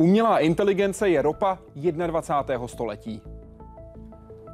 Umělá 0.00 0.38
inteligence 0.38 1.08
je 1.08 1.22
ropa 1.22 1.58
21. 1.74 2.68
století. 2.68 3.22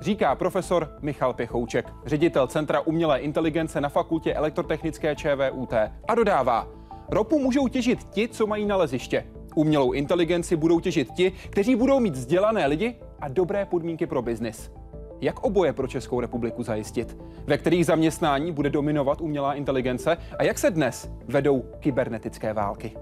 Říká 0.00 0.34
profesor 0.34 0.88
Michal 1.02 1.34
Pěchouček, 1.34 1.86
ředitel 2.06 2.46
Centra 2.46 2.80
umělé 2.80 3.18
inteligence 3.18 3.80
na 3.80 3.88
fakultě 3.88 4.34
elektrotechnické 4.34 5.16
ČVUT. 5.16 5.72
A 6.08 6.14
dodává, 6.14 6.68
ropu 7.08 7.38
můžou 7.38 7.68
těžit 7.68 8.04
ti, 8.04 8.28
co 8.28 8.46
mají 8.46 8.66
naleziště. 8.66 9.26
Umělou 9.54 9.92
inteligenci 9.92 10.56
budou 10.56 10.80
těžit 10.80 11.08
ti, 11.12 11.32
kteří 11.50 11.76
budou 11.76 12.00
mít 12.00 12.14
vzdělané 12.14 12.66
lidi 12.66 12.94
a 13.20 13.28
dobré 13.28 13.64
podmínky 13.64 14.06
pro 14.06 14.22
biznis. 14.22 14.72
Jak 15.20 15.44
oboje 15.44 15.72
pro 15.72 15.86
Českou 15.86 16.20
republiku 16.20 16.62
zajistit? 16.62 17.16
Ve 17.46 17.58
kterých 17.58 17.86
zaměstnání 17.86 18.52
bude 18.52 18.70
dominovat 18.70 19.20
umělá 19.20 19.54
inteligence 19.54 20.16
a 20.38 20.42
jak 20.42 20.58
se 20.58 20.70
dnes 20.70 21.10
vedou 21.26 21.64
kybernetické 21.80 22.52
války? 22.52 22.96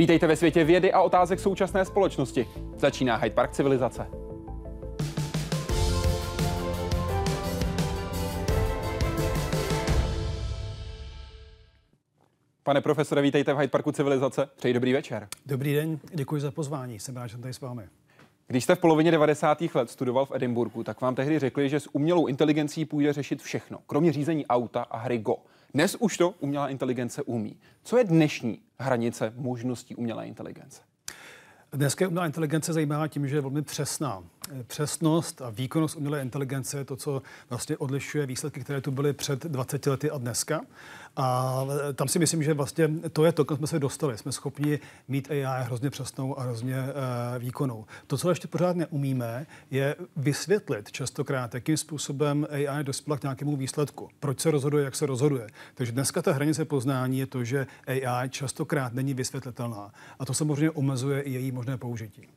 Vítejte 0.00 0.26
ve 0.26 0.36
světě 0.36 0.64
vědy 0.64 0.92
a 0.92 1.02
otázek 1.02 1.40
současné 1.40 1.84
společnosti. 1.84 2.48
Začíná 2.76 3.16
Hyde 3.16 3.34
Park 3.34 3.52
civilizace. 3.52 4.06
Pane 12.62 12.80
profesore, 12.80 13.22
vítejte 13.22 13.52
v 13.52 13.56
Hyde 13.56 13.68
Parku 13.68 13.92
civilizace. 13.92 14.48
Přeji 14.56 14.74
dobrý 14.74 14.92
večer. 14.92 15.28
Dobrý 15.46 15.74
den, 15.74 15.98
děkuji 16.14 16.40
za 16.40 16.50
pozvání. 16.50 16.98
Jsem 16.98 17.16
rád, 17.16 17.26
že 17.26 17.32
jsem 17.32 17.42
tady 17.42 17.54
s 17.54 17.60
vámi. 17.60 17.82
Když 18.46 18.64
jste 18.64 18.74
v 18.74 18.78
polovině 18.78 19.10
90. 19.10 19.62
let 19.74 19.90
studoval 19.90 20.26
v 20.26 20.32
Edinburgu, 20.34 20.84
tak 20.84 21.00
vám 21.00 21.14
tehdy 21.14 21.38
řekli, 21.38 21.68
že 21.68 21.80
s 21.80 21.94
umělou 21.94 22.26
inteligencí 22.26 22.84
půjde 22.84 23.12
řešit 23.12 23.42
všechno, 23.42 23.78
kromě 23.86 24.12
řízení 24.12 24.46
auta 24.46 24.82
a 24.82 24.98
hry 24.98 25.18
Go. 25.18 25.36
Dnes 25.74 25.96
už 25.98 26.16
to 26.16 26.34
umělá 26.40 26.68
inteligence 26.68 27.22
umí. 27.22 27.56
Co 27.82 27.98
je 27.98 28.04
dnešní 28.04 28.58
hranice 28.80 29.32
možností 29.36 29.94
umělé 29.94 30.26
inteligence? 30.26 30.80
Dneska 31.72 32.04
je 32.04 32.08
umělá 32.08 32.26
inteligence 32.26 32.72
zajímavá 32.72 33.08
tím, 33.08 33.28
že 33.28 33.36
je 33.36 33.40
velmi 33.40 33.62
přesná. 33.62 34.24
Přesnost 34.66 35.42
a 35.42 35.50
výkonnost 35.50 35.96
umělé 35.96 36.22
inteligence 36.22 36.78
je 36.78 36.84
to, 36.84 36.96
co 36.96 37.22
vlastně 37.48 37.76
odlišuje 37.76 38.26
výsledky, 38.26 38.60
které 38.60 38.80
tu 38.80 38.90
byly 38.90 39.12
před 39.12 39.44
20 39.44 39.86
lety 39.86 40.10
a 40.10 40.18
dneska. 40.18 40.60
A 41.16 41.64
tam 41.94 42.08
si 42.08 42.18
myslím, 42.18 42.42
že 42.42 42.54
vlastně 42.54 42.88
to 43.12 43.24
je 43.24 43.32
to, 43.32 43.44
kam 43.44 43.56
jsme 43.56 43.66
se 43.66 43.78
dostali. 43.78 44.18
Jsme 44.18 44.32
schopni 44.32 44.78
mít 45.08 45.30
AI 45.30 45.64
hrozně 45.64 45.90
přesnou 45.90 46.38
a 46.38 46.42
hrozně 46.42 46.76
uh, 46.76 47.42
výkonnou. 47.42 47.84
To, 48.06 48.16
co 48.16 48.28
ještě 48.28 48.48
pořád 48.48 48.76
neumíme, 48.76 49.46
je 49.70 49.96
vysvětlit 50.16 50.92
častokrát, 50.92 51.54
jakým 51.54 51.76
způsobem 51.76 52.46
AI 52.50 52.84
dospěla 52.84 53.18
k 53.18 53.22
nějakému 53.22 53.56
výsledku. 53.56 54.08
Proč 54.20 54.40
se 54.40 54.50
rozhoduje, 54.50 54.84
jak 54.84 54.94
se 54.94 55.06
rozhoduje. 55.06 55.46
Takže 55.74 55.92
dneska 55.92 56.22
ta 56.22 56.32
hranice 56.32 56.64
poznání 56.64 57.18
je 57.18 57.26
to, 57.26 57.44
že 57.44 57.66
AI 57.86 58.28
častokrát 58.28 58.94
není 58.94 59.14
vysvětlitelná. 59.14 59.92
A 60.18 60.24
to 60.24 60.34
samozřejmě 60.34 60.70
omezuje 60.70 61.20
i 61.20 61.30
její 61.30 61.52
možné 61.52 61.76
použití 61.76 62.28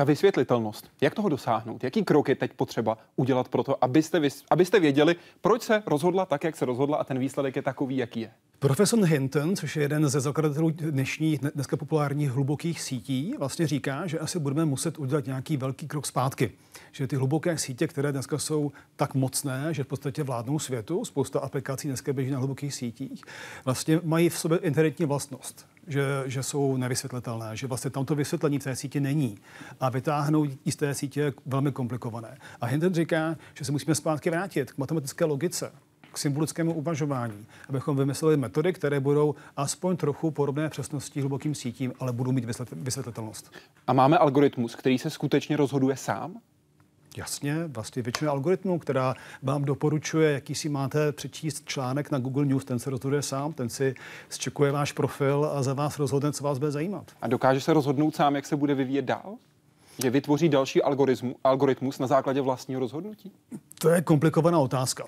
ta 0.00 0.04
vysvětlitelnost, 0.04 0.90
jak 1.00 1.14
toho 1.14 1.28
dosáhnout, 1.28 1.84
jaký 1.84 2.04
krok 2.04 2.28
je 2.28 2.34
teď 2.34 2.52
potřeba 2.52 2.98
udělat 3.16 3.48
pro 3.48 3.62
to, 3.62 3.84
abyste, 3.84 4.20
vys, 4.20 4.44
abyste 4.50 4.80
věděli, 4.80 5.16
proč 5.40 5.62
se 5.62 5.82
rozhodla 5.86 6.26
tak, 6.26 6.44
jak 6.44 6.56
se 6.56 6.64
rozhodla 6.64 6.96
a 6.96 7.04
ten 7.04 7.18
výsledek 7.18 7.56
je 7.56 7.62
takový, 7.62 7.96
jaký 7.96 8.20
je. 8.20 8.30
Profesor 8.58 9.04
Hinton, 9.04 9.56
což 9.56 9.76
je 9.76 9.82
jeden 9.82 10.08
ze 10.08 10.20
zakladatelů 10.20 10.70
dnešních, 10.70 11.38
dneska 11.38 11.76
populárních 11.76 12.30
hlubokých 12.30 12.80
sítí, 12.80 13.34
vlastně 13.38 13.66
říká, 13.66 14.06
že 14.06 14.18
asi 14.18 14.38
budeme 14.38 14.64
muset 14.64 14.98
udělat 14.98 15.26
nějaký 15.26 15.56
velký 15.56 15.88
krok 15.88 16.06
zpátky. 16.06 16.52
Že 16.92 17.06
ty 17.06 17.16
hluboké 17.16 17.58
sítě, 17.58 17.86
které 17.86 18.12
dneska 18.12 18.38
jsou 18.38 18.72
tak 18.96 19.14
mocné, 19.14 19.74
že 19.74 19.84
v 19.84 19.86
podstatě 19.86 20.22
vládnou 20.22 20.58
světu, 20.58 21.04
spousta 21.04 21.40
aplikací 21.40 21.88
dneska 21.88 22.12
běží 22.12 22.30
na 22.30 22.38
hlubokých 22.38 22.74
sítích, 22.74 23.22
vlastně 23.64 24.00
mají 24.04 24.28
v 24.28 24.38
sobě 24.38 24.58
inherentní 24.58 25.06
vlastnost 25.06 25.66
že, 25.90 26.02
že 26.26 26.42
jsou 26.42 26.76
nevysvětlitelné, 26.76 27.56
že 27.56 27.66
vlastně 27.66 27.90
tamto 27.90 28.14
vysvětlení 28.14 28.58
v 28.58 28.64
té 28.64 28.76
síti 28.76 29.00
není. 29.00 29.38
A 29.80 29.88
vytáhnout 29.88 30.50
z 30.66 30.76
té 30.76 30.94
sítě 30.94 31.20
je 31.20 31.32
velmi 31.46 31.72
komplikované. 31.72 32.38
A 32.60 32.66
Hinton 32.66 32.94
říká, 32.94 33.36
že 33.54 33.64
se 33.64 33.72
musíme 33.72 33.94
zpátky 33.94 34.30
vrátit 34.30 34.72
k 34.72 34.78
matematické 34.78 35.24
logice, 35.24 35.72
k 36.12 36.18
symbolickému 36.18 36.74
uvažování, 36.74 37.46
abychom 37.68 37.96
vymysleli 37.96 38.36
metody, 38.36 38.72
které 38.72 39.00
budou 39.00 39.34
aspoň 39.56 39.96
trochu 39.96 40.30
podobné 40.30 40.68
přesností 40.68 41.20
hlubokým 41.20 41.54
sítím, 41.54 41.92
ale 42.00 42.12
budou 42.12 42.32
mít 42.32 42.44
vysvětlitelnost. 42.72 43.52
A 43.86 43.92
máme 43.92 44.18
algoritmus, 44.18 44.74
který 44.74 44.98
se 44.98 45.10
skutečně 45.10 45.56
rozhoduje 45.56 45.96
sám? 45.96 46.40
Jasně, 47.16 47.66
vlastně 47.66 48.02
většina 48.02 48.30
algoritmů, 48.30 48.78
která 48.78 49.14
vám 49.42 49.64
doporučuje, 49.64 50.32
jaký 50.32 50.54
si 50.54 50.68
máte 50.68 51.12
přečíst 51.12 51.62
článek 51.64 52.10
na 52.10 52.18
Google 52.18 52.44
News, 52.44 52.64
ten 52.64 52.78
se 52.78 52.90
rozhoduje 52.90 53.22
sám, 53.22 53.52
ten 53.52 53.68
si 53.68 53.94
zčekuje 54.28 54.72
váš 54.72 54.92
profil 54.92 55.50
a 55.54 55.62
za 55.62 55.74
vás 55.74 55.98
rozhodne, 55.98 56.32
co 56.32 56.44
vás 56.44 56.58
bude 56.58 56.70
zajímat. 56.70 57.04
A 57.22 57.28
dokáže 57.28 57.60
se 57.60 57.72
rozhodnout 57.72 58.16
sám, 58.16 58.34
jak 58.36 58.46
se 58.46 58.56
bude 58.56 58.74
vyvíjet 58.74 59.04
dál? 59.04 59.34
Že 60.02 60.10
vytvoří 60.10 60.48
další 60.48 60.82
algoritmus 61.44 61.98
na 61.98 62.06
základě 62.06 62.40
vlastního 62.40 62.80
rozhodnutí? 62.80 63.32
To 63.78 63.88
je 63.88 64.02
komplikovaná 64.02 64.58
otázka. 64.58 65.04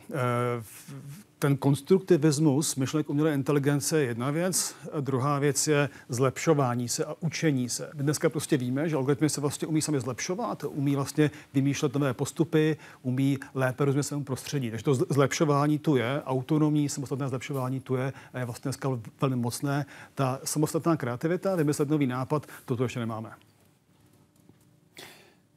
Ten 1.43 1.57
konstruktivismus 1.57 2.77
myšlenek 2.77 3.11
umělé 3.11 3.35
inteligence 3.35 4.01
je 4.01 4.07
jedna 4.07 4.31
věc, 4.31 4.75
a 4.93 5.01
druhá 5.01 5.39
věc 5.39 5.67
je 5.67 5.89
zlepšování 6.09 6.89
se 6.89 7.05
a 7.05 7.15
učení 7.21 7.69
se. 7.69 7.91
My 7.95 8.03
dneska 8.03 8.31
prostě 8.31 8.57
víme, 8.57 8.89
že 8.89 8.97
algoritmy 8.97 9.29
se 9.29 9.41
vlastně 9.41 9.69
umí 9.69 9.83
sami 9.83 10.01
zlepšovat, 10.01 10.65
umí 10.69 10.97
vlastně 10.97 11.31
vymýšlet 11.55 11.95
nové 11.95 12.15
postupy, 12.15 12.77
umí 13.03 13.39
lépe 13.55 13.85
rozumět 13.85 14.03
svému 14.03 14.25
prostředí. 14.25 14.71
Takže 14.71 14.85
to 14.85 14.95
zlepšování 14.95 15.79
tu 15.79 15.97
je, 15.97 16.23
autonomní 16.25 16.89
samostatné 16.89 17.29
zlepšování 17.29 17.81
tu 17.81 17.95
je 17.95 18.13
a 18.33 18.39
je 18.39 18.45
vlastně 18.45 18.69
dneska 18.69 18.89
velmi 19.21 19.37
mocné. 19.37 19.87
Ta 20.15 20.41
samostatná 20.45 20.97
kreativita, 20.97 21.57
vymyslet 21.57 21.89
nový 21.89 22.07
nápad, 22.07 22.47
toto 22.65 22.83
ještě 22.83 23.01
nemáme. 23.01 23.31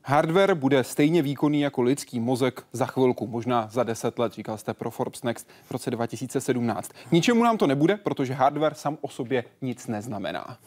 Hardware 0.07 0.55
bude 0.55 0.83
stejně 0.83 1.21
výkonný 1.21 1.61
jako 1.61 1.81
lidský 1.81 2.19
mozek 2.19 2.63
za 2.73 2.85
chvilku, 2.85 3.27
možná 3.27 3.67
za 3.71 3.83
10 3.83 4.19
let, 4.19 4.33
říkal 4.33 4.57
jste 4.57 4.73
pro 4.73 4.91
Forbes 4.91 5.23
Next 5.23 5.47
v 5.65 5.71
roce 5.71 5.91
2017. 5.91 6.91
Ničemu 7.11 7.43
nám 7.43 7.57
to 7.57 7.67
nebude, 7.67 7.97
protože 7.97 8.33
hardware 8.33 8.73
sam 8.73 8.97
o 9.01 9.09
sobě 9.09 9.43
nic 9.61 9.87
neznamená. 9.87 10.57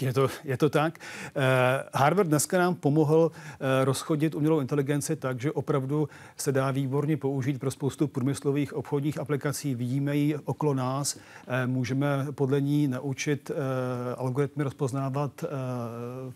Je 0.00 0.12
to, 0.12 0.28
je 0.44 0.56
to 0.56 0.70
tak. 0.70 0.98
Uh, 1.36 1.42
Harvard 1.94 2.28
dneska 2.28 2.58
nám 2.58 2.74
pomohl 2.74 3.30
uh, 3.32 3.66
rozchodit 3.84 4.34
umělou 4.34 4.60
inteligenci 4.60 5.16
tak, 5.16 5.40
že 5.40 5.52
opravdu 5.52 6.08
se 6.36 6.52
dá 6.52 6.70
výborně 6.70 7.16
použít 7.16 7.60
pro 7.60 7.70
spoustu 7.70 8.08
průmyslových 8.08 8.72
obchodních 8.72 9.18
aplikací. 9.18 9.74
Vidíme 9.74 10.16
ji 10.16 10.36
okolo 10.36 10.74
nás. 10.74 11.16
Uh, 11.16 11.22
můžeme 11.66 12.26
podle 12.30 12.60
ní 12.60 12.88
naučit 12.88 13.50
uh, 13.50 13.56
algoritmy 14.16 14.64
rozpoznávat 14.64 15.42
uh, 15.42 15.48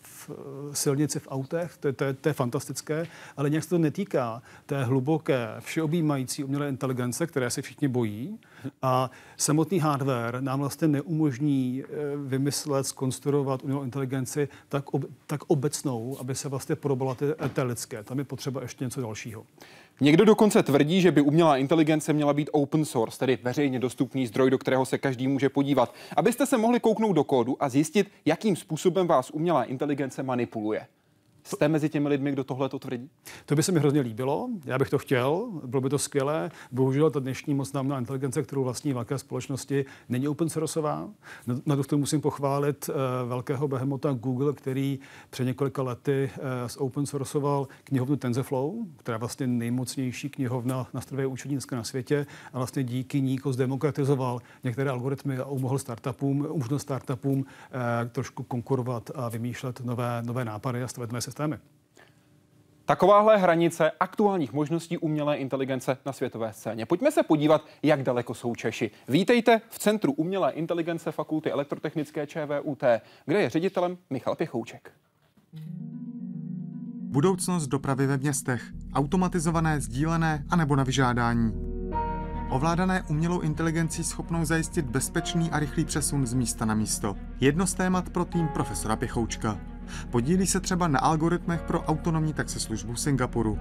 v 0.02 0.30
silnici 0.72 1.18
v 1.18 1.28
autech. 1.30 1.76
To, 1.80 1.92
to, 1.92 2.04
to 2.20 2.28
je 2.28 2.32
fantastické, 2.32 3.06
ale 3.36 3.50
nějak 3.50 3.64
se 3.64 3.70
to 3.70 3.78
netýká 3.78 4.42
té 4.66 4.84
hluboké, 4.84 5.48
všeobjímající 5.60 6.44
umělé 6.44 6.68
inteligence, 6.68 7.26
které 7.26 7.50
se 7.50 7.62
všichni 7.62 7.88
bojí. 7.88 8.38
A 8.82 9.10
samotný 9.36 9.78
hardware 9.78 10.40
nám 10.40 10.60
vlastně 10.60 10.88
neumožní 10.88 11.82
uh, 11.84 12.28
vymyslet, 12.28 12.86
skonstruovat 12.86 13.62
umělou 13.62 13.82
inteligenci 13.82 14.48
tak, 14.68 14.94
ob, 14.94 15.04
tak 15.26 15.40
obecnou, 15.46 16.16
aby 16.20 16.34
se 16.34 16.48
vlastně 16.48 16.76
podobala 16.76 17.14
ty, 17.14 17.24
té 17.52 17.62
lidské. 17.62 18.02
Tam 18.02 18.18
je 18.18 18.24
potřeba 18.24 18.62
ještě 18.62 18.84
něco 18.84 19.00
dalšího. 19.00 19.46
Někdo 20.00 20.24
dokonce 20.24 20.62
tvrdí, 20.62 21.00
že 21.00 21.12
by 21.12 21.20
umělá 21.20 21.56
inteligence 21.56 22.12
měla 22.12 22.32
být 22.32 22.50
open 22.52 22.84
source, 22.84 23.18
tedy 23.18 23.38
veřejně 23.42 23.78
dostupný 23.78 24.26
zdroj, 24.26 24.50
do 24.50 24.58
kterého 24.58 24.86
se 24.86 24.98
každý 24.98 25.28
může 25.28 25.48
podívat, 25.48 25.94
abyste 26.16 26.46
se 26.46 26.58
mohli 26.58 26.80
kouknout 26.80 27.16
do 27.16 27.24
kódu 27.24 27.62
a 27.62 27.68
zjistit, 27.68 28.10
jakým 28.24 28.56
způsobem 28.56 29.06
vás 29.06 29.30
umělá 29.30 29.64
inteligence 29.64 30.22
manipuluje. 30.22 30.86
Jste 31.46 31.68
mezi 31.68 31.88
těmi 31.88 32.08
lidmi, 32.08 32.32
kdo 32.32 32.44
tohle 32.44 32.68
to 32.68 32.78
tvrdí? 32.78 33.10
To 33.46 33.56
by 33.56 33.62
se 33.62 33.72
mi 33.72 33.80
hrozně 33.80 34.00
líbilo. 34.00 34.48
Já 34.64 34.78
bych 34.78 34.90
to 34.90 34.98
chtěl, 34.98 35.48
bylo 35.64 35.80
by 35.80 35.88
to 35.88 35.98
skvělé. 35.98 36.50
Bohužel 36.72 37.10
ta 37.10 37.20
dnešní 37.20 37.54
moc 37.54 37.70
známá 37.70 37.98
inteligence, 37.98 38.42
kterou 38.42 38.64
vlastní 38.64 38.92
velké 38.92 39.18
společnosti, 39.18 39.84
není 40.08 40.28
open 40.28 40.48
sourceová. 40.48 41.08
Na 41.66 41.76
to 41.76 41.98
musím 41.98 42.20
pochválit 42.20 42.88
uh, 42.88 42.94
velkého 43.28 43.68
behemota 43.68 44.12
Google, 44.12 44.52
který 44.52 44.98
před 45.30 45.44
několika 45.44 45.82
lety 45.82 46.30
uh, 46.78 46.86
open 46.86 47.06
sourceoval 47.06 47.68
knihovnu 47.84 48.16
TensorFlow, 48.16 48.72
která 48.96 49.14
je 49.14 49.20
vlastně 49.20 49.46
nejmocnější 49.46 50.30
knihovna 50.30 50.86
na 50.94 51.00
strojové 51.00 51.26
učení 51.26 51.54
dneska 51.54 51.76
na 51.76 51.84
světě 51.84 52.26
a 52.52 52.58
vlastně 52.58 52.84
díky 52.84 53.20
ní 53.20 53.38
zdemokratizoval 53.50 54.40
některé 54.64 54.90
algoritmy 54.90 55.38
a 55.38 55.44
umohl 55.44 55.78
startupům, 55.78 56.46
umožnil 56.50 56.78
startupům 56.78 57.38
uh, 57.38 57.44
trošku 58.12 58.42
konkurovat 58.42 59.10
a 59.14 59.28
vymýšlet 59.28 59.80
nové, 59.80 60.22
nové 60.26 60.44
nápady 60.44 60.82
a 60.82 60.88
stavět 60.88 61.12
nové. 61.12 61.35
Takováhle 62.84 63.36
hranice 63.36 63.90
aktuálních 64.00 64.52
možností 64.52 64.98
umělé 64.98 65.36
inteligence 65.36 65.98
na 66.06 66.12
světové 66.12 66.52
scéně. 66.52 66.86
Pojďme 66.86 67.10
se 67.10 67.22
podívat, 67.22 67.66
jak 67.82 68.02
daleko 68.02 68.34
jsou 68.34 68.54
Češi. 68.54 68.90
Vítejte 69.08 69.60
v 69.68 69.78
Centru 69.78 70.12
umělé 70.12 70.52
inteligence 70.52 71.12
Fakulty 71.12 71.50
elektrotechnické 71.50 72.26
ČVUT, 72.26 72.82
kde 73.26 73.42
je 73.42 73.50
ředitelem 73.50 73.98
Michal 74.10 74.34
Pěchouček. 74.34 74.92
Budoucnost 77.02 77.66
dopravy 77.66 78.06
ve 78.06 78.16
městech. 78.16 78.62
Automatizované, 78.94 79.80
sdílené 79.80 80.44
a 80.50 80.56
nebo 80.56 80.76
na 80.76 80.84
vyžádání. 80.84 81.52
Ovládané 82.50 83.02
umělou 83.10 83.40
inteligencí 83.40 84.04
schopnou 84.04 84.44
zajistit 84.44 84.86
bezpečný 84.86 85.50
a 85.50 85.58
rychlý 85.58 85.84
přesun 85.84 86.26
z 86.26 86.34
místa 86.34 86.64
na 86.64 86.74
místo. 86.74 87.16
Jedno 87.40 87.66
z 87.66 87.74
témat 87.74 88.10
pro 88.10 88.24
tým 88.24 88.48
profesora 88.48 88.96
Pěchoučka. 88.96 89.75
Podílí 90.10 90.46
se 90.46 90.60
třeba 90.60 90.88
na 90.88 90.98
algoritmech 90.98 91.62
pro 91.62 91.82
autonomní 91.82 92.32
taxislužbu 92.32 92.92
v 92.92 93.00
Singapuru. 93.00 93.58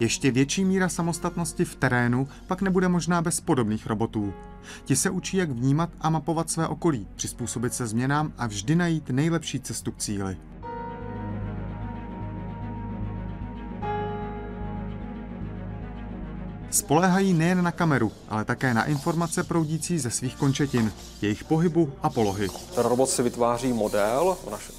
Ještě 0.00 0.30
větší 0.30 0.64
míra 0.64 0.88
samostatnosti 0.88 1.64
v 1.64 1.76
terénu 1.76 2.28
pak 2.46 2.62
nebude 2.62 2.88
možná 2.88 3.22
bez 3.22 3.40
podobných 3.40 3.86
robotů. 3.86 4.34
Ti 4.84 4.96
se 4.96 5.10
učí, 5.10 5.36
jak 5.36 5.50
vnímat 5.50 5.90
a 6.00 6.10
mapovat 6.10 6.50
své 6.50 6.68
okolí, 6.68 7.06
přizpůsobit 7.14 7.74
se 7.74 7.86
změnám 7.86 8.32
a 8.38 8.46
vždy 8.46 8.74
najít 8.74 9.10
nejlepší 9.10 9.60
cestu 9.60 9.92
k 9.92 9.98
cíli. 9.98 10.36
Spoléhají 16.74 17.32
nejen 17.32 17.64
na 17.64 17.72
kameru, 17.72 18.12
ale 18.28 18.44
také 18.44 18.74
na 18.74 18.84
informace 18.84 19.42
proudící 19.42 19.98
ze 19.98 20.10
svých 20.10 20.36
končetin, 20.36 20.92
jejich 21.22 21.44
pohybu 21.44 21.92
a 22.02 22.10
polohy. 22.10 22.48
Ten 22.74 22.84
robot 22.84 23.08
si 23.08 23.22
vytváří 23.22 23.72
model, 23.72 24.36
v, 24.46 24.50
naš, 24.50 24.70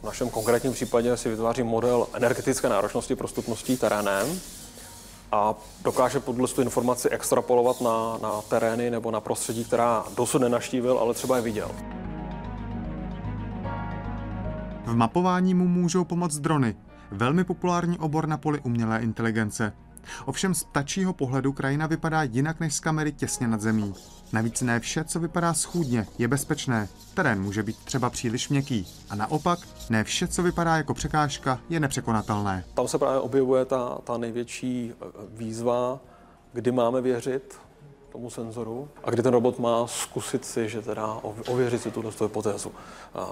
v 0.00 0.04
našem 0.04 0.30
konkrétním 0.30 0.72
případě 0.72 1.16
si 1.16 1.28
vytváří 1.28 1.62
model 1.62 2.06
energetické 2.12 2.68
náročnosti 2.68 3.16
prostupností 3.16 3.76
terénem 3.76 4.40
a 5.32 5.54
dokáže 5.84 6.20
podle 6.20 6.48
tu 6.48 6.62
informaci 6.62 7.08
extrapolovat 7.08 7.80
na, 7.80 8.18
na 8.22 8.42
terény 8.48 8.90
nebo 8.90 9.10
na 9.10 9.20
prostředí, 9.20 9.64
která 9.64 10.04
dosud 10.16 10.38
nenaštívil, 10.38 10.98
ale 10.98 11.14
třeba 11.14 11.36
je 11.36 11.42
viděl. 11.42 11.70
V 14.86 14.94
mapování 14.94 15.54
mu 15.54 15.68
můžou 15.68 16.04
pomoct 16.04 16.38
drony, 16.38 16.76
velmi 17.10 17.44
populární 17.44 17.98
obor 17.98 18.28
na 18.28 18.38
poli 18.38 18.60
umělé 18.60 18.98
inteligence. 18.98 19.72
Ovšem 20.24 20.54
z 20.54 20.64
ptačího 20.64 21.12
pohledu 21.12 21.52
krajina 21.52 21.86
vypadá 21.86 22.22
jinak 22.22 22.60
než 22.60 22.74
z 22.74 22.80
kamery 22.80 23.12
těsně 23.12 23.48
nad 23.48 23.60
zemí. 23.60 23.94
Navíc 24.32 24.60
ne 24.60 24.80
vše, 24.80 25.04
co 25.04 25.20
vypadá 25.20 25.54
schůdně, 25.54 26.06
je 26.18 26.28
bezpečné. 26.28 26.88
Terén 27.14 27.42
může 27.42 27.62
být 27.62 27.76
třeba 27.76 28.10
příliš 28.10 28.48
měkký. 28.48 28.86
A 29.10 29.14
naopak, 29.14 29.58
ne 29.90 30.04
vše, 30.04 30.28
co 30.28 30.42
vypadá 30.42 30.76
jako 30.76 30.94
překážka, 30.94 31.60
je 31.68 31.80
nepřekonatelné. 31.80 32.64
Tam 32.74 32.88
se 32.88 32.98
právě 32.98 33.20
objevuje 33.20 33.64
ta, 33.64 33.98
ta 34.04 34.18
největší 34.18 34.92
eh, 34.92 35.04
výzva, 35.28 36.00
kdy 36.52 36.72
máme 36.72 37.00
věřit 37.00 37.58
tomu 38.12 38.30
senzoru 38.30 38.88
a 39.04 39.10
kdy 39.10 39.22
ten 39.22 39.32
robot 39.32 39.58
má 39.58 39.86
zkusit 39.86 40.44
si, 40.44 40.68
že 40.68 40.82
teda 40.82 41.20
ověřit 41.46 41.82
si 41.82 41.90
tuto 41.90 42.24
hypotézu, 42.24 42.72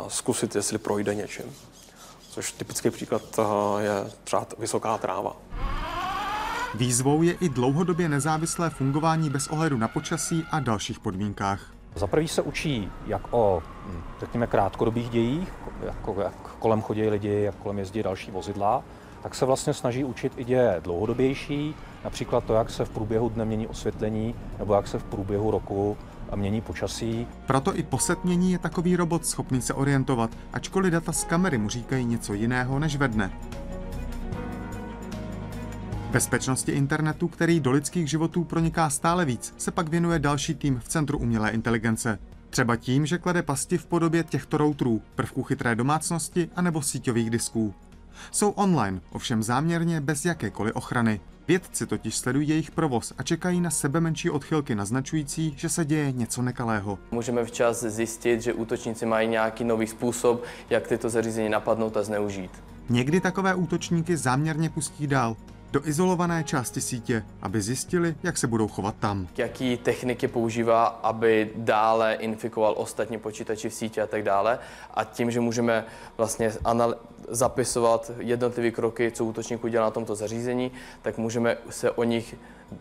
zkusit, 0.08 0.54
jestli 0.54 0.78
projde 0.78 1.14
něčím. 1.14 1.44
Což 2.30 2.52
typický 2.52 2.90
příklad 2.90 3.22
eh, 3.38 3.42
je 3.82 4.10
třeba 4.24 4.46
vysoká 4.58 4.98
tráva. 4.98 5.36
Výzvou 6.74 7.22
je 7.22 7.32
i 7.32 7.48
dlouhodobě 7.48 8.08
nezávislé 8.08 8.70
fungování 8.70 9.30
bez 9.30 9.48
ohledu 9.48 9.78
na 9.78 9.88
počasí 9.88 10.44
a 10.50 10.60
dalších 10.60 11.00
podmínkách. 11.00 11.72
Za 11.94 12.06
prvý 12.06 12.28
se 12.28 12.42
učí 12.42 12.88
jak 13.06 13.22
o, 13.30 13.62
hm, 13.86 14.00
řekněme, 14.20 14.46
krátkodobých 14.46 15.08
dějích, 15.08 15.52
jako 15.82 16.20
jak 16.20 16.34
kolem 16.58 16.82
chodí 16.82 17.08
lidi, 17.08 17.40
jak 17.42 17.54
kolem 17.54 17.78
jezdí 17.78 18.02
další 18.02 18.30
vozidla, 18.30 18.82
tak 19.22 19.34
se 19.34 19.46
vlastně 19.46 19.74
snaží 19.74 20.04
učit 20.04 20.32
i 20.36 20.44
děje 20.44 20.80
dlouhodobější, 20.84 21.74
například 22.04 22.44
to, 22.44 22.54
jak 22.54 22.70
se 22.70 22.84
v 22.84 22.90
průběhu 22.90 23.28
dne 23.28 23.44
mění 23.44 23.66
osvětlení, 23.66 24.34
nebo 24.58 24.74
jak 24.74 24.86
se 24.86 24.98
v 24.98 25.04
průběhu 25.04 25.50
roku 25.50 25.96
mění 26.34 26.60
počasí. 26.60 27.26
Proto 27.46 27.76
i 27.76 27.82
po 27.82 27.98
setmění 27.98 28.52
je 28.52 28.58
takový 28.58 28.96
robot 28.96 29.26
schopný 29.26 29.62
se 29.62 29.74
orientovat, 29.74 30.30
ačkoliv 30.52 30.92
data 30.92 31.12
z 31.12 31.24
kamery 31.24 31.58
mu 31.58 31.68
říkají 31.68 32.04
něco 32.04 32.34
jiného 32.34 32.78
než 32.78 32.96
ve 32.96 33.08
dne. 33.08 33.32
Bezpečnosti 36.18 36.72
internetu, 36.72 37.28
který 37.28 37.60
do 37.60 37.70
lidských 37.70 38.10
životů 38.10 38.44
proniká 38.44 38.90
stále 38.90 39.24
víc, 39.24 39.54
se 39.58 39.70
pak 39.70 39.88
věnuje 39.88 40.18
další 40.18 40.54
tým 40.54 40.80
v 40.80 40.88
Centru 40.88 41.18
umělé 41.18 41.50
inteligence. 41.50 42.18
Třeba 42.50 42.76
tím, 42.76 43.06
že 43.06 43.18
klade 43.18 43.42
pasti 43.42 43.78
v 43.78 43.86
podobě 43.86 44.24
těchto 44.24 44.56
routerů, 44.56 45.02
prvků 45.14 45.42
chytré 45.42 45.74
domácnosti 45.74 46.50
anebo 46.56 46.82
síťových 46.82 47.30
disků. 47.30 47.74
Jsou 48.30 48.50
online, 48.50 49.00
ovšem 49.12 49.42
záměrně 49.42 50.00
bez 50.00 50.24
jakékoliv 50.24 50.76
ochrany. 50.76 51.20
Vědci 51.48 51.86
totiž 51.86 52.16
sledují 52.16 52.48
jejich 52.48 52.70
provoz 52.70 53.12
a 53.18 53.22
čekají 53.22 53.60
na 53.60 53.70
sebe 53.70 54.00
menší 54.00 54.30
odchylky 54.30 54.74
naznačující, 54.74 55.54
že 55.56 55.68
se 55.68 55.84
děje 55.84 56.12
něco 56.12 56.42
nekalého. 56.42 56.98
Můžeme 57.10 57.44
včas 57.44 57.84
zjistit, 57.84 58.42
že 58.42 58.52
útočníci 58.52 59.06
mají 59.06 59.28
nějaký 59.28 59.64
nový 59.64 59.86
způsob, 59.86 60.44
jak 60.70 60.86
tyto 60.86 61.08
zařízení 61.08 61.48
napadnout 61.48 61.96
a 61.96 62.02
zneužít. 62.02 62.50
Někdy 62.88 63.20
takové 63.20 63.54
útočníky 63.54 64.16
záměrně 64.16 64.70
pustí 64.70 65.06
dál, 65.06 65.36
do 65.72 65.88
izolované 65.88 66.44
části 66.44 66.80
sítě, 66.80 67.24
aby 67.42 67.62
zjistili, 67.62 68.16
jak 68.22 68.38
se 68.38 68.46
budou 68.46 68.68
chovat 68.68 68.94
tam. 68.98 69.28
Jaký 69.36 69.76
techniky 69.76 70.28
používá, 70.28 70.84
aby 70.84 71.50
dále 71.56 72.14
infikoval 72.14 72.74
ostatní 72.76 73.18
počítači 73.18 73.68
v 73.68 73.74
síti 73.74 74.00
a 74.00 74.06
tak 74.06 74.22
dále. 74.22 74.58
A 74.94 75.04
tím, 75.04 75.30
že 75.30 75.40
můžeme 75.40 75.84
vlastně 76.16 76.48
anal- 76.64 76.96
zapisovat 77.28 78.10
jednotlivé 78.18 78.70
kroky, 78.70 79.10
co 79.10 79.24
útočník 79.24 79.64
udělá 79.64 79.84
na 79.86 79.90
tomto 79.90 80.14
zařízení, 80.14 80.72
tak 81.02 81.18
můžeme 81.18 81.56
se 81.70 81.90
o 81.90 82.04
nich 82.04 82.34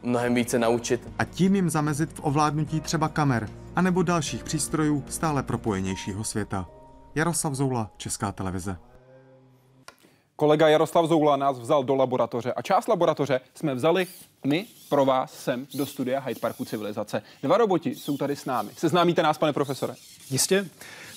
mnohem 0.04 0.36
více 0.36 0.60
naučit. 0.60 1.10
A 1.20 1.24
tím 1.26 1.56
jim 1.56 1.70
zamezit 1.70 2.14
v 2.14 2.20
ovládnutí 2.24 2.82
třeba 2.82 3.10
kamer, 3.10 3.50
anebo 3.76 4.04
dalších 4.04 4.44
přístrojů 4.44 5.04
stále 5.10 5.44
propojenějšího 5.44 6.24
světa. 6.24 6.68
Jaroslav 7.16 7.54
Zoula, 7.54 7.92
Česká 7.98 8.32
televize. 8.32 8.78
Kolega 10.38 10.68
Jaroslav 10.68 11.06
Zoula 11.06 11.36
nás 11.36 11.60
vzal 11.60 11.84
do 11.84 11.96
laboratoře 11.96 12.54
a 12.54 12.62
část 12.62 12.88
laboratoře 12.88 13.42
jsme 13.56 13.76
vzali 13.76 14.08
my 14.46 14.66
pro 14.90 15.06
vás 15.06 15.44
sem 15.44 15.68
do 15.74 15.86
studia 15.86 16.20
Hyde 16.20 16.40
Parku 16.40 16.66
civilizace. 16.66 17.22
Dva 17.44 17.58
roboti 17.58 17.96
jsou 17.96 18.18
tady 18.18 18.36
s 18.36 18.46
námi. 18.46 18.70
Seznámíte 18.78 19.24
nás, 19.24 19.38
pane 19.38 19.54
profesore? 19.54 19.94
Jistě. 20.30 20.70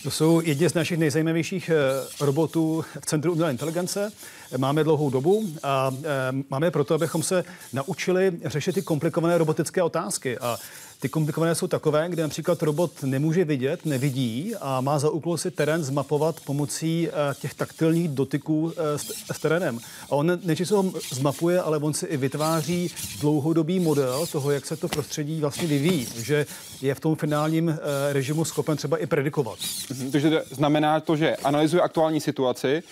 To 0.03 0.11
jsou 0.11 0.41
jedni 0.41 0.69
z 0.69 0.75
našich 0.75 0.99
nejzajímavějších 0.99 1.71
eh, 1.71 2.25
robotů 2.25 2.85
v 3.01 3.07
Centru 3.07 3.33
umělé 3.33 3.51
inteligence. 3.51 4.13
Máme 4.57 4.85
dlouhou 4.85 5.11
dobu 5.11 5.45
a 5.63 5.91
eh, 6.03 6.07
máme 6.51 6.71
proto, 6.71 6.95
abychom 6.95 7.23
se 7.23 7.45
naučili 7.73 8.33
řešit 8.45 8.73
ty 8.73 8.83
komplikované 8.83 9.39
robotické 9.39 9.83
otázky. 9.83 10.39
A 10.39 10.59
ty 11.01 11.09
komplikované 11.09 11.55
jsou 11.55 11.67
takové, 11.67 12.09
kde 12.09 12.23
například 12.23 12.63
robot 12.63 13.03
nemůže 13.03 13.45
vidět, 13.45 13.87
nevidí 13.87 14.55
a 14.61 14.81
má 14.81 14.99
za 14.99 15.11
úkol 15.11 15.39
si 15.39 15.51
terén 15.51 15.85
zmapovat 15.85 16.41
pomocí 16.41 17.09
eh, 17.09 17.13
těch 17.41 17.55
taktilních 17.55 18.09
dotyků 18.09 18.73
s, 18.97 19.39
terénem. 19.39 19.79
A 20.11 20.13
on 20.13 20.39
nečistě 20.45 20.75
ho 20.75 20.93
zmapuje, 21.13 21.63
ale 21.63 21.79
on 21.79 21.95
si 21.95 22.07
i 22.07 22.17
vytváří 22.17 22.91
dlouhodobý 23.21 23.81
model 23.81 24.27
toho, 24.27 24.51
jak 24.51 24.67
se 24.67 24.77
to 24.77 24.89
prostředí 24.89 25.41
vlastně 25.41 25.69
vyvíjí. 25.69 26.07
že 26.17 26.47
je 26.83 26.95
v 26.95 27.01
tom 27.01 27.17
finálním 27.17 27.79
režimu 28.13 28.45
schopen 28.45 28.77
třeba 28.77 28.97
i 28.97 29.07
predikovat. 29.07 29.59
Mm-hmm. 29.59 30.11
Takže 30.11 30.43
znamená 30.51 31.01
to, 31.01 31.17
že 31.17 31.37
analyzuje 31.37 31.83
aktuální 31.83 32.21
situaci, 32.21 32.83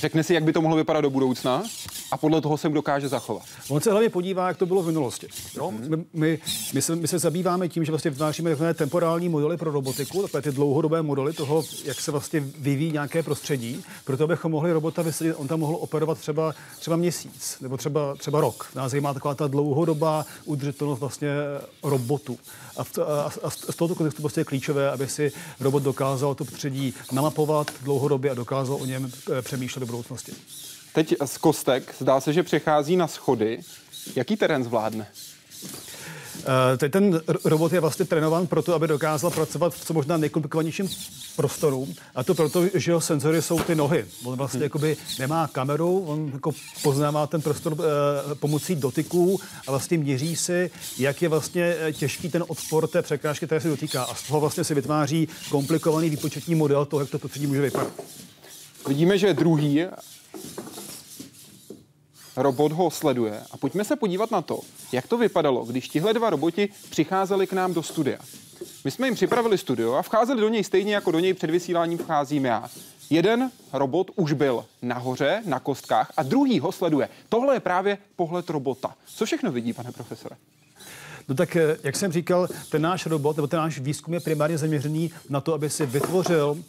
řekne 0.00 0.22
si, 0.22 0.34
jak 0.34 0.44
by 0.44 0.52
to 0.52 0.60
mohlo 0.60 0.76
vypadat 0.76 0.97
do 1.00 1.10
budoucna 1.10 1.62
a 2.10 2.16
podle 2.16 2.40
toho 2.40 2.58
se 2.58 2.68
dokáže 2.68 3.08
zachovat. 3.08 3.42
On 3.68 3.80
se 3.80 3.90
hlavně 3.90 4.08
podívá, 4.08 4.48
jak 4.48 4.56
to 4.56 4.66
bylo 4.66 4.82
v 4.82 4.86
minulosti. 4.86 5.28
Jo? 5.56 5.70
Mm-hmm. 5.70 5.88
My, 5.88 6.04
my, 6.12 6.38
my, 6.74 6.82
se, 6.82 6.96
my 6.96 7.08
se 7.08 7.18
zabýváme 7.18 7.68
tím, 7.68 7.84
že 7.84 7.92
vlastně 7.92 8.10
vytváříme 8.10 8.50
takové 8.50 8.74
temporální 8.74 9.28
modely 9.28 9.56
pro 9.56 9.70
robotiku, 9.70 10.22
takové 10.22 10.42
ty 10.42 10.52
dlouhodobé 10.52 11.02
modely 11.02 11.32
toho, 11.32 11.64
jak 11.84 12.00
se 12.00 12.10
vlastně 12.10 12.40
vyvíjí 12.40 12.92
nějaké 12.92 13.22
prostředí, 13.22 13.84
proto 14.04 14.24
abychom 14.24 14.52
mohli 14.52 14.72
robota 14.72 15.02
vysadit, 15.02 15.34
on 15.36 15.48
tam 15.48 15.60
mohl 15.60 15.76
operovat 15.80 16.18
třeba, 16.18 16.54
třeba 16.78 16.96
měsíc 16.96 17.56
nebo 17.60 17.76
třeba, 17.76 18.14
třeba 18.14 18.40
rok. 18.40 18.70
Nás 18.74 18.90
zajímá 18.90 19.14
taková 19.14 19.34
ta 19.34 19.46
dlouhodobá 19.46 20.26
udržitelnost 20.44 21.00
vlastně 21.00 21.28
robotu. 21.82 22.38
A, 22.76 22.84
v, 22.84 22.98
a, 22.98 23.30
a 23.42 23.50
z 23.50 23.76
tohoto 23.76 23.94
kontextu 23.94 24.22
prostě 24.22 24.40
je 24.40 24.44
klíčové, 24.44 24.90
aby 24.90 25.08
si 25.08 25.32
robot 25.60 25.82
dokázal 25.82 26.34
to 26.34 26.44
prostředí 26.44 26.94
namapovat 27.12 27.70
dlouhodobě 27.82 28.30
a 28.30 28.34
dokázal 28.34 28.76
o 28.80 28.84
něm 28.84 29.12
eh, 29.38 29.42
přemýšlet 29.42 29.80
do 29.80 29.86
budoucnosti. 29.86 30.32
Teď 30.92 31.14
z 31.24 31.38
kostek 31.38 31.94
zdá 31.98 32.20
se, 32.20 32.32
že 32.32 32.42
přechází 32.42 32.96
na 32.96 33.08
schody. 33.08 33.60
Jaký 34.16 34.36
terén 34.36 34.64
zvládne? 34.64 35.06
Uh, 36.38 36.44
teď 36.76 36.92
ten 36.92 37.20
robot 37.44 37.72
je 37.72 37.80
vlastně 37.80 38.04
trénován 38.04 38.46
proto, 38.46 38.74
aby 38.74 38.86
dokázal 38.86 39.30
pracovat 39.30 39.74
v 39.74 39.84
co 39.84 39.94
možná 39.94 40.16
nejkomplikovanějším 40.16 40.88
prostoru. 41.36 41.88
A 42.14 42.24
to 42.24 42.34
proto, 42.34 42.64
že 42.74 42.90
jeho 42.90 43.00
senzory 43.00 43.42
jsou 43.42 43.60
ty 43.60 43.74
nohy. 43.74 44.04
On 44.24 44.36
vlastně 44.36 44.58
hmm. 44.58 44.62
jakoby 44.62 44.96
nemá 45.18 45.48
kameru, 45.48 46.04
on 46.06 46.30
jako 46.34 46.52
poznává 46.82 47.26
ten 47.26 47.42
prostor 47.42 47.72
uh, 47.72 47.78
pomocí 48.34 48.74
dotyků 48.74 49.40
a 49.66 49.70
vlastně 49.70 49.98
měří 49.98 50.36
si, 50.36 50.70
jak 50.98 51.22
je 51.22 51.28
vlastně 51.28 51.76
eh, 51.80 51.92
těžký 51.92 52.28
ten 52.28 52.44
odpor 52.48 52.88
té 52.88 53.02
překážky, 53.02 53.46
které 53.46 53.60
se 53.60 53.68
dotýká. 53.68 54.02
A 54.02 54.14
z 54.14 54.22
toho 54.22 54.40
vlastně 54.40 54.64
si 54.64 54.74
vytváří 54.74 55.28
komplikovaný 55.50 56.10
výpočetní 56.10 56.54
model 56.54 56.84
toho, 56.84 57.00
jak 57.00 57.10
to 57.10 57.18
prostředí 57.18 57.46
může 57.46 57.60
vypadat. 57.60 57.92
Vidíme, 58.88 59.18
že 59.18 59.34
druhý 59.34 59.86
robot 62.38 62.72
ho 62.72 62.90
sleduje. 62.90 63.42
A 63.50 63.56
pojďme 63.56 63.84
se 63.84 63.96
podívat 63.96 64.30
na 64.30 64.42
to, 64.42 64.60
jak 64.92 65.06
to 65.06 65.18
vypadalo, 65.18 65.64
když 65.64 65.88
tihle 65.88 66.14
dva 66.14 66.30
roboti 66.30 66.68
přicházeli 66.90 67.46
k 67.46 67.52
nám 67.52 67.74
do 67.74 67.82
studia. 67.82 68.18
My 68.84 68.90
jsme 68.90 69.06
jim 69.06 69.14
připravili 69.14 69.58
studio 69.58 69.94
a 69.94 70.02
vcházeli 70.02 70.40
do 70.40 70.48
něj 70.48 70.64
stejně, 70.64 70.94
jako 70.94 71.10
do 71.10 71.18
něj 71.18 71.34
před 71.34 71.50
vysíláním 71.50 71.98
vcházím 71.98 72.44
já. 72.44 72.70
Jeden 73.10 73.50
robot 73.72 74.10
už 74.16 74.32
byl 74.32 74.64
nahoře, 74.82 75.42
na 75.46 75.60
kostkách, 75.60 76.12
a 76.16 76.22
druhý 76.22 76.60
ho 76.60 76.72
sleduje. 76.72 77.08
Tohle 77.28 77.56
je 77.56 77.60
právě 77.60 77.98
pohled 78.16 78.50
robota. 78.50 78.94
Co 79.06 79.26
všechno 79.26 79.52
vidí, 79.52 79.72
pane 79.72 79.92
profesore? 79.92 80.36
No 81.28 81.34
tak, 81.34 81.56
eh, 81.56 81.76
jak 81.82 81.96
jsem 81.96 82.12
říkal, 82.12 82.48
ten 82.70 82.82
náš 82.82 83.06
robot 83.06 83.36
nebo 83.36 83.46
ten 83.46 83.58
náš 83.58 83.78
výzkum 83.78 84.14
je 84.14 84.20
primárně 84.20 84.58
zaměřený 84.58 85.10
na 85.30 85.40
to, 85.40 85.54
aby 85.54 85.70
si 85.70 85.86
vytvořil 85.86 86.50
uh, 86.50 86.62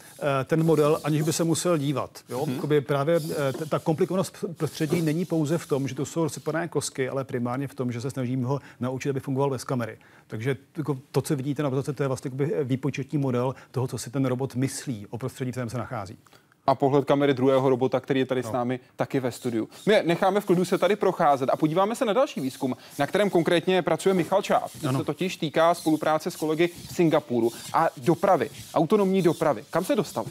ten 0.44 0.64
model, 0.64 1.00
aniž 1.04 1.22
by 1.22 1.32
se 1.32 1.44
musel 1.44 1.78
dívat. 1.78 2.10
Jo? 2.28 2.46
Hmm. 2.46 2.82
právě 2.86 3.20
uh, 3.20 3.32
ta 3.68 3.78
komplikovanost 3.78 4.44
prostředí 4.56 5.02
není 5.02 5.24
pouze 5.24 5.58
v 5.58 5.66
tom, 5.66 5.88
že 5.88 5.94
to 5.94 6.06
jsou 6.06 6.22
rozsypané 6.22 6.68
kosky, 6.68 7.08
ale 7.08 7.24
primárně 7.24 7.68
v 7.68 7.74
tom, 7.74 7.92
že 7.92 8.00
se 8.00 8.10
snažíme 8.10 8.46
ho 8.46 8.60
naučit, 8.80 9.10
aby 9.10 9.20
fungoval 9.20 9.50
bez 9.50 9.64
kamery. 9.64 9.98
Takže 10.26 10.56
jako 10.76 10.98
to, 11.12 11.22
co 11.22 11.36
vidíte 11.36 11.62
na 11.62 11.68
obrazovce, 11.68 11.92
to 11.92 12.02
je 12.02 12.08
vlastně 12.08 12.30
výpočetní 12.64 13.18
model 13.18 13.54
toho, 13.70 13.86
co 13.86 13.98
si 13.98 14.10
ten 14.10 14.24
robot 14.24 14.54
myslí 14.54 15.06
o 15.06 15.18
prostředí, 15.18 15.50
v 15.50 15.52
kterém 15.52 15.70
se 15.70 15.78
nachází 15.78 16.18
a 16.70 16.74
pohled 16.74 17.04
kamery 17.04 17.34
druhého 17.34 17.68
robota, 17.68 18.00
který 18.00 18.20
je 18.20 18.26
tady 18.26 18.42
no. 18.42 18.48
s 18.48 18.52
námi 18.52 18.80
taky 18.96 19.20
ve 19.20 19.32
studiu. 19.32 19.68
My 19.86 20.02
necháme 20.04 20.40
v 20.40 20.44
klidu 20.44 20.64
se 20.64 20.78
tady 20.78 20.96
procházet 20.96 21.50
a 21.50 21.56
podíváme 21.56 21.94
se 21.94 22.04
na 22.04 22.12
další 22.12 22.40
výzkum, 22.40 22.76
na 22.98 23.06
kterém 23.06 23.30
konkrétně 23.30 23.82
pracuje 23.82 24.14
Michal 24.14 24.42
Čáp. 24.42 24.70
To 24.82 24.98
se 24.98 25.04
totiž 25.04 25.36
týká 25.36 25.74
spolupráce 25.74 26.30
s 26.30 26.36
kolegy 26.36 26.70
v 26.88 26.94
Singapuru 26.94 27.52
a 27.72 27.88
dopravy, 27.96 28.50
autonomní 28.74 29.22
dopravy. 29.22 29.64
Kam 29.70 29.84
se 29.84 29.96
dostali? 29.96 30.26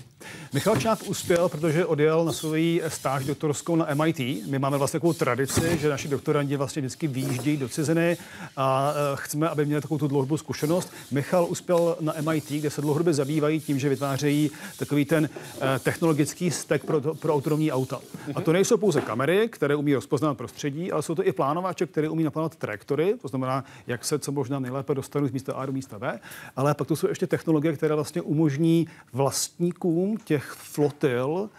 Michal 0.54 0.76
Čáp 0.76 1.00
uspěl, 1.02 1.50
protože 1.50 1.86
odjel 1.86 2.26
na 2.26 2.34
svoji 2.34 2.82
stáž 2.88 3.26
doktorskou 3.26 3.76
na 3.76 3.88
MIT. 3.94 4.20
My 4.48 4.60
máme 4.60 4.78
vlastně 4.78 5.00
takovou 5.00 5.14
tradici, 5.14 5.78
že 5.82 5.90
naši 5.90 6.08
doktorandi 6.08 6.56
vlastně 6.56 6.82
vždycky 6.82 7.08
výjíždějí 7.08 7.58
do 7.58 7.70
ciziny 7.70 8.18
a 8.58 8.94
e, 8.94 9.16
chceme, 9.16 9.50
aby 9.50 9.66
měli 9.66 9.82
takovou 9.82 9.98
tu 9.98 10.08
dlouhodobou 10.08 10.38
zkušenost. 10.38 10.94
Michal 11.12 11.46
uspěl 11.50 11.98
na 12.00 12.14
MIT, 12.22 12.50
kde 12.50 12.70
se 12.70 12.82
dlouhodobě 12.82 13.14
zabývají 13.14 13.60
tím, 13.60 13.80
že 13.80 13.90
vytvářejí 13.90 14.52
takový 14.80 15.06
ten 15.06 15.30
e, 15.62 15.80
technologický 15.80 16.29
technologický 16.30 16.52
stek 16.52 16.86
pro, 16.86 17.16
pro 17.16 17.34
autonomní 17.34 17.72
auta. 17.72 18.00
A 18.36 18.42
to 18.42 18.54
nejsou 18.54 18.78
pouze 18.78 19.02
kamery, 19.02 19.50
které 19.50 19.76
umí 19.76 19.96
rozpoznat 19.96 20.38
prostředí, 20.38 20.92
ale 20.92 21.02
jsou 21.02 21.16
to 21.16 21.28
i 21.28 21.32
plánovače, 21.32 21.86
které 21.86 22.10
umí 22.10 22.24
naplánovat 22.24 22.56
trajektory, 22.56 23.16
to 23.22 23.28
znamená, 23.28 23.64
jak 23.88 24.06
se 24.06 24.20
co 24.20 24.32
možná 24.32 24.60
nejlépe 24.60 24.96
dostanu 24.96 25.28
z 25.28 25.32
místa 25.32 25.54
A 25.54 25.66
do 25.66 25.72
místa 25.72 26.00
B, 26.00 26.20
ale 26.56 26.74
pak 26.74 26.88
to 26.88 26.96
jsou 26.96 27.08
ještě 27.08 27.28
technologie, 27.28 27.74
které 27.74 27.96
vlastně 27.96 28.22
umožní 28.22 28.88
vlastníkům 29.14 30.18
těch 30.18 30.44
flotil 30.44 31.50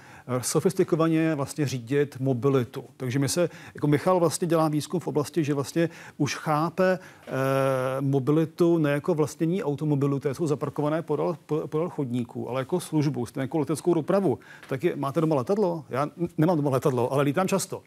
sofistikovaně 0.40 1.34
vlastně 1.34 1.66
řídit 1.66 2.16
mobilitu. 2.20 2.84
Takže 2.96 3.18
my 3.18 3.28
se, 3.28 3.50
jako 3.74 3.86
Michal 3.86 4.20
vlastně 4.20 4.48
dělá 4.48 4.68
výzkum 4.68 5.00
v 5.00 5.06
oblasti, 5.06 5.44
že 5.44 5.54
vlastně 5.54 5.88
už 6.16 6.36
chápe 6.36 6.98
eh, 6.98 7.30
mobilitu 8.00 8.78
ne 8.78 8.90
jako 8.90 9.14
vlastnění 9.14 9.64
automobilů, 9.64 10.18
které 10.18 10.34
jsou 10.34 10.46
zaparkované 10.46 11.02
podal, 11.02 11.36
podal 11.66 11.88
chodníků, 11.88 12.50
ale 12.50 12.60
jako 12.60 12.80
službu, 12.80 13.26
stejně 13.26 13.42
jako 13.42 13.58
leteckou 13.58 13.94
dopravu. 13.94 14.38
Taky 14.68 14.92
máte 14.96 15.20
doma 15.20 15.36
letadlo? 15.36 15.84
Já 15.90 16.08
nemám 16.38 16.56
doma 16.56 16.70
letadlo, 16.70 17.12
ale 17.12 17.22
lítám 17.22 17.48
často. 17.48 17.82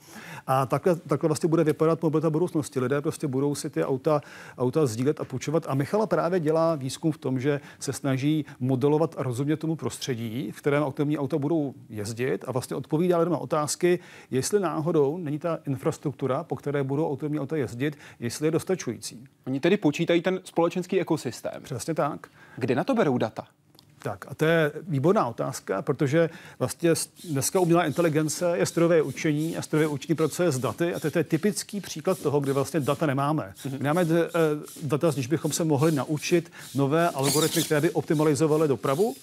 A 0.47 0.65
takhle, 0.65 0.95
takhle 0.95 1.27
vlastně 1.27 1.49
bude 1.49 1.63
vypadat 1.63 2.01
mobilita 2.01 2.29
budoucnosti. 2.29 2.79
Lidé 2.79 3.01
prostě 3.01 3.27
budou 3.27 3.55
si 3.55 3.69
ty 3.69 3.83
auta, 3.83 4.21
auta 4.57 4.85
sdílet 4.85 5.21
a 5.21 5.25
půjčovat. 5.25 5.65
A 5.67 5.75
Michala 5.75 6.05
právě 6.05 6.39
dělá 6.39 6.75
výzkum 6.75 7.11
v 7.11 7.17
tom, 7.17 7.39
že 7.39 7.61
se 7.79 7.93
snaží 7.93 8.45
modelovat 8.59 9.15
a 9.17 9.23
rozumět 9.23 9.57
tomu 9.57 9.75
prostředí, 9.75 10.51
v 10.51 10.57
kterém 10.57 10.83
autonomní 10.83 11.17
auta 11.17 11.37
budou 11.37 11.73
jezdit 11.89 12.32
řešit 12.33 12.45
a 12.47 12.51
vlastně 12.51 12.75
odpovídá 12.75 13.17
lidem 13.17 13.33
na 13.33 13.37
otázky, 13.37 13.99
jestli 14.31 14.59
náhodou 14.59 15.17
není 15.17 15.39
ta 15.39 15.59
infrastruktura, 15.67 16.43
po 16.43 16.55
které 16.55 16.83
budou 16.83 17.11
autonomní 17.11 17.39
auta 17.39 17.55
jezdit, 17.55 17.97
jestli 18.19 18.47
je 18.47 18.51
dostačující. 18.51 19.27
Oni 19.47 19.59
tedy 19.59 19.77
počítají 19.77 20.21
ten 20.21 20.39
společenský 20.43 20.99
ekosystém. 20.99 21.63
Přesně 21.63 21.93
tak. 21.93 22.27
Kde 22.57 22.75
na 22.75 22.83
to 22.83 22.95
berou 22.95 23.17
data? 23.17 23.47
Tak 24.03 24.25
a 24.27 24.35
to 24.35 24.45
je 24.45 24.71
výborná 24.87 25.27
otázka, 25.27 25.81
protože 25.81 26.29
vlastně 26.59 26.93
dneska 27.23 27.59
umělá 27.59 27.85
inteligence 27.85 28.57
je 28.57 28.65
strojové 28.65 29.01
učení 29.01 29.57
a 29.57 29.61
strojové 29.61 29.87
učení 29.87 30.15
pracuje 30.15 30.51
s 30.51 30.59
daty 30.59 30.93
a 30.93 30.99
to 30.99 31.07
je, 31.07 31.11
to 31.11 31.19
je 31.19 31.23
typický 31.23 31.81
příklad 31.81 32.19
toho, 32.19 32.39
kde 32.39 32.53
vlastně 32.53 32.79
data 32.79 33.05
nemáme. 33.05 33.53
My 33.79 33.87
máme 33.87 34.01
eh, 34.01 34.29
data, 34.83 35.11
z 35.11 35.15
níž 35.15 35.27
bychom 35.27 35.51
se 35.51 35.63
mohli 35.63 35.91
naučit 35.91 36.51
nové 36.75 37.09
algoritmy, 37.09 37.63
které 37.63 37.81
by 37.81 37.91
optimalizovaly 37.91 38.67
dopravu 38.67 39.15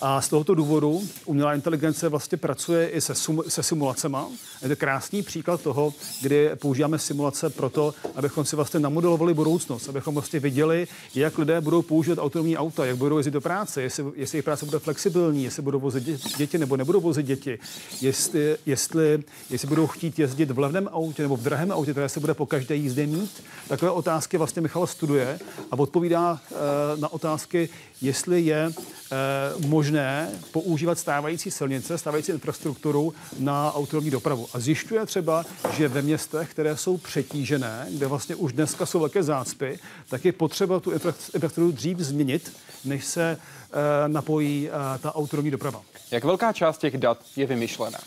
a 0.00 0.20
z 0.20 0.28
tohoto 0.28 0.54
důvodu 0.54 1.02
umělá 1.24 1.54
inteligence 1.54 2.08
vlastně 2.08 2.38
pracuje 2.38 2.88
i 2.88 3.00
se, 3.00 3.14
sum, 3.14 3.42
se 3.48 3.62
simulacemi. 3.62 4.16
Je 4.62 4.68
to 4.68 4.76
krásný 4.76 5.22
příklad 5.22 5.60
toho, 5.60 5.94
kdy 6.22 6.50
používáme 6.54 6.98
simulace 6.98 7.50
pro 7.50 7.70
to, 7.70 7.94
abychom 8.14 8.44
si 8.44 8.56
vlastně 8.56 8.80
namodelovali 8.80 9.34
budoucnost, 9.34 9.88
abychom 9.88 10.14
vlastně 10.14 10.40
viděli, 10.40 10.88
jak 11.14 11.38
lidé 11.38 11.60
budou 11.60 11.82
používat 11.82 12.18
autonomní 12.18 12.56
auta, 12.56 12.86
jak 12.86 12.96
budou 12.96 13.16
jezdit 13.16 13.30
do 13.30 13.40
práce, 13.40 13.82
jestli, 13.82 14.04
jestli 14.16 14.36
jejich 14.36 14.44
práce 14.44 14.66
bude 14.66 14.78
flexibilní, 14.78 15.44
jestli 15.44 15.62
budou 15.62 15.80
vozit 15.80 16.04
děti 16.36 16.58
nebo 16.58 16.76
nebudou 16.76 17.00
vozit 17.00 17.26
děti, 17.26 17.58
jestli, 18.00 18.56
jestli, 18.66 19.22
jestli 19.50 19.68
budou 19.68 19.86
chtít 19.86 20.18
jezdit 20.18 20.50
v 20.50 20.58
levném 20.58 20.88
autě 20.92 21.22
nebo 21.22 21.36
v 21.36 21.42
drahém 21.42 21.72
autě, 21.72 21.90
které 21.90 22.08
se 22.08 22.20
bude 22.20 22.34
po 22.34 22.46
každé 22.46 22.76
jízdě 22.76 23.06
mít. 23.06 23.42
Takové 23.68 23.90
otázky 23.90 24.36
vlastně 24.36 24.62
Michal 24.62 24.86
studuje 24.86 25.38
a 25.70 25.78
odpovídá 25.78 26.32
uh, 26.32 26.58
na 27.00 27.12
otázky, 27.12 27.68
jestli 28.00 28.40
je 28.40 28.68
uh, 28.68 29.66
možné 29.66 29.87
možné 29.88 30.30
používat 30.52 30.98
stávající 30.98 31.50
silnice, 31.50 31.98
stávající 31.98 32.32
infrastrukturu 32.32 33.14
na 33.38 33.74
autonomní 33.74 34.10
dopravu. 34.10 34.48
A 34.54 34.60
zjišťuje 34.60 35.06
třeba, 35.06 35.44
že 35.76 35.88
ve 35.88 36.02
městech, 36.02 36.50
které 36.50 36.76
jsou 36.76 36.96
přetížené, 36.96 37.86
kde 37.90 38.06
vlastně 38.06 38.34
už 38.34 38.52
dneska 38.52 38.86
jsou 38.86 39.00
velké 39.00 39.22
zácpy, 39.22 39.78
tak 40.08 40.24
je 40.24 40.32
potřeba 40.32 40.80
tu 40.80 40.90
infrastrukturu 40.90 41.72
dřív 41.72 41.98
změnit, 41.98 42.52
než 42.84 43.04
se 43.04 43.30
e, 43.30 44.08
napojí 44.08 44.68
e, 44.68 44.98
ta 44.98 45.14
autonomní 45.14 45.50
doprava. 45.50 45.82
Jak 46.10 46.24
velká 46.24 46.52
část 46.52 46.78
těch 46.78 46.98
dat 46.98 47.18
je 47.36 47.46
vymyšlená? 47.46 47.98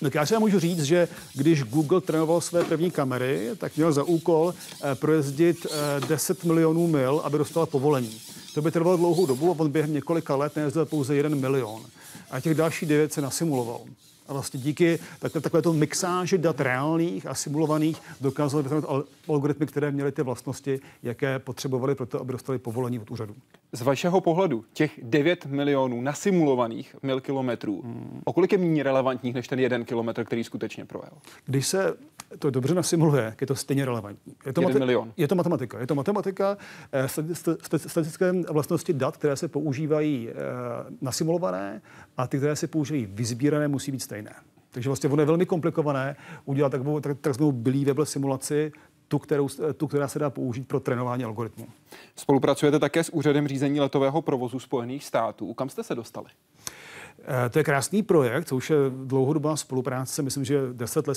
Tak 0.00 0.14
já 0.14 0.26
si 0.26 0.38
můžu 0.38 0.60
říct, 0.60 0.82
že 0.82 1.08
když 1.34 1.62
Google 1.62 2.00
trénoval 2.00 2.40
své 2.40 2.64
první 2.64 2.90
kamery, 2.90 3.50
tak 3.58 3.76
měl 3.76 3.92
za 3.92 4.04
úkol 4.04 4.54
e, 4.54 4.94
projezdit 4.94 5.66
e, 5.66 6.06
10 6.06 6.44
milionů 6.44 6.86
mil, 6.86 7.20
aby 7.24 7.38
dostal 7.38 7.66
povolení. 7.66 8.20
To 8.54 8.62
by 8.62 8.70
trvalo 8.70 8.96
dlouhou 8.96 9.26
dobu 9.26 9.50
a 9.50 9.54
on 9.58 9.70
během 9.70 9.92
několika 9.92 10.36
let 10.36 10.56
nejezdil 10.56 10.86
pouze 10.86 11.14
jeden 11.14 11.40
milion. 11.40 11.82
A 12.30 12.40
těch 12.40 12.54
další 12.54 12.86
devět 12.86 13.12
se 13.12 13.20
nasimuloval. 13.20 13.80
A 14.26 14.32
vlastně 14.32 14.60
díky 14.60 14.98
takhle, 15.18 15.40
takovéto 15.40 15.72
mixáži 15.72 16.38
dat 16.38 16.60
reálných 16.60 17.26
a 17.26 17.34
simulovaných 17.34 18.02
dokázali 18.20 18.62
vytvořit 18.62 18.88
algoritmy, 19.28 19.66
které 19.66 19.90
měly 19.90 20.12
ty 20.12 20.22
vlastnosti, 20.22 20.80
jaké 21.02 21.38
potřebovali 21.38 21.94
pro 21.94 22.06
to, 22.06 22.20
aby 22.20 22.32
dostali 22.32 22.58
povolení 22.58 22.98
od 22.98 23.10
úřadu. 23.10 23.34
Z 23.72 23.82
vašeho 23.82 24.20
pohledu 24.20 24.64
těch 24.72 25.00
9 25.02 25.46
milionů 25.46 26.00
nasimulovaných 26.00 26.96
mil 27.02 27.20
kilometrů, 27.20 27.82
hmm. 27.82 28.20
o 28.24 28.32
kolik 28.32 28.52
je 28.52 28.58
méně 28.58 28.82
relevantních 28.82 29.34
než 29.34 29.48
ten 29.48 29.60
jeden 29.60 29.84
kilometr, 29.84 30.24
který 30.24 30.44
skutečně 30.44 30.84
projel? 30.84 31.12
Když 31.44 31.66
se 31.66 31.94
to 32.38 32.50
dobře 32.50 32.74
nasimuluje, 32.74 33.36
je 33.40 33.46
to 33.46 33.54
stejně 33.54 33.84
relevantní. 33.84 34.34
Je 34.46 34.52
to, 34.52 34.60
mate- 34.60 34.78
milion. 34.78 35.12
je 35.16 35.28
to 35.28 35.34
matematika. 35.34 35.80
Je 35.80 35.86
to 35.86 35.94
matematika, 35.94 36.56
eh, 36.92 37.08
statistické 37.58 38.32
vlastnosti 38.32 38.92
dat, 38.92 39.16
které 39.16 39.36
se 39.36 39.48
používají 39.48 40.28
eh, 40.28 40.34
nasimulované 41.00 41.82
a 42.16 42.26
ty, 42.26 42.36
které 42.36 42.56
se 42.56 42.66
používají 42.66 43.06
vyzbírané, 43.06 43.68
musí 43.68 43.92
být 43.92 44.00
stejné. 44.00 44.34
Takže 44.70 44.88
vlastně 44.88 45.10
ono 45.10 45.22
je 45.22 45.26
velmi 45.26 45.46
komplikované 45.46 46.16
udělat 46.44 46.68
takovou 46.68 47.00
takzvanou 47.00 47.52
believable 47.52 48.06
simulaci, 48.06 48.72
tu, 49.08 49.18
kterou, 49.18 49.48
tu, 49.76 49.86
která 49.86 50.08
se 50.08 50.18
dá 50.18 50.30
použít 50.30 50.68
pro 50.68 50.80
trénování 50.80 51.24
algoritmu. 51.24 51.66
Spolupracujete 52.16 52.78
také 52.78 53.04
s 53.04 53.08
Úřadem 53.08 53.48
řízení 53.48 53.80
letového 53.80 54.22
provozu 54.22 54.58
Spojených 54.58 55.04
států. 55.04 55.54
Kam 55.54 55.68
jste 55.68 55.82
se 55.82 55.94
dostali? 55.94 56.26
Eh, 57.26 57.48
to 57.48 57.58
je 57.58 57.64
krásný 57.64 58.02
projekt, 58.02 58.44
to 58.44 58.56
už 58.56 58.70
je 58.70 58.76
dlouhodobá 59.04 59.56
spolupráce, 59.56 60.22
myslím, 60.22 60.44
že 60.44 60.60
deset 60.72 61.06
let 61.06 61.14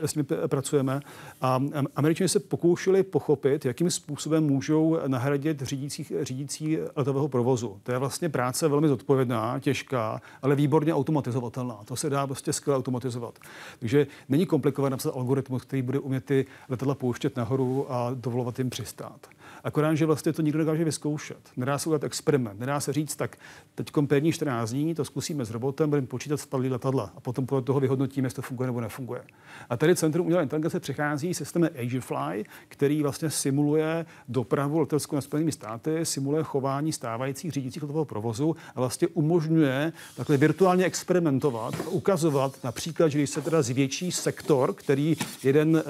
s 0.00 0.14
nimi 0.14 0.26
pracujeme. 0.46 1.00
A 1.40 1.60
američané 1.96 2.28
se 2.28 2.40
pokoušeli 2.40 3.02
pochopit, 3.02 3.64
jakým 3.64 3.90
způsobem 3.90 4.44
můžou 4.44 4.98
nahradit 5.06 5.62
řídící, 5.62 6.06
řídící 6.22 6.78
letového 6.96 7.28
provozu. 7.28 7.80
To 7.82 7.92
je 7.92 7.98
vlastně 7.98 8.28
práce 8.28 8.68
velmi 8.68 8.88
zodpovědná, 8.88 9.58
těžká, 9.58 10.20
ale 10.42 10.54
výborně 10.54 10.94
automatizovatelná. 10.94 11.80
To 11.84 11.96
se 11.96 12.10
dá 12.10 12.26
prostě 12.26 12.52
skvěle 12.52 12.78
automatizovat. 12.78 13.38
Takže 13.78 14.06
není 14.28 14.46
komplikované 14.46 14.90
napsat 14.90 15.14
algoritmus, 15.14 15.62
který 15.62 15.82
bude 15.82 15.98
umět 15.98 16.24
ty 16.24 16.46
letadla 16.68 16.94
pouštět 16.94 17.36
nahoru 17.36 17.92
a 17.92 18.10
dovolovat 18.14 18.58
jim 18.58 18.70
přistát. 18.70 19.28
Akorát, 19.64 19.94
že 19.94 20.06
vlastně 20.06 20.32
to 20.32 20.42
nikdo 20.42 20.58
nedokáže 20.58 20.84
vyzkoušet. 20.84 21.38
Nedá 21.56 21.78
se 21.78 21.88
udělat 21.88 22.04
experiment. 22.04 22.60
Nedá 22.60 22.80
se 22.80 22.92
říct, 22.92 23.16
tak 23.16 23.36
teď 23.74 23.90
pevní 24.06 24.32
14 24.32 24.70
dní, 24.70 24.94
to 24.94 25.04
zkusíme 25.04 25.44
s 25.44 25.50
robotem, 25.50 25.90
budeme 25.90 26.06
počítat 26.06 26.36
spadlý 26.36 26.68
letadla 26.70 27.12
a 27.16 27.20
potom 27.20 27.46
podle 27.46 27.62
toho 27.62 27.80
vyhodnotíme, 27.80 28.26
jestli 28.26 28.36
to 28.36 28.42
funguje 28.42 28.66
nebo 28.66 28.80
nefunguje. 28.80 29.22
A 29.70 29.76
tady 29.76 29.96
Centrum 29.96 30.26
umělé 30.26 30.42
inteligence 30.42 30.80
přichází 30.80 31.34
systémem 31.34 31.70
Agifly, 31.80 32.44
který 32.68 33.02
vlastně 33.02 33.30
simuluje 33.30 34.06
dopravu 34.28 34.80
leteckou 34.80 35.16
na 35.16 35.22
Spojenými 35.22 35.52
státy, 35.52 36.04
simuluje 36.04 36.42
chování 36.42 36.92
stávajících 36.92 37.52
řídících 37.52 37.82
letového 37.82 38.04
provozu 38.04 38.56
a 38.74 38.80
vlastně 38.80 39.08
umožňuje 39.08 39.92
takhle 40.16 40.36
virtuálně 40.36 40.84
experimentovat 40.84 41.74
a 41.86 41.88
ukazovat 41.88 42.64
například, 42.64 43.08
že 43.08 43.18
když 43.18 43.30
se 43.30 43.40
teda 43.40 43.62
zvětší 43.62 44.12
sektor, 44.12 44.74
který 44.74 45.16
jeden 45.42 45.76
uh, 45.76 45.82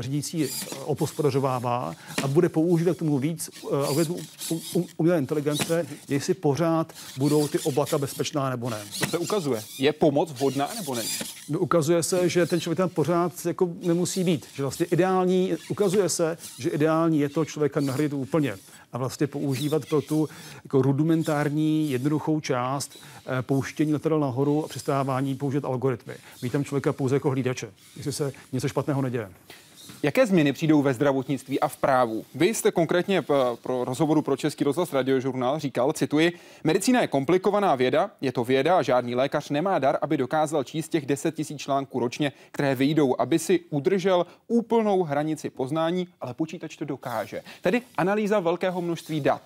řídící 0.00 0.46
opospodařovává 0.84 1.94
a 2.22 2.28
bude 2.28 2.48
používat 2.48 2.96
k 2.96 2.98
tomu 2.98 3.13
víc 3.18 3.50
uh, 3.62 3.76
algoritmů 3.76 4.18
umělé 4.96 5.18
inteligence, 5.18 5.86
jestli 6.08 6.34
pořád 6.34 6.92
budou 7.18 7.48
ty 7.48 7.58
oblaka 7.58 7.98
bezpečná 7.98 8.50
nebo 8.50 8.70
ne. 8.70 8.80
To 8.98 9.06
se 9.06 9.18
ukazuje. 9.18 9.62
Je 9.78 9.92
pomoc 9.92 10.32
vhodná 10.32 10.68
nebo 10.74 10.94
ne? 10.94 11.02
No, 11.48 11.58
ukazuje 11.58 12.02
se, 12.02 12.28
že 12.28 12.46
ten 12.46 12.60
člověk 12.60 12.76
tam 12.76 12.88
pořád 12.88 13.46
jako 13.46 13.68
nemusí 13.82 14.24
být. 14.24 14.46
Že 14.54 14.62
vlastně 14.62 14.86
ideální, 14.86 15.52
ukazuje 15.68 16.08
se, 16.08 16.38
že 16.58 16.70
ideální 16.70 17.20
je 17.20 17.28
to 17.28 17.44
člověka 17.44 17.80
nahradit 17.80 18.12
úplně 18.12 18.56
a 18.92 18.98
vlastně 18.98 19.26
používat 19.26 19.86
pro 19.86 20.00
tu 20.00 20.28
jako 20.64 20.82
rudimentární, 20.82 21.90
jednoduchou 21.90 22.40
část 22.40 22.98
eh, 23.26 23.42
pouštění 23.42 23.92
letadel 23.92 24.20
nahoru 24.20 24.64
a 24.64 24.68
přistávání 24.68 25.34
použít 25.34 25.64
algoritmy. 25.64 26.14
Mít 26.42 26.52
tam 26.52 26.64
člověka 26.64 26.92
pouze 26.92 27.16
jako 27.16 27.30
hlídače, 27.30 27.70
jestli 27.96 28.12
se 28.12 28.32
něco 28.52 28.68
špatného 28.68 29.02
neděje. 29.02 29.30
Jaké 30.02 30.26
změny 30.26 30.52
přijdou 30.52 30.82
ve 30.82 30.94
zdravotnictví 30.94 31.60
a 31.60 31.68
v 31.68 31.76
právu? 31.76 32.24
Vy 32.34 32.46
jste 32.46 32.70
konkrétně 32.70 33.22
pro 33.62 33.84
rozhovoru 33.84 34.22
pro 34.22 34.36
Český 34.36 34.64
rozhlas 34.64 34.92
radiožurnál 34.92 35.58
říkal, 35.58 35.92
cituji, 35.92 36.32
medicína 36.64 37.00
je 37.00 37.06
komplikovaná 37.06 37.74
věda, 37.74 38.10
je 38.20 38.32
to 38.32 38.44
věda 38.44 38.78
a 38.78 38.82
žádný 38.82 39.14
lékař 39.14 39.50
nemá 39.50 39.78
dar, 39.78 39.98
aby 40.02 40.16
dokázal 40.16 40.64
číst 40.64 40.88
těch 40.88 41.06
10 41.06 41.34
tisíc 41.34 41.60
článků 41.60 41.98
ročně, 41.98 42.32
které 42.50 42.74
vyjdou, 42.74 43.14
aby 43.18 43.38
si 43.38 43.60
udržel 43.70 44.26
úplnou 44.48 45.02
hranici 45.02 45.50
poznání, 45.50 46.08
ale 46.20 46.34
počítač 46.34 46.76
to 46.76 46.84
dokáže. 46.84 47.42
Tedy 47.62 47.82
analýza 47.96 48.40
velkého 48.40 48.82
množství 48.82 49.20
dat. 49.20 49.42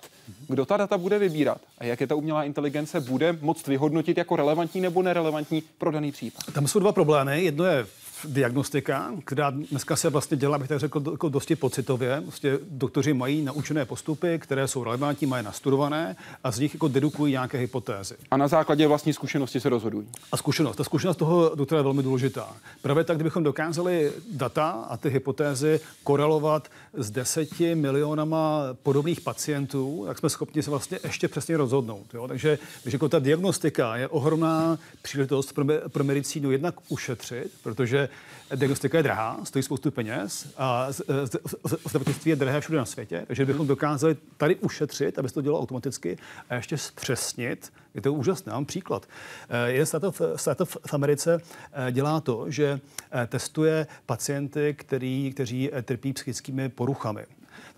Kdo 0.49 0.67
ta 0.67 0.77
data 0.77 0.99
bude 0.99 1.19
vybírat 1.19 1.61
a 1.79 1.85
jak 1.85 2.01
je 2.01 2.07
ta 2.07 2.15
umělá 2.15 2.45
inteligence 2.45 3.01
bude 3.01 3.39
moct 3.41 3.67
vyhodnotit 3.67 4.19
jako 4.19 4.37
relevantní 4.37 4.81
nebo 4.81 5.03
nerelevantní 5.03 5.63
pro 5.79 5.91
daný 5.91 6.13
případ? 6.13 6.43
Tam 6.53 6.69
jsou 6.69 6.79
dva 6.79 6.93
problémy. 6.93 7.45
Jedno 7.45 7.65
je 7.65 7.87
diagnostika, 8.25 9.13
která 9.25 9.51
dneska 9.51 9.97
se 9.97 10.11
vlastně 10.11 10.37
dělá, 10.37 10.59
bych 10.59 10.69
tak 10.69 10.79
řekl, 10.79 11.03
jako 11.11 11.29
dosti 11.29 11.57
pocitově. 11.57 12.21
Vlastně 12.21 12.59
doktoři 12.71 13.15
mají 13.15 13.43
naučené 13.43 13.85
postupy, 13.85 14.39
které 14.39 14.69
jsou 14.69 14.85
relevantní, 14.85 15.27
mají 15.27 15.45
nastudované 15.45 16.17
a 16.45 16.51
z 16.51 16.59
nich 16.59 16.75
jako 16.75 16.89
dedukují 16.89 17.33
nějaké 17.33 17.59
hypotézy. 17.59 18.15
A 18.31 18.37
na 18.37 18.49
základě 18.49 18.87
vlastní 18.87 19.13
zkušenosti 19.13 19.61
se 19.61 19.69
rozhodují. 19.69 20.09
A 20.33 20.37
zkušenost. 20.37 20.77
Ta 20.77 20.85
zkušenost 20.85 21.17
toho 21.17 21.53
doktora 21.55 21.79
je 21.79 21.83
velmi 21.83 22.03
důležitá. 22.03 22.49
Právě 22.83 23.05
tak, 23.05 23.17
kdybychom 23.17 23.43
dokázali 23.43 24.13
data 24.33 24.71
a 24.71 24.97
ty 24.97 25.09
hypotézy 25.09 25.81
korelovat 26.05 26.69
s 26.95 27.11
deseti 27.11 27.75
milionama 27.75 28.63
podobných 28.83 29.21
pacientů, 29.21 30.05
tak 30.07 30.19
jsme 30.19 30.31
schopni 30.31 30.63
se 30.63 30.71
vlastně 30.71 30.99
ještě 31.05 31.29
přesně 31.29 31.57
rozhodnout. 31.57 32.15
Jo? 32.15 32.29
Takže, 32.29 32.59
takže 32.83 32.95
jako 32.95 33.09
ta 33.09 33.19
diagnostika 33.19 33.97
je 33.97 34.09
ohromná 34.09 34.79
příležitost 35.03 35.53
pro, 35.53 35.65
pro 35.89 36.05
medicínu 36.05 36.51
jednak 36.51 36.75
ušetřit, 36.89 37.51
protože 37.63 38.08
diagnostika 38.55 38.99
je 38.99 39.03
drahá, 39.03 39.41
stojí 39.45 39.63
spoustu 39.63 39.91
peněz 39.91 40.55
a 40.57 40.87
zdravotnictví 41.87 42.31
je 42.31 42.37
drahé 42.37 42.61
všude 42.61 42.79
na 42.79 42.85
světě, 42.85 43.25
takže 43.27 43.47
bychom 43.47 43.67
dokázali 43.67 44.17
tady 44.37 44.57
ušetřit, 44.57 45.19
aby 45.19 45.29
se 45.29 45.35
to 45.35 45.43
dělalo 45.43 45.63
automaticky 45.63 46.19
a 46.51 46.55
ještě 46.55 46.79
zpřesnit. 46.79 47.73
Je 47.95 48.01
to 48.01 48.13
úžasné, 48.13 48.53
mám 48.53 48.65
příklad. 48.65 49.07
Eh, 49.49 49.71
jeden 49.71 49.87
startup, 49.87 50.17
startup 50.37 50.69
v 50.69 50.95
Americe 50.95 51.41
eh, 51.73 51.93
dělá 51.93 52.21
to, 52.21 52.51
že 52.51 52.81
testuje 53.27 53.87
pacienty, 54.07 54.75
který, 54.79 55.33
kteří 55.35 55.71
trpí 55.83 56.13
psychickými 56.13 56.69
poruchami. 56.69 57.27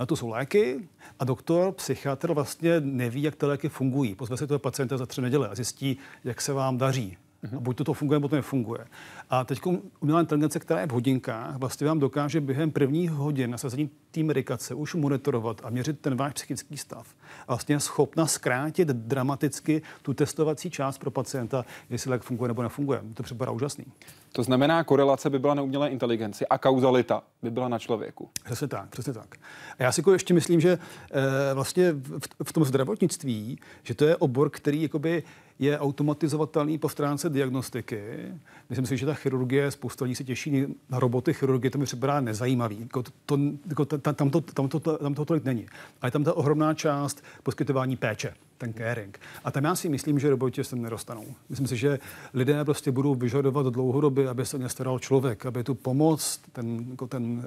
Na 0.00 0.06
to 0.06 0.16
jsou 0.16 0.28
léky 0.28 0.88
a 1.18 1.24
doktor, 1.24 1.72
psychiatr 1.72 2.32
vlastně 2.32 2.80
neví, 2.80 3.22
jak 3.22 3.36
ty 3.36 3.46
léky 3.46 3.68
fungují. 3.68 4.14
Pozve 4.14 4.36
se 4.36 4.46
toho 4.46 4.58
pacienta 4.58 4.96
za 4.96 5.06
tři 5.06 5.20
neděle 5.20 5.48
a 5.48 5.54
zjistí, 5.54 5.98
jak 6.24 6.40
se 6.40 6.52
vám 6.52 6.78
daří. 6.78 7.16
Mm-hmm. 7.44 7.56
A 7.56 7.60
buď 7.60 7.76
to, 7.76 7.84
to 7.84 7.94
funguje, 7.94 8.16
nebo 8.16 8.28
to 8.28 8.36
nefunguje. 8.36 8.86
A 9.30 9.44
teď 9.44 9.60
umělá 10.00 10.20
inteligence, 10.20 10.58
která 10.58 10.80
je 10.80 10.86
v 10.86 10.90
hodinkách, 10.90 11.56
vlastně 11.56 11.86
vám 11.86 11.98
dokáže 11.98 12.40
během 12.40 12.70
prvních 12.70 13.10
hodin 13.10 13.50
nasazení 13.50 13.90
té 14.10 14.22
medikace 14.22 14.74
už 14.74 14.94
monitorovat 14.94 15.60
a 15.64 15.70
měřit 15.70 16.00
ten 16.00 16.16
váš 16.16 16.32
psychický 16.32 16.76
stav. 16.76 17.14
A 17.48 17.52
vlastně 17.52 17.74
je 17.74 17.80
schopna 17.80 18.26
zkrátit 18.26 18.88
dramaticky 18.88 19.82
tu 20.02 20.14
testovací 20.14 20.70
část 20.70 20.98
pro 20.98 21.10
pacienta, 21.10 21.64
jestli 21.90 22.10
lék 22.10 22.22
funguje 22.22 22.48
nebo 22.48 22.62
nefunguje. 22.62 23.00
To 23.14 23.22
připadá 23.22 23.50
úžasný. 23.50 23.84
To 24.32 24.42
znamená, 24.42 24.84
korelace 24.84 25.30
by 25.30 25.38
byla 25.38 25.54
na 25.54 25.62
umělé 25.62 25.90
inteligenci 25.90 26.46
a 26.46 26.58
kauzalita 26.58 27.22
by 27.42 27.50
byla 27.50 27.68
na 27.68 27.78
člověku. 27.78 28.28
Přesně 28.44 28.68
tak, 28.68 28.88
přesně 28.88 29.12
tak. 29.12 29.34
A 29.78 29.82
já 29.82 29.92
si 29.92 30.00
jako 30.00 30.12
ještě 30.12 30.34
myslím, 30.34 30.60
že 30.60 30.70
e, 30.70 31.54
vlastně 31.54 31.92
v, 31.92 32.28
v 32.44 32.52
tom 32.52 32.64
zdravotnictví, 32.64 33.58
že 33.82 33.94
to 33.94 34.04
je 34.04 34.16
obor, 34.16 34.50
který 34.50 34.82
jakoby 34.82 35.22
je 35.58 35.78
automatizovatelný 35.78 36.78
po 36.78 36.88
stránce 36.88 37.30
diagnostiky. 37.30 38.02
Myslím 38.68 38.86
si, 38.86 38.96
že 38.96 39.06
ta 39.06 39.14
chirurgie, 39.20 39.70
spousta 39.70 40.04
lidí 40.04 40.14
se 40.14 40.24
těší 40.24 40.66
na 40.90 41.00
roboty 41.00 41.34
chirurgie, 41.34 41.70
to 41.70 41.78
mi 41.78 41.84
připadá 41.84 42.20
nezajímavý. 42.20 42.80
Jako 42.80 43.02
to, 43.26 43.38
jako 43.68 43.84
tam, 43.84 44.14
tam, 44.14 44.30
to, 44.30 44.40
tam, 44.40 44.68
to, 44.68 44.80
tam 44.80 45.14
to 45.14 45.24
tolik 45.24 45.44
není. 45.44 45.66
Ale 46.02 46.08
je 46.08 46.12
tam 46.12 46.24
ta 46.24 46.32
ohromná 46.32 46.74
část 46.74 47.24
poskytování 47.42 47.96
péče 47.96 48.34
ten 48.60 48.72
caring. 48.72 49.20
A 49.44 49.50
tam 49.50 49.64
já 49.64 49.74
si 49.74 49.88
myslím, 49.88 50.18
že 50.18 50.30
roboti 50.30 50.64
se 50.64 50.76
nedostanou. 50.76 51.24
Myslím 51.48 51.66
si, 51.66 51.76
že 51.76 51.98
lidé 52.34 52.64
prostě 52.64 52.92
budou 52.92 53.14
vyžadovat 53.14 53.66
dlouhodobě, 53.66 54.28
aby 54.28 54.46
se 54.46 54.56
o 54.56 54.60
ně 54.60 54.68
staral 54.68 54.98
člověk, 54.98 55.46
aby 55.46 55.64
tu 55.64 55.74
pomoc, 55.74 56.40
ten, 56.52 56.86
jako 56.90 57.06
ten, 57.06 57.46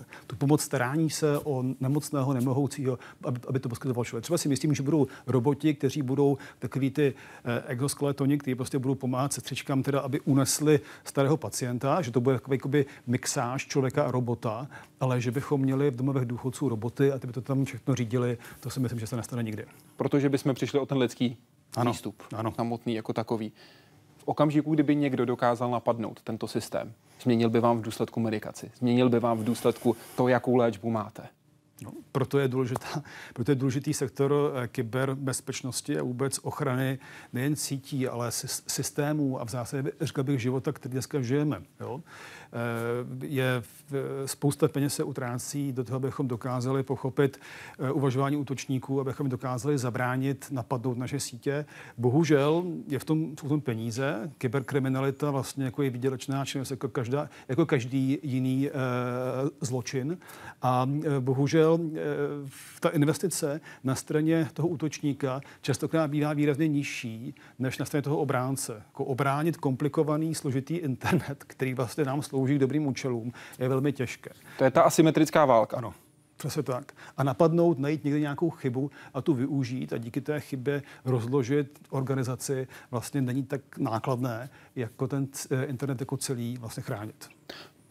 e, 0.00 0.04
tu 0.26 0.36
pomoc 0.36 0.62
starání 0.62 1.10
se 1.10 1.38
o 1.38 1.64
nemocného, 1.80 2.34
nemohoucího, 2.34 2.98
aby, 3.24 3.40
aby 3.48 3.60
to 3.60 3.68
poskytoval 3.68 4.04
člověk. 4.04 4.22
Třeba 4.22 4.38
si 4.38 4.48
myslím, 4.48 4.74
že 4.74 4.82
budou 4.82 5.06
roboti, 5.26 5.74
kteří 5.74 6.02
budou 6.02 6.38
takový 6.58 6.90
ty 6.90 7.14
e, 7.44 7.62
exoskeletoni, 7.66 8.38
kteří 8.38 8.54
prostě 8.54 8.78
budou 8.78 8.94
pomáhat 8.94 9.32
sestřičkám, 9.32 9.82
teda, 9.82 10.00
aby 10.00 10.20
unesli 10.20 10.80
starého 11.04 11.36
pacienta, 11.36 12.02
že 12.02 12.10
to 12.10 12.20
bude 12.20 12.36
takový 12.36 12.54
jakoby, 12.54 12.86
mixáž 13.06 13.66
člověka 13.66 14.04
a 14.04 14.10
robota, 14.10 14.68
ale 15.00 15.20
že 15.20 15.30
bychom 15.30 15.60
měli 15.60 15.90
v 15.90 15.96
domovech 15.96 16.24
důchodců 16.24 16.68
roboty 16.68 17.12
a 17.12 17.18
ty 17.18 17.26
by 17.26 17.32
to 17.32 17.40
tam 17.40 17.64
všechno 17.64 17.94
řídili, 17.94 18.38
to 18.60 18.70
si 18.70 18.80
myslím, 18.80 19.00
že 19.00 19.06
se 19.06 19.16
nestane 19.16 19.42
nikdy. 19.42 19.64
Proto 19.96 20.17
že 20.20 20.28
bychom 20.28 20.54
přišli 20.54 20.78
o 20.78 20.86
ten 20.86 20.98
lidský 20.98 21.36
ano, 21.76 21.92
přístup, 21.92 22.22
ano. 22.36 22.52
samotný 22.56 22.94
jako 22.94 23.12
takový. 23.12 23.52
V 24.16 24.24
okamžiku, 24.24 24.74
kdyby 24.74 24.96
někdo 24.96 25.24
dokázal 25.24 25.70
napadnout 25.70 26.20
tento 26.22 26.48
systém, 26.48 26.92
změnil 27.22 27.50
by 27.50 27.60
vám 27.60 27.78
v 27.78 27.82
důsledku 27.82 28.20
medikaci, 28.20 28.70
změnil 28.78 29.08
by 29.08 29.20
vám 29.20 29.38
v 29.38 29.44
důsledku 29.44 29.96
to, 30.16 30.28
jakou 30.28 30.56
léčbu 30.56 30.90
máte. 30.90 31.28
No, 31.82 31.92
proto, 32.12 32.38
je 32.38 32.48
důležitá, 32.48 33.02
proto 33.34 33.50
je 33.50 33.54
důležitý 33.54 33.94
sektor 33.94 34.34
eh, 34.54 34.68
kyberbezpečnosti 34.68 35.98
a 35.98 36.02
vůbec 36.02 36.38
ochrany 36.42 36.98
nejen 37.32 37.56
sítí, 37.56 38.08
ale 38.08 38.32
systémů 38.66 39.40
a 39.40 39.44
v 39.44 39.48
zásadě, 39.48 39.92
řekl 40.00 40.22
bych, 40.22 40.42
života, 40.42 40.72
který 40.72 40.92
dneska 40.92 41.20
žijeme. 41.20 41.62
Jo? 41.80 42.02
Eh, 42.52 43.26
je 43.26 43.62
spousta 44.26 44.68
peněz 44.68 44.94
se 44.94 45.04
utrácí 45.04 45.72
do 45.72 45.84
toho, 45.84 45.96
abychom 45.96 46.28
dokázali 46.28 46.82
pochopit 46.82 47.40
eh, 47.78 47.92
uvažování 47.92 48.36
útočníků, 48.36 49.00
abychom 49.00 49.28
dokázali 49.28 49.78
zabránit, 49.78 50.46
napadnout 50.50 50.98
naše 50.98 51.20
sítě. 51.20 51.64
Bohužel 51.98 52.64
je 52.88 52.98
v 52.98 53.04
tom, 53.04 53.36
v 53.36 53.48
tom 53.48 53.60
peníze. 53.60 54.30
Kyberkriminalita 54.38 55.30
vlastně 55.30 55.64
jako 55.64 55.82
je 55.82 55.90
výdělečná 55.90 56.44
činnost 56.44 56.70
jako, 56.70 56.88
každá, 56.88 57.28
jako 57.48 57.66
každý 57.66 58.18
jiný 58.22 58.70
zločin. 59.60 60.18
A 60.62 60.88
bohužel 61.20 61.78
ta 62.80 62.88
investice 62.88 63.60
na 63.84 63.94
straně 63.94 64.48
toho 64.52 64.68
útočníka 64.68 65.40
častokrát 65.60 66.10
bývá 66.10 66.32
výrazně 66.32 66.68
nižší 66.68 67.34
než 67.58 67.78
na 67.78 67.86
straně 67.86 68.02
toho 68.02 68.18
obránce. 68.18 68.82
Jako 68.86 69.04
obránit 69.04 69.56
komplikovaný, 69.56 70.34
složitý 70.34 70.76
internet, 70.76 71.44
který 71.46 71.74
vlastně 71.74 72.04
nám 72.04 72.22
slouží 72.22 72.37
slouží 72.38 72.56
k 72.56 72.58
dobrým 72.58 72.86
účelům, 72.86 73.32
je 73.58 73.68
velmi 73.68 73.92
těžké. 73.92 74.30
To 74.58 74.64
je 74.64 74.70
ta 74.70 74.82
asymetrická 74.82 75.44
válka. 75.44 75.76
Ano. 75.76 75.94
Přesně 76.36 76.62
tak. 76.62 76.92
A 77.16 77.22
napadnout, 77.22 77.78
najít 77.78 78.04
někde 78.04 78.20
nějakou 78.20 78.50
chybu 78.50 78.90
a 79.14 79.22
tu 79.22 79.34
využít 79.34 79.92
a 79.92 79.98
díky 79.98 80.20
té 80.20 80.40
chybě 80.40 80.82
rozložit 81.04 81.78
organizaci 81.90 82.68
vlastně 82.90 83.22
není 83.22 83.42
tak 83.42 83.78
nákladné, 83.78 84.50
jako 84.76 85.08
ten 85.08 85.26
eh, 85.50 85.64
internet 85.64 86.00
jako 86.00 86.16
celý 86.16 86.56
vlastně 86.60 86.82
chránit 86.82 87.28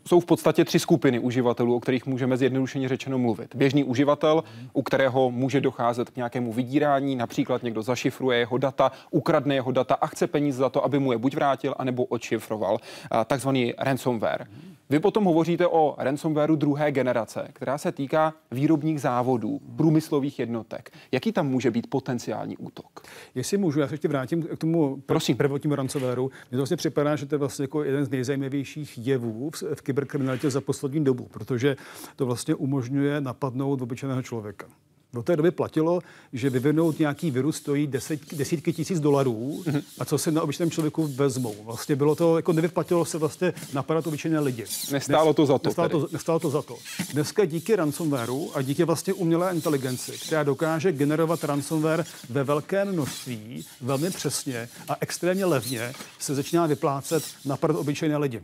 jsou 0.07 0.19
v 0.19 0.25
podstatě 0.25 0.65
tři 0.65 0.79
skupiny 0.79 1.19
uživatelů, 1.19 1.75
o 1.75 1.79
kterých 1.79 2.05
můžeme 2.05 2.37
zjednodušeně 2.37 2.89
řečeno 2.89 3.17
mluvit. 3.17 3.55
Běžný 3.55 3.83
uživatel, 3.83 4.43
u 4.73 4.81
kterého 4.81 5.31
může 5.31 5.61
docházet 5.61 6.09
k 6.09 6.15
nějakému 6.15 6.53
vydírání, 6.53 7.15
například 7.15 7.63
někdo 7.63 7.81
zašifruje 7.81 8.39
jeho 8.39 8.57
data, 8.57 8.91
ukradne 9.11 9.55
jeho 9.55 9.71
data 9.71 9.95
a 9.95 10.07
chce 10.07 10.27
peníze 10.27 10.57
za 10.57 10.69
to, 10.69 10.85
aby 10.85 10.99
mu 10.99 11.11
je 11.11 11.17
buď 11.17 11.35
vrátil, 11.35 11.75
anebo 11.77 12.03
odšifroval, 12.03 12.77
takzvaný 13.25 13.73
ransomware. 13.77 14.47
Vy 14.89 14.99
potom 14.99 15.23
hovoříte 15.23 15.67
o 15.67 15.95
ransomwareu 15.97 16.55
druhé 16.55 16.91
generace, 16.91 17.47
která 17.53 17.77
se 17.77 17.91
týká 17.91 18.33
výrobních 18.51 19.01
závodů, 19.01 19.59
průmyslových 19.75 20.39
jednotek. 20.39 20.91
Jaký 21.11 21.31
tam 21.31 21.47
může 21.47 21.71
být 21.71 21.89
potenciální 21.89 22.57
útok? 22.57 23.01
Jestli 23.35 23.57
můžu, 23.57 23.79
já 23.79 23.87
se 23.87 23.93
ještě 23.93 24.07
vrátím 24.07 24.43
k 24.43 24.57
tomu 24.57 25.01
Prosím. 25.05 25.37
prvotnímu 25.37 25.75
ransomwareu. 25.75 26.23
Mně 26.23 26.51
to 26.51 26.57
vlastně 26.57 26.77
připadá, 26.77 27.15
že 27.15 27.25
to 27.25 27.35
je 27.35 27.39
vlastně 27.39 27.63
jako 27.63 27.83
jeden 27.83 28.05
z 28.05 28.09
nejzajímavějších 28.09 29.07
jevů 29.07 29.49
v, 29.49 29.63
v 29.75 29.81
kyberkriminalitě 29.81 30.49
za 30.49 30.61
poslední 30.61 31.03
dobu, 31.03 31.27
protože 31.31 31.75
to 32.15 32.25
vlastně 32.25 32.55
umožňuje 32.55 33.21
napadnout 33.21 33.81
obyčejného 33.81 34.21
člověka. 34.21 34.67
Do 35.13 35.23
té 35.23 35.35
doby 35.35 35.51
platilo, 35.51 35.99
že 36.33 36.49
vyvinout 36.49 36.99
nějaký 36.99 37.31
virus 37.31 37.55
stojí 37.55 37.87
deset, 37.87 38.35
desítky 38.35 38.73
tisíc 38.73 38.99
dolarů 38.99 39.63
mm-hmm. 39.65 39.83
a 39.99 40.05
co 40.05 40.17
se 40.17 40.31
na 40.31 40.41
obyčejném 40.41 40.71
člověku 40.71 41.07
vezmou. 41.07 41.55
Vlastně 41.63 41.95
bylo 41.95 42.15
to, 42.15 42.35
jako 42.37 42.53
nevyplatilo 42.53 43.05
se 43.05 43.17
vlastně 43.17 43.53
napadat 43.73 44.07
obyčejné 44.07 44.39
lidi. 44.39 44.65
Nestálo 44.91 45.33
to 45.33 45.45
za 45.45 45.57
to. 45.57 45.69
Nestálo 45.69 45.89
to, 45.89 46.07
nestálo 46.11 46.39
to 46.39 46.49
za 46.49 46.61
to. 46.61 46.77
Dneska 47.13 47.45
díky 47.45 47.75
ransomwareu 47.75 48.51
a 48.53 48.61
díky 48.61 48.83
vlastně 48.83 49.13
umělé 49.13 49.51
inteligenci, 49.53 50.11
která 50.11 50.43
dokáže 50.43 50.91
generovat 50.91 51.43
ransomware 51.43 52.05
ve 52.29 52.43
velkém 52.43 52.91
množství, 52.91 53.65
velmi 53.81 54.09
přesně 54.11 54.69
a 54.89 54.97
extrémně 55.01 55.45
levně, 55.45 55.93
se 56.19 56.35
začíná 56.35 56.65
vyplácet 56.65 57.23
napadat 57.45 57.77
obyčejné 57.77 58.17
lidi. 58.17 58.41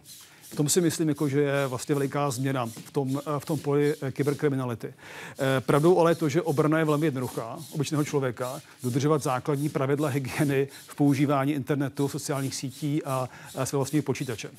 V 0.53 0.55
tom 0.55 0.69
si 0.69 0.81
myslím, 0.81 1.09
jako, 1.09 1.29
že 1.29 1.41
je 1.41 1.67
vlastně 1.67 1.95
veliká 1.95 2.31
změna 2.31 2.65
v 2.65 2.91
tom, 2.91 3.19
eh, 3.19 3.39
v 3.39 3.45
tom 3.45 3.59
poli 3.59 3.95
eh, 4.01 4.11
kyberkriminality. 4.11 4.87
Eh, 4.87 5.61
pravdou 5.61 5.99
ale 5.99 6.11
je 6.11 6.15
to, 6.15 6.29
že 6.29 6.41
obrana 6.41 6.79
je 6.79 6.85
velmi 6.85 7.07
jednoduchá, 7.07 7.57
obyčejného 7.71 8.03
člověka, 8.03 8.61
dodržovat 8.83 9.23
základní 9.23 9.69
pravidla 9.69 10.09
hygieny 10.09 10.67
v 10.87 10.95
používání 10.95 11.53
internetu, 11.53 12.07
sociálních 12.07 12.55
sítí 12.55 13.03
a, 13.03 13.29
své 13.63 13.77
vlastního 13.77 14.03
počítače. 14.03 14.49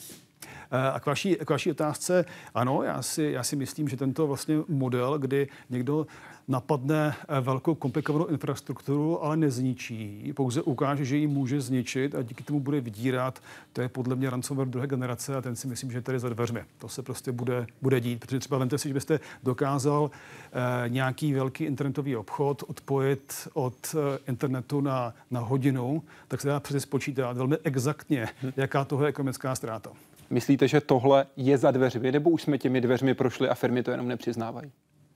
A 0.94 1.00
k 1.00 1.06
vaší, 1.06 1.36
k 1.36 1.50
vaší 1.50 1.70
otázce, 1.70 2.24
ano, 2.54 2.82
já 2.82 3.02
si, 3.02 3.22
já 3.22 3.42
si 3.42 3.56
myslím, 3.56 3.88
že 3.88 3.96
tento 3.96 4.26
vlastně 4.26 4.56
model, 4.68 5.18
kdy 5.18 5.48
někdo 5.70 6.06
napadne 6.48 7.14
eh, 7.28 7.40
velkou 7.40 7.74
komplikovanou 7.74 8.26
infrastrukturu, 8.26 9.24
ale 9.24 9.36
nezničí, 9.36 10.32
pouze 10.36 10.62
ukáže, 10.62 11.04
že 11.04 11.16
ji 11.16 11.26
může 11.26 11.60
zničit 11.60 12.14
a 12.14 12.22
díky 12.22 12.44
tomu 12.44 12.60
bude 12.60 12.80
vydírat. 12.80 13.38
To 13.72 13.80
je 13.80 13.88
podle 13.88 14.16
mě 14.16 14.30
ransomware 14.30 14.68
druhé 14.68 14.86
generace 14.86 15.36
a 15.36 15.40
ten 15.40 15.56
si 15.56 15.66
myslím, 15.66 15.90
že 15.90 15.98
je 15.98 16.02
tady 16.02 16.18
za 16.18 16.28
dveřmi. 16.28 16.64
To 16.78 16.88
se 16.88 17.02
prostě 17.02 17.32
bude, 17.32 17.66
bude 17.82 18.00
dít, 18.00 18.20
protože 18.20 18.38
třeba 18.38 18.58
vemte 18.58 18.78
si, 18.78 18.88
že 18.88 18.94
byste 18.94 19.20
dokázal 19.42 20.10
eh, 20.52 20.88
nějaký 20.88 21.32
velký 21.32 21.64
internetový 21.64 22.16
obchod 22.16 22.62
odpojit 22.66 23.48
od 23.52 23.94
eh, 23.94 24.18
internetu 24.28 24.80
na, 24.80 25.14
na 25.30 25.40
hodinu, 25.40 26.02
tak 26.28 26.40
se 26.40 26.48
dá 26.48 26.60
přesně 26.60 26.80
spočítat 26.80 27.36
velmi 27.36 27.56
exaktně, 27.64 28.28
jaká 28.56 28.84
toho 28.84 29.02
je 29.02 29.08
ekonomická 29.08 29.54
ztráta. 29.54 29.90
Myslíte, 30.30 30.68
že 30.68 30.80
tohle 30.80 31.26
je 31.36 31.58
za 31.58 31.70
dveřmi, 31.70 32.12
nebo 32.12 32.30
už 32.30 32.42
jsme 32.42 32.58
těmi 32.58 32.80
dveřmi 32.80 33.14
prošli 33.14 33.48
a 33.48 33.54
firmy 33.54 33.82
to 33.82 33.90
jenom 33.90 34.08
nepřiznávají? 34.08 34.72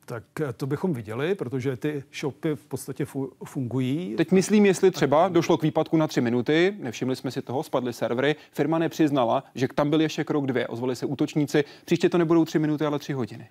Tak 0.08 0.24
eh, 0.40 0.52
to 0.52 0.66
bychom 0.66 0.94
viděli, 0.94 1.34
protože 1.34 1.76
ty 1.76 2.04
shopy 2.20 2.56
v 2.56 2.64
podstatě 2.64 3.06
fungují. 3.44 4.14
Teď 4.16 4.32
myslím, 4.32 4.66
jestli 4.66 4.90
třeba 4.90 5.28
došlo 5.28 5.58
k 5.58 5.62
výpadku 5.62 5.96
na 5.96 6.06
tři 6.06 6.20
minuty, 6.20 6.74
nevšimli 6.78 7.16
jsme 7.16 7.30
si 7.30 7.42
toho, 7.42 7.62
spadly 7.62 7.92
servery, 7.92 8.36
firma 8.52 8.78
nepřiznala, 8.78 9.44
že 9.54 9.68
tam 9.74 9.90
byl 9.90 10.00
ještě 10.00 10.24
krok 10.24 10.46
dvě, 10.46 10.66
ozvali 10.68 10.96
se 10.96 11.06
útočníci, 11.06 11.64
příště 11.84 12.08
to 12.08 12.18
nebudou 12.18 12.44
tři 12.44 12.58
minuty, 12.58 12.84
ale 12.84 12.98
tři 12.98 13.12
hodiny. 13.12 13.48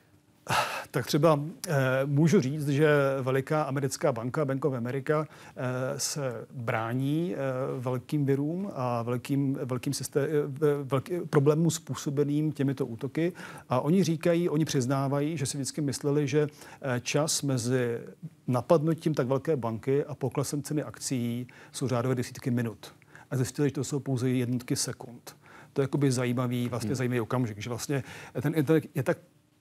Tak 0.91 1.05
třeba 1.05 1.39
eh, 1.67 1.75
můžu 2.05 2.41
říct, 2.41 2.67
že 2.67 2.88
veliká 3.21 3.62
americká 3.62 4.12
banka, 4.12 4.45
Bank 4.45 4.65
of 4.65 4.73
America, 4.73 5.27
eh, 5.55 5.99
se 5.99 6.45
brání 6.53 7.36
eh, 7.36 7.38
velkým 7.79 8.25
virům 8.25 8.71
a 8.73 9.01
velkým, 9.01 9.53
velkým 9.53 9.93
systém, 9.93 10.23
eh, 10.23 10.83
velký, 10.83 11.13
problémům 11.29 11.71
způsobeným 11.71 12.51
těmito 12.51 12.86
útoky. 12.86 13.33
A 13.69 13.79
oni 13.79 14.03
říkají, 14.03 14.49
oni 14.49 14.65
přiznávají, 14.65 15.38
že 15.38 15.45
si 15.45 15.57
vždycky 15.57 15.81
mysleli, 15.81 16.27
že 16.27 16.47
eh, 16.81 16.99
čas 16.99 17.41
mezi 17.41 17.99
napadnutím 18.47 19.13
tak 19.13 19.27
velké 19.27 19.55
banky 19.55 20.05
a 20.05 20.15
poklesem 20.15 20.63
ceny 20.63 20.83
akcí 20.83 21.47
jsou 21.71 21.88
řádové 21.88 22.15
desítky 22.15 22.51
minut. 22.51 22.95
A 23.31 23.36
zjistili, 23.36 23.67
že 23.67 23.73
to 23.73 23.83
jsou 23.83 23.99
pouze 23.99 24.29
jednotky 24.29 24.75
sekund 24.75 25.36
to 25.73 25.81
je 25.81 25.83
jakoby 25.83 26.12
zajímavý, 26.12 26.69
vlastně 26.69 26.88
hmm. 26.88 26.95
zajímavý 26.95 27.19
okamžik, 27.19 27.62
že 27.62 27.69
vlastně 27.69 28.03
ten 28.41 28.53
internet 28.55 28.86
je 28.95 29.03
tak 29.03 29.17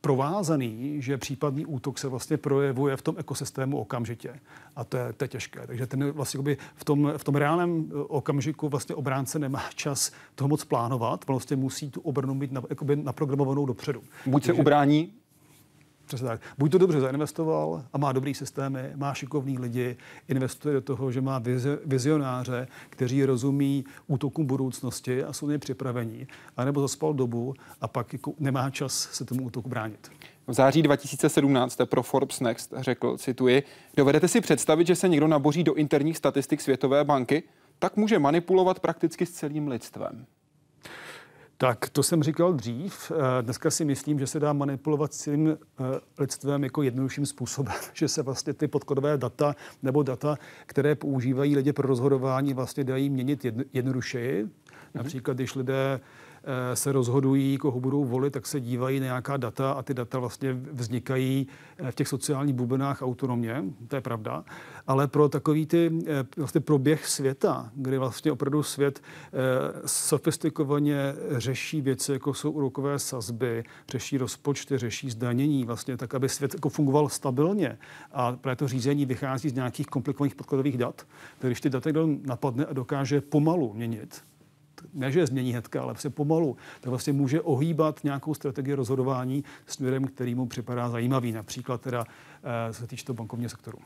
provázaný, 0.07 1.03
že 1.03 1.19
případný 1.19 1.67
útok 1.67 1.99
se 1.99 2.09
vlastně 2.09 2.37
projevuje 2.37 2.97
v 2.97 3.03
tom 3.03 3.15
ekosystému 3.19 3.79
okamžitě. 3.79 4.41
A 4.77 4.85
to 4.85 4.97
je, 4.97 5.13
to 5.13 5.25
je 5.25 5.29
těžké. 5.29 5.67
Takže 5.67 5.87
ten 5.87 6.11
vlastně 6.11 6.57
v 6.75 6.85
tom, 6.85 7.13
v 7.17 7.25
tom 7.25 7.35
reálném 7.35 7.91
eh, 7.91 7.95
okamžiku 7.95 8.69
vlastně 8.69 8.95
obránce 8.95 9.39
nemá 9.39 9.63
čas 9.75 10.13
toho 10.35 10.49
moc 10.49 10.65
plánovat, 10.65 11.27
vlastně 11.27 11.57
musí 11.57 11.91
tu 11.91 12.01
obranu 12.01 12.35
mít 12.35 12.53
na, 12.53 12.63
naprogramovanou 12.95 13.67
dopředu. 13.67 14.03
Buď 14.27 14.43
se 14.43 14.47
Takže, 14.47 14.61
ubrání 14.61 15.13
Přesně 16.07 16.27
tak. 16.27 16.41
Buď 16.59 16.73
to 16.73 16.79
dobře 16.79 17.01
zainvestoval 17.01 17.85
a 17.93 17.99
má 17.99 18.13
dobrý 18.13 18.35
systémy, 18.35 18.93
má 18.97 19.15
šikovný 19.15 19.59
lidi, 19.59 19.97
investuje 20.29 20.75
do 20.75 20.81
toho, 20.81 21.13
že 21.13 21.21
má 21.21 21.43
vizionáře, 21.85 22.69
kteří 22.91 23.25
rozumí 23.25 23.85
útokům 24.07 24.47
budoucnosti 24.47 25.25
a 25.25 25.33
jsou 25.33 25.59
připravení, 25.59 26.27
anebo 26.57 26.81
zaspal 26.81 27.15
dobu 27.15 27.55
a 27.81 27.89
pak 27.89 28.13
jako 28.13 28.33
nemá 28.39 28.71
čas 28.71 29.09
se 29.13 29.25
tomu 29.25 29.45
útoku 29.45 29.69
bránit. 29.69 30.11
V 30.47 30.53
září 30.53 30.83
2017 30.83 31.79
pro 31.85 32.03
Forbes 32.03 32.41
Next 32.41 32.75
řekl, 32.77 33.17
cituji, 33.19 33.63
dovedete 33.97 34.29
si 34.29 34.41
představit, 34.41 34.87
že 34.87 34.97
se 34.97 35.09
někdo 35.09 35.29
naboří 35.29 35.65
do 35.65 35.75
interních 35.75 36.17
statistik 36.17 36.61
Světové 36.61 37.05
banky, 37.05 37.43
tak 37.79 37.97
může 37.97 38.19
manipulovat 38.19 38.81
prakticky 38.81 39.27
s 39.27 39.31
celým 39.31 39.69
lidstvem. 39.69 40.27
Tak 41.59 41.89
to 41.89 42.03
jsem 42.03 42.23
říkal 42.23 42.53
dřív. 42.53 43.13
Eh, 43.15 43.43
dneska 43.43 43.71
si 43.71 43.85
myslím, 43.85 44.19
že 44.19 44.27
se 44.27 44.41
dá 44.41 44.53
manipulovat 44.53 45.15
s 45.15 45.25
tím 45.25 45.49
eh, 45.49 45.85
lidstvem 46.19 46.65
jako 46.65 46.83
jednodušším 46.83 47.27
způsobem, 47.27 47.75
že 47.93 48.09
se 48.09 48.23
vlastně 48.23 48.53
ty 48.53 48.69
podkodové 48.69 49.19
data 49.19 49.57
nebo 49.83 50.03
data, 50.03 50.37
které 50.67 50.95
používají 50.95 51.57
lidi 51.57 51.73
pro 51.73 51.89
rozhodování, 51.89 52.55
vlastně 52.55 52.85
dají 52.85 53.11
měnit 53.11 53.47
jednodušeji. 53.73 54.43
Mhm. 54.43 54.53
Například, 54.95 55.35
když 55.35 55.55
lidé 55.55 56.01
se 56.75 56.93
rozhodují, 56.93 57.59
koho 57.59 57.81
budou 57.81 58.05
volit, 58.05 58.33
tak 58.33 58.47
se 58.47 58.61
dívají 58.61 59.01
na 59.01 59.07
nějaká 59.07 59.37
data 59.37 59.73
a 59.73 59.83
ty 59.83 59.95
data 59.95 60.19
vlastně 60.19 60.53
vznikají 60.53 61.47
eh, 61.79 61.91
v 61.91 61.95
těch 61.95 62.09
sociálních 62.09 62.55
bublinách 62.55 63.03
autonomně, 63.03 63.65
to 63.89 63.97
je 63.97 64.01
pravda. 64.01 64.45
Ale 64.87 65.09
pro 65.09 65.29
takový 65.29 65.67
ty 65.67 65.91
eh, 66.07 66.25
vlastně 66.37 66.61
proběh 66.61 67.07
světa, 67.07 67.71
kdy 67.75 67.99
vlastně 67.99 68.33
opravdu 68.33 68.63
svět 68.63 69.03
sofistikovaně 69.87 71.15
řeší 71.31 71.81
věci, 71.81 72.13
jako 72.13 72.35
jsou 72.35 72.51
úrokové 72.51 72.99
sazby, 72.99 73.65
řeší 73.89 74.19
rozpočty, 74.19 74.79
řeší 74.79 75.11
zdanění, 75.11 75.65
vlastně 75.65 75.97
tak, 75.97 76.15
aby 76.15 76.29
svět 76.29 76.55
jako 76.55 76.69
fungoval 76.69 77.09
stabilně. 77.09 77.79
A 78.13 78.33
právě 78.33 78.57
to 78.57 78.69
řízení 78.69 79.07
vychází 79.07 79.49
z 79.49 79.55
nějakých 79.55 79.87
komplikovaných 79.87 80.35
podkladových 80.35 80.79
dat. 80.79 81.07
Tak 81.39 81.49
když 81.49 81.61
ty 81.61 81.71
data 81.71 81.91
kdo 81.91 82.09
napadne 82.23 82.65
a 82.65 82.73
dokáže 82.73 83.21
pomalu 83.21 83.73
měnit, 83.75 84.23
ne, 84.95 85.13
že 85.13 85.21
je 85.21 85.27
změní 85.27 85.53
hnedka, 85.53 85.83
ale 85.83 85.97
se 85.97 86.11
pomalu, 86.11 86.57
tak 86.81 86.91
vlastně 86.91 87.13
může 87.13 87.41
ohýbat 87.41 88.05
nějakou 88.05 88.35
strategii 88.35 88.75
rozhodování 88.75 89.45
směrem, 89.67 90.05
který 90.05 90.35
mu 90.35 90.47
připadá 90.47 90.89
zajímavý, 90.89 91.33
například 91.33 91.81
teda 91.81 92.05
eh, 92.69 92.73
se 92.73 92.87
týče 92.87 93.05
toho 93.05 93.15
bankovního 93.15 93.51
sektoru. 93.51 93.79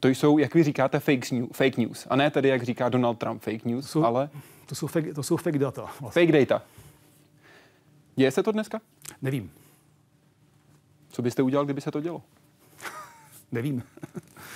To 0.00 0.08
jsou, 0.08 0.38
jak 0.38 0.54
vy 0.54 0.62
říkáte, 0.62 1.00
fake 1.00 1.30
news, 1.30 1.50
fake 1.52 1.76
news. 1.76 2.06
A 2.10 2.16
ne 2.16 2.30
tedy, 2.30 2.48
jak 2.48 2.62
říká 2.62 2.88
Donald 2.88 3.18
Trump, 3.18 3.42
fake 3.42 3.64
news, 3.64 3.84
to 3.84 3.92
jsou, 3.92 4.04
ale... 4.04 4.30
To 4.66 4.74
jsou 4.74 4.86
fake, 4.86 5.14
to 5.14 5.22
jsou 5.22 5.36
fake 5.36 5.58
data. 5.58 5.90
Vlastně. 6.00 6.22
Fake 6.22 6.32
data. 6.32 6.62
Děje 8.16 8.30
se 8.30 8.42
to 8.42 8.52
dneska? 8.52 8.80
Nevím. 9.22 9.50
Co 11.10 11.22
byste 11.22 11.42
udělal, 11.42 11.64
kdyby 11.64 11.80
se 11.80 11.90
to 11.90 12.00
dělo? 12.00 12.22
Nevím. 13.52 13.82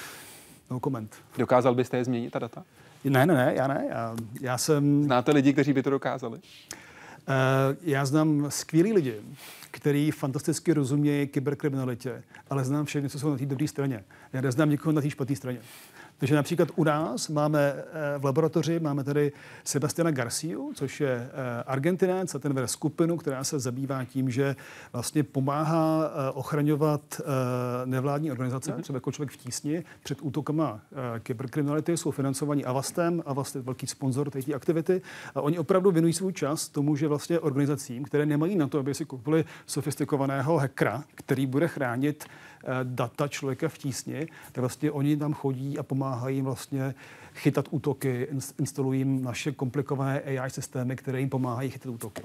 no 0.71 0.81
comment. 0.81 1.17
Dokázal 1.39 1.75
byste 1.75 1.97
je 1.97 2.05
změnit, 2.05 2.31
ta 2.31 2.39
data? 2.39 2.65
Ne, 3.05 3.27
ne, 3.27 3.35
ne, 3.35 3.53
já 3.57 3.67
ne. 3.67 3.87
Já, 3.91 4.17
já 4.41 4.59
jsem... 4.59 5.05
Znáte 5.05 5.33
lidi, 5.33 5.53
kteří 5.53 5.73
by 5.73 5.83
to 5.83 5.91
dokázali? 5.91 6.39
Uh, 6.39 7.77
já 7.83 8.05
znám 8.05 8.47
skvělý 8.49 8.93
lidi, 8.93 9.15
kteří 9.71 10.11
fantasticky 10.11 10.73
rozumějí 10.73 11.27
kyberkriminalitě, 11.27 12.23
ale 12.51 12.65
znám 12.65 12.85
všechny, 12.85 13.09
co 13.09 13.19
jsou 13.19 13.31
na 13.31 13.37
té 13.39 13.47
dobré 13.47 13.69
straně. 13.69 14.05
Já 14.33 14.41
neznám 14.41 14.71
někoho 14.71 14.93
na 14.93 15.01
té 15.01 15.11
špatné 15.11 15.37
straně. 15.37 15.59
Takže 16.19 16.35
například 16.35 16.69
u 16.77 16.85
nás 16.85 17.29
máme 17.29 17.75
eh, 17.77 18.19
v 18.19 18.25
laboratoři 18.25 18.81
máme 18.81 19.05
tady 19.05 19.33
Sebastiana 19.65 20.11
Garciu, 20.11 20.73
což 20.75 21.01
je 21.01 21.11
eh, 21.11 21.63
Argentinec 21.67 22.35
a 22.35 22.39
ten 22.39 22.53
vede 22.53 22.69
skupinu, 22.69 23.17
která 23.17 23.45
se 23.45 23.61
zabývá 23.61 24.05
tím, 24.05 24.31
že 24.31 24.57
vlastně 24.93 25.23
pomáhá 25.23 26.05
eh, 26.05 26.31
ochraňovat 26.31 27.21
nevládní 27.85 28.31
organizace, 28.31 28.73
mm-hmm. 28.73 28.83
třeba 28.83 28.97
jako 28.97 29.13
člověk 29.13 29.31
v 29.31 29.37
tísni, 29.37 29.85
před 30.03 30.19
útokama 30.23 30.81
kyberkriminality, 31.23 31.97
jsou 31.97 32.11
financovaní 32.11 32.65
Avastem, 32.65 33.23
Avast 33.27 33.57
je 33.57 33.63
velký 33.63 33.87
sponzor 33.87 34.31
té 34.31 34.55
aktivity 34.55 35.03
a 35.35 35.41
oni 35.41 35.59
opravdu 35.59 35.91
věnují 35.91 36.13
svůj 36.13 36.33
čas 36.33 36.69
tomu, 36.69 36.97
že 36.97 37.09
vlastně 37.09 37.41
organizacím, 37.41 38.05
které 38.05 38.27
nemají 38.27 38.57
na 38.57 38.69
to, 38.69 38.79
aby 38.79 38.95
si 38.95 39.05
koupili 39.05 39.45
sofistikovaného 39.67 40.59
hackera, 40.59 41.05
který 41.15 41.47
bude 41.47 41.69
chránit 41.69 42.25
data 42.83 43.29
člověka 43.29 43.69
v 43.69 43.79
tísni, 43.79 44.27
tak 44.53 44.63
vlastně 44.63 44.91
oni 44.91 45.17
tam 45.17 45.33
chodí 45.33 45.79
a 45.79 45.83
pomáhají 45.83 46.37
jim 46.37 46.45
vlastně 46.45 46.95
chytat 47.35 47.69
útoky, 47.71 48.29
instalují 48.59 49.01
jim 49.01 49.25
naše 49.25 49.53
komplikované 49.53 50.21
AI 50.21 50.51
systémy, 50.51 50.97
které 50.97 51.21
jim 51.21 51.31
pomáhají 51.31 51.71
chytat 51.71 51.93
útoky. 51.93 52.23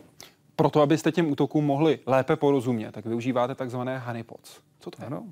Proto, 0.59 0.81
abyste 0.81 1.11
těm 1.11 1.31
útokům 1.31 1.65
mohli 1.65 1.99
lépe 2.05 2.35
porozumět, 2.35 2.91
tak 2.91 3.05
využíváte 3.05 3.55
takzvané 3.55 3.99
honeypots. 3.99 4.59
Co 4.79 4.91
to 4.91 5.01
je? 5.01 5.07
Ano. 5.07 5.23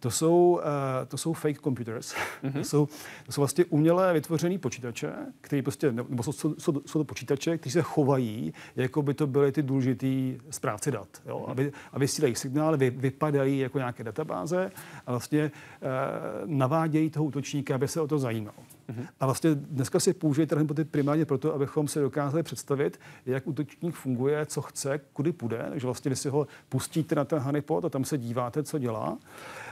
to 0.00 0.10
jsou, 0.10 0.60
uh, 0.62 1.08
to 1.08 1.18
jsou 1.18 1.32
fake 1.32 1.60
computers. 1.60 2.14
Mm-hmm. 2.14 2.52
to, 2.52 2.64
jsou, 2.64 2.88
to 3.26 3.32
jsou 3.32 3.40
vlastně 3.40 3.64
umělé 3.64 4.12
vytvořené 4.12 4.58
počítače, 4.58 5.12
které 5.40 5.62
prostě, 5.62 5.92
nebo 5.92 6.22
jsou, 6.22 6.32
jsou, 6.32 6.82
jsou, 6.86 6.98
to 6.98 7.04
počítače, 7.04 7.58
kteří 7.58 7.72
se 7.72 7.82
chovají, 7.82 8.52
jako 8.76 9.02
by 9.02 9.14
to 9.14 9.26
byly 9.26 9.52
ty 9.52 9.62
důležitý 9.62 10.38
správci 10.50 10.90
dat. 10.90 11.08
Jo? 11.26 11.44
A, 11.48 11.54
vy, 11.54 11.72
a 11.92 11.98
vysílají 11.98 12.34
signály, 12.34 12.78
vy, 12.78 12.90
vypadají 12.90 13.58
jako 13.58 13.78
nějaké 13.78 14.04
databáze 14.04 14.70
a 15.06 15.10
vlastně 15.10 15.50
uh, 15.50 16.50
navádějí 16.50 17.10
toho 17.10 17.24
útočníka, 17.24 17.74
aby 17.74 17.88
se 17.88 18.00
o 18.00 18.08
to 18.08 18.18
zajímal. 18.18 18.54
Mm-hmm. 18.90 19.06
A 19.20 19.26
vlastně 19.26 19.54
dneska 19.54 20.00
si 20.00 20.14
použije 20.14 20.46
hypotet 20.58 20.90
primárně 20.90 21.24
proto, 21.24 21.54
abychom 21.54 21.88
si 21.88 22.00
dokázali 22.00 22.42
představit, 22.42 23.00
jak 23.26 23.46
útočník 23.46 23.94
funguje, 23.94 24.46
co 24.46 24.62
chce, 24.62 25.00
kudy 25.12 25.32
půjde. 25.32 25.66
Takže 25.70 25.86
vlastně 25.86 26.08
vy 26.08 26.16
si 26.16 26.28
ho 26.28 26.46
pustíte 26.68 27.14
na 27.14 27.24
ten 27.24 27.38
honeypot 27.38 27.84
a 27.84 27.88
tam 27.88 28.04
se 28.04 28.18
díváte, 28.18 28.62
co 28.62 28.78
dělá. 28.78 29.18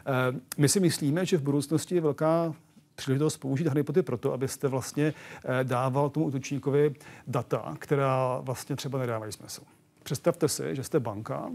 Eh, 0.07 0.41
my 0.59 0.69
si 0.69 0.81
myslíme, 0.81 1.27
že 1.27 1.37
v 1.37 1.43
budoucnosti 1.43 1.95
je 1.95 2.01
velká 2.01 2.55
příležitost 2.95 3.37
použít 3.37 3.67
honeypoty 3.67 4.03
proto, 4.03 4.33
abyste 4.33 4.69
vlastně 4.69 5.15
eh, 5.45 5.65
dával 5.65 6.11
tomu 6.11 6.27
útočníkovi 6.27 6.95
data, 7.27 7.75
která 7.79 8.41
vlastně 8.41 8.77
třeba 8.77 8.99
nedávají 8.99 9.33
smysl. 9.33 9.63
Představte 10.03 10.49
si, 10.49 10.77
že 10.77 10.85
jste 10.85 11.01
banka 11.01 11.51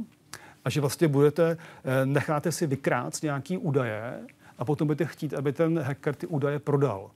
a 0.66 0.70
že 0.70 0.82
vlastně 0.82 1.08
budete, 1.08 1.58
eh, 1.84 2.06
necháte 2.06 2.52
si 2.52 2.68
vykrát 2.68 3.24
nějaký 3.24 3.58
údaje 3.58 4.20
a 4.58 4.66
potom 4.66 4.88
budete 4.88 5.06
chtít, 5.06 5.34
aby 5.34 5.54
ten 5.54 5.80
hacker 5.80 6.16
ty 6.16 6.28
údaje 6.28 6.60
prodal 6.60 7.12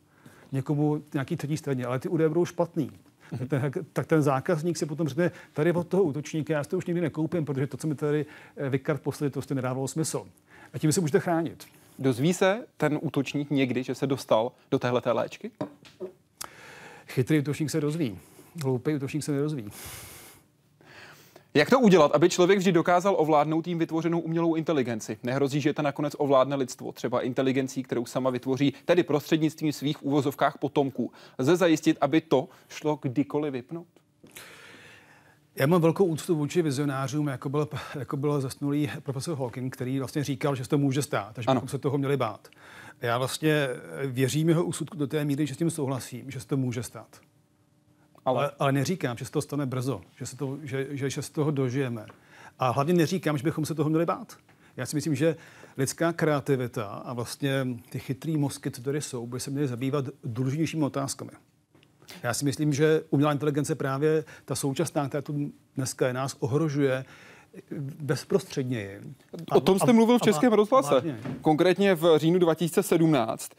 někomu 0.51 1.03
nějaký 1.13 1.37
třetí 1.37 1.57
straně, 1.57 1.85
ale 1.85 1.99
ty 1.99 2.09
údaje 2.09 2.27
budou 2.27 2.45
špatný. 2.45 2.91
Tak 3.39 3.49
ten, 3.49 3.71
tak 3.93 4.07
ten 4.07 4.21
zákazník 4.21 4.77
si 4.77 4.85
potom 4.85 5.07
řekne, 5.07 5.31
tady 5.53 5.71
od 5.71 5.87
toho 5.87 6.03
útočníka 6.03 6.53
já 6.53 6.63
si 6.63 6.69
to 6.69 6.77
už 6.77 6.85
nikdy 6.85 7.01
nekoupím, 7.01 7.45
protože 7.45 7.67
to, 7.67 7.77
co 7.77 7.87
mi 7.87 7.95
tady 7.95 8.25
eh, 8.57 8.69
vykart 8.69 9.01
poslali, 9.01 9.31
to 9.31 9.33
prostě 9.33 9.55
nedávalo 9.55 9.87
smysl. 9.87 10.25
A 10.73 10.77
tím 10.77 10.91
se 10.91 11.01
můžete 11.01 11.19
chránit. 11.19 11.65
Dozví 11.99 12.33
se 12.33 12.65
ten 12.77 12.99
útočník 13.01 13.49
někdy, 13.49 13.83
že 13.83 13.95
se 13.95 14.07
dostal 14.07 14.51
do 14.71 14.79
téhle 14.79 15.01
léčky? 15.05 15.51
Chytrý 17.07 17.39
útočník 17.39 17.69
se 17.69 17.81
dozví. 17.81 18.19
Hloupý 18.63 18.95
útočník 18.95 19.23
se 19.23 19.31
nedozví. 19.31 19.71
Jak 21.57 21.69
to 21.69 21.79
udělat, 21.79 22.11
aby 22.11 22.29
člověk 22.29 22.59
vždy 22.59 22.71
dokázal 22.71 23.15
ovládnout 23.17 23.61
tím 23.61 23.79
vytvořenou 23.79 24.19
umělou 24.19 24.55
inteligenci? 24.55 25.17
Nehrozí, 25.23 25.61
že 25.61 25.73
to 25.73 25.81
nakonec 25.81 26.15
ovládne 26.17 26.55
lidstvo, 26.55 26.91
třeba 26.91 27.21
inteligencí, 27.21 27.83
kterou 27.83 28.05
sama 28.05 28.29
vytvoří, 28.29 28.73
tedy 28.85 29.03
prostřednictvím 29.03 29.73
svých 29.73 30.05
úvozovkách 30.05 30.57
potomků. 30.57 31.11
Lze 31.39 31.55
zajistit, 31.55 31.97
aby 32.01 32.21
to 32.21 32.49
šlo 32.69 32.99
kdykoliv 33.01 33.53
vypnout? 33.53 33.87
Já 35.55 35.67
mám 35.67 35.81
velkou 35.81 36.05
úctu 36.05 36.35
vůči 36.35 36.61
vizionářům, 36.61 37.27
jako 37.27 37.49
byl, 37.49 37.69
jako 37.99 38.17
byl 38.17 38.41
zasnulý 38.41 38.91
profesor 39.03 39.37
Hawking, 39.37 39.73
který 39.73 39.99
vlastně 39.99 40.23
říkal, 40.23 40.55
že 40.55 40.63
se 40.63 40.69
to 40.69 40.77
může 40.77 41.01
stát, 41.01 41.35
takže 41.35 41.53
bychom 41.53 41.69
se 41.69 41.77
toho 41.77 41.97
měli 41.97 42.17
bát. 42.17 42.47
Já 43.01 43.17
vlastně 43.17 43.67
věřím 44.05 44.49
jeho 44.49 44.65
úsudku 44.65 44.97
do 44.97 45.07
té 45.07 45.25
míry, 45.25 45.47
že 45.47 45.53
s 45.53 45.57
tím 45.57 45.69
souhlasím, 45.69 46.31
že 46.31 46.39
se 46.39 46.47
to 46.47 46.57
může 46.57 46.83
stát. 46.83 47.26
Ale, 48.27 48.39
ale, 48.39 48.51
ale 48.59 48.71
neříkám, 48.71 49.17
že 49.17 49.25
se 49.25 49.31
to 49.31 49.41
stane 49.41 49.65
brzo, 49.65 50.01
že 50.17 50.25
se, 50.25 50.37
to, 50.37 50.57
že, 50.63 50.87
že, 50.89 51.09
že 51.09 51.21
se 51.21 51.31
toho 51.31 51.51
dožijeme. 51.51 52.05
A 52.59 52.69
hlavně 52.69 52.93
neříkám, 52.93 53.37
že 53.37 53.43
bychom 53.43 53.65
se 53.65 53.75
toho 53.75 53.89
měli 53.89 54.05
bát. 54.05 54.37
Já 54.77 54.85
si 54.85 54.95
myslím, 54.95 55.15
že 55.15 55.35
lidská 55.77 56.13
kreativita 56.13 56.85
a 56.85 57.13
vlastně 57.13 57.67
ty 57.89 57.99
chytrý 57.99 58.37
mozky, 58.37 58.71
co 58.71 58.81
tady 58.81 59.01
jsou, 59.01 59.27
by 59.27 59.39
se 59.39 59.51
měly 59.51 59.67
zabývat 59.67 60.05
důležitějšími 60.23 60.85
otázkami. 60.85 61.31
Já 62.23 62.33
si 62.33 62.45
myslím, 62.45 62.73
že 62.73 63.03
umělá 63.09 63.31
inteligence 63.31 63.75
právě 63.75 64.23
ta 64.45 64.55
současná, 64.55 65.07
která 65.07 65.21
tu 65.21 65.51
dneska 65.75 66.07
je, 66.07 66.13
nás 66.13 66.35
ohrožuje 66.39 67.05
bezprostředně. 67.99 69.01
O 69.53 69.59
tom 69.59 69.79
jste 69.79 69.93
mluvil 69.93 70.19
v 70.19 70.21
Českém 70.21 70.53
rozhlase. 70.53 71.19
Konkrétně 71.41 71.95
v 71.95 72.17
říjnu 72.17 72.39
2017. 72.39 73.51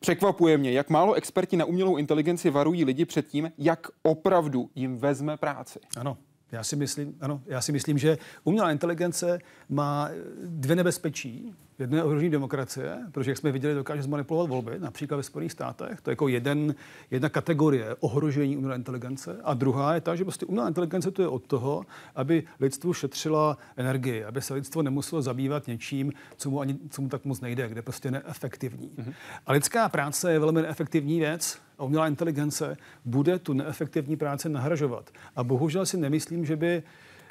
Překvapuje 0.00 0.58
mě, 0.58 0.72
jak 0.72 0.90
málo 0.90 1.14
experti 1.14 1.56
na 1.56 1.64
umělou 1.64 1.96
inteligenci 1.96 2.50
varují 2.50 2.84
lidi 2.84 3.04
před 3.04 3.26
tím, 3.26 3.52
jak 3.58 3.86
opravdu 4.02 4.70
jim 4.74 4.98
vezme 4.98 5.36
práci. 5.36 5.78
Ano, 5.96 6.18
já 6.52 6.64
si 6.64 6.76
myslím, 6.76 7.14
ano, 7.20 7.42
já 7.46 7.60
si 7.60 7.72
myslím, 7.72 7.98
že 7.98 8.18
umělá 8.44 8.70
inteligence 8.70 9.38
má 9.68 10.10
dvě 10.44 10.76
nebezpečí. 10.76 11.54
Jedno 11.80 11.96
je 11.96 12.04
ohrožení 12.04 12.30
demokracie, 12.30 12.98
protože 13.12 13.30
jak 13.30 13.38
jsme 13.38 13.52
viděli, 13.52 13.74
dokáže 13.74 14.02
zmanipulovat 14.02 14.50
volby, 14.50 14.78
například 14.78 15.16
ve 15.16 15.22
Spojených 15.22 15.52
státech. 15.52 16.00
To 16.00 16.10
je 16.10 16.12
jako 16.12 16.28
jeden, 16.28 16.74
jedna 17.10 17.28
kategorie 17.28 17.96
ohrožení 18.00 18.56
umělé 18.56 18.76
inteligence. 18.76 19.40
A 19.44 19.54
druhá 19.54 19.94
je 19.94 20.00
ta, 20.00 20.16
že 20.16 20.24
prostě 20.24 20.46
umělá 20.46 20.68
inteligence 20.68 21.10
to 21.10 21.22
je 21.22 21.28
od 21.28 21.46
toho, 21.46 21.86
aby 22.14 22.42
lidstvu 22.60 22.92
šetřila 22.92 23.58
energii, 23.76 24.24
aby 24.24 24.42
se 24.42 24.54
lidstvo 24.54 24.82
nemuselo 24.82 25.22
zabývat 25.22 25.66
něčím, 25.66 26.12
co 26.36 26.50
mu, 26.50 26.60
ani, 26.60 26.78
co 26.90 27.02
mu 27.02 27.08
tak 27.08 27.24
moc 27.24 27.40
nejde, 27.40 27.68
kde 27.68 27.82
prostě 27.82 28.10
neefektivní. 28.10 28.88
Mm-hmm. 28.88 29.14
A 29.46 29.52
lidská 29.52 29.88
práce 29.88 30.32
je 30.32 30.38
velmi 30.38 30.62
neefektivní 30.62 31.18
věc 31.18 31.58
a 31.78 31.84
umělá 31.84 32.08
inteligence 32.08 32.76
bude 33.04 33.38
tu 33.38 33.52
neefektivní 33.52 34.16
práci 34.16 34.48
nahražovat. 34.48 35.10
A 35.36 35.44
bohužel 35.44 35.86
si 35.86 35.96
nemyslím, 35.96 36.44
že 36.44 36.56
by 36.56 36.82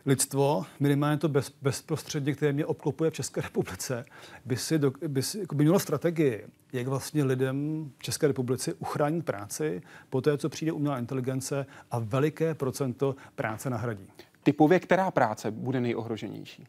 lidstvo, 0.06 0.66
minimálně 0.80 1.18
to 1.18 1.30
bez, 1.30 1.54
bezprostředně, 1.62 2.34
které 2.34 2.54
mě 2.54 2.66
obklopuje 2.66 3.12
v 3.12 3.14
České 3.14 3.42
republice, 3.42 4.06
by, 4.46 4.58
si 4.58 4.80
do, 4.80 4.92
by, 5.08 5.24
si, 5.24 5.40
jako 5.40 5.56
by 5.56 5.64
mělo 5.64 5.80
strategii, 5.80 6.48
jak 6.74 6.88
vlastně 6.88 7.24
lidem 7.24 7.90
v 7.98 8.04
České 8.04 8.28
republice 8.28 8.74
uchránit 8.74 9.26
práci 9.26 9.82
po 10.10 10.22
té, 10.22 10.38
co 10.38 10.50
přijde 10.50 10.72
umělá 10.72 11.00
inteligence 11.00 11.66
a 11.92 12.00
veliké 12.00 12.54
procento 12.54 13.16
práce 13.36 13.70
nahradí. 13.70 14.08
Typově, 14.44 14.80
která 14.80 15.12
práce 15.12 15.52
bude 15.52 15.82
nejohroženější? 15.82 16.68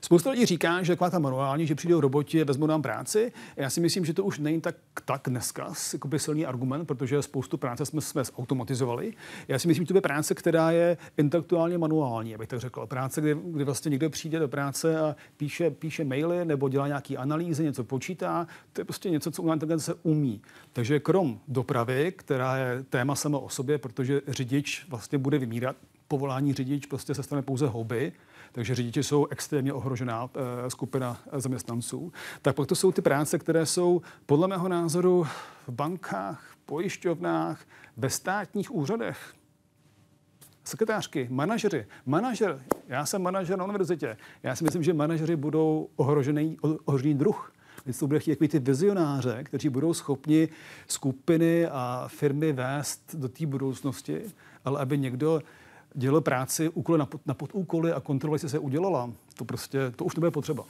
Spousta 0.00 0.30
lidí 0.30 0.46
říká, 0.46 0.82
že 0.82 0.92
taková 0.92 1.10
ta 1.10 1.18
manuální, 1.18 1.66
že 1.66 1.74
přijdou 1.74 2.00
roboti, 2.00 2.44
vezmou 2.44 2.66
nám 2.66 2.82
práci. 2.82 3.32
Já 3.56 3.70
si 3.70 3.80
myslím, 3.80 4.04
že 4.04 4.14
to 4.14 4.24
už 4.24 4.38
není 4.38 4.60
tak, 4.60 4.74
tak 5.04 5.22
dneska 5.26 5.74
silný 6.16 6.46
argument, 6.46 6.86
protože 6.86 7.22
spoustu 7.22 7.56
práce 7.56 7.86
jsme, 7.86 8.00
jsme 8.00 8.22
automatizovali. 8.38 9.12
Já 9.48 9.58
si 9.58 9.68
myslím, 9.68 9.86
že 9.86 9.92
to 9.92 9.96
je 9.96 10.00
práce, 10.00 10.34
která 10.34 10.70
je 10.70 10.96
intelektuálně 11.16 11.78
manuální, 11.78 12.34
abych 12.34 12.48
tak 12.48 12.60
řekl. 12.60 12.86
Práce, 12.86 13.20
kdy, 13.20 13.36
kdy 13.44 13.64
vlastně 13.64 13.88
někdo 13.88 14.10
přijde 14.10 14.38
do 14.38 14.48
práce 14.48 15.00
a 15.00 15.16
píše, 15.36 15.70
píše 15.70 16.04
maily 16.04 16.44
nebo 16.44 16.68
dělá 16.68 16.86
nějaké 16.86 17.16
analýzy, 17.16 17.64
něco 17.64 17.84
počítá. 17.84 18.46
To 18.72 18.80
je 18.80 18.84
prostě 18.84 19.10
něco, 19.10 19.30
co 19.30 19.42
umělá 19.42 19.54
inteligence 19.54 19.94
umí. 20.02 20.42
Takže 20.72 21.00
krom 21.00 21.40
dopravy, 21.48 22.12
která 22.16 22.56
je 22.56 22.84
téma 22.90 23.14
sama 23.14 23.38
o 23.38 23.48
sobě, 23.48 23.78
protože 23.78 24.20
řidič 24.28 24.86
vlastně 24.88 25.18
bude 25.18 25.38
vymírat, 25.38 25.76
povolání 26.08 26.54
řidič 26.54 26.86
prostě 26.86 27.14
se 27.14 27.22
stane 27.22 27.42
pouze 27.42 27.66
hobby, 27.66 28.12
takže 28.52 28.74
řidiči 28.74 29.02
jsou 29.02 29.26
extrémně 29.26 29.72
ohrožená 29.72 30.28
eh, 30.34 30.70
skupina 30.70 31.20
zaměstnanců. 31.32 32.12
Tak 32.42 32.56
pak 32.56 32.66
to 32.66 32.74
jsou 32.74 32.92
ty 32.92 33.02
práce, 33.02 33.38
které 33.38 33.66
jsou 33.66 34.02
podle 34.26 34.48
mého 34.48 34.68
názoru 34.68 35.24
v 35.66 35.68
bankách, 35.68 36.54
pojišťovnách, 36.64 37.64
ve 37.96 38.10
státních 38.10 38.74
úřadech. 38.74 39.34
Sekretářky, 40.64 41.28
manažeři. 41.30 41.86
Manažer, 42.06 42.62
já 42.88 43.06
jsem 43.06 43.22
manažer 43.22 43.58
na 43.58 43.64
univerzitě. 43.64 44.16
Já 44.42 44.56
si 44.56 44.64
myslím, 44.64 44.82
že 44.82 44.94
manažeři 44.94 45.36
budou 45.36 45.88
ohrožený, 45.96 46.56
ohrožený 46.84 47.14
druh. 47.14 47.52
Lidstvo 47.86 48.06
bude 48.06 48.20
chtít 48.20 48.48
ty 48.48 48.58
vizionáře, 48.58 49.44
kteří 49.44 49.68
budou 49.68 49.94
schopni 49.94 50.48
skupiny 50.88 51.66
a 51.66 52.04
firmy 52.08 52.52
vést 52.52 53.14
do 53.14 53.28
té 53.28 53.46
budoucnosti, 53.46 54.22
ale 54.64 54.80
aby 54.80 54.98
někdo 54.98 55.40
dělal 55.94 56.20
práci 56.20 56.68
úkoly 56.68 56.98
na, 56.98 57.08
na 57.26 57.34
podúkoly 57.34 57.92
a 57.92 58.00
kontroloval, 58.00 58.34
jestli 58.34 58.48
se 58.48 58.58
udělala, 58.58 59.10
to 59.36 59.44
prostě, 59.44 59.78
to 59.96 60.04
už 60.04 60.16
nebude 60.16 60.30
potřeba. 60.30 60.64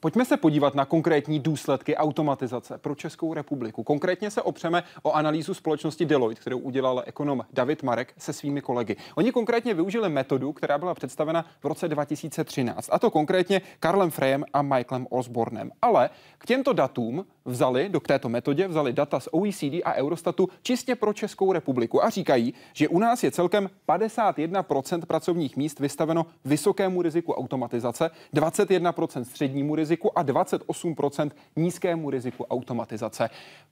Pojďme 0.00 0.24
se 0.24 0.36
podívat 0.36 0.74
na 0.74 0.84
konkrétní 0.84 1.40
důsledky 1.40 1.96
automatizace 1.96 2.78
pro 2.78 2.94
Českou 2.94 3.34
republiku. 3.34 3.82
Konkrétně 3.82 4.30
se 4.30 4.42
opřeme 4.42 4.82
o 5.02 5.12
analýzu 5.12 5.54
společnosti 5.54 6.06
Deloitte, 6.06 6.40
kterou 6.40 6.58
udělal 6.58 7.02
ekonom 7.06 7.42
David 7.52 7.82
Marek 7.82 8.14
se 8.18 8.32
svými 8.32 8.60
kolegy. 8.60 8.96
Oni 9.14 9.32
konkrétně 9.32 9.74
využili 9.74 10.08
metodu, 10.08 10.52
která 10.52 10.78
byla 10.78 10.94
představena 10.94 11.44
v 11.60 11.64
roce 11.64 11.88
2013, 11.88 12.88
a 12.92 12.98
to 12.98 13.10
konkrétně 13.10 13.60
Karlem 13.80 14.10
Freyem 14.10 14.44
a 14.52 14.62
Michaelem 14.62 15.06
Osbornem. 15.10 15.70
Ale 15.82 16.10
k 16.38 16.46
těmto 16.46 16.72
datům 16.72 17.26
vzali, 17.48 17.88
do 17.88 18.00
této 18.00 18.28
metodě 18.28 18.68
vzali 18.68 18.92
data 18.92 19.20
z 19.20 19.28
OECD 19.32 19.82
a 19.84 19.94
Eurostatu 19.94 20.48
čistě 20.62 20.94
pro 20.94 21.12
Českou 21.12 21.52
republiku 21.52 22.04
a 22.04 22.10
říkají, 22.10 22.54
že 22.72 22.88
u 22.88 22.98
nás 22.98 23.24
je 23.24 23.30
celkem 23.30 23.70
51% 23.88 25.06
pracovních 25.06 25.56
míst 25.56 25.80
vystaveno 25.80 26.26
vysokému 26.44 27.02
riziku 27.02 27.32
automatizace, 27.32 28.10
21% 28.34 29.22
střednímu 29.22 29.74
riziku 29.74 30.18
a 30.18 30.24
28% 30.24 31.30
nízkému 31.56 32.10
riziku 32.10 32.44
automatizace. 32.44 33.30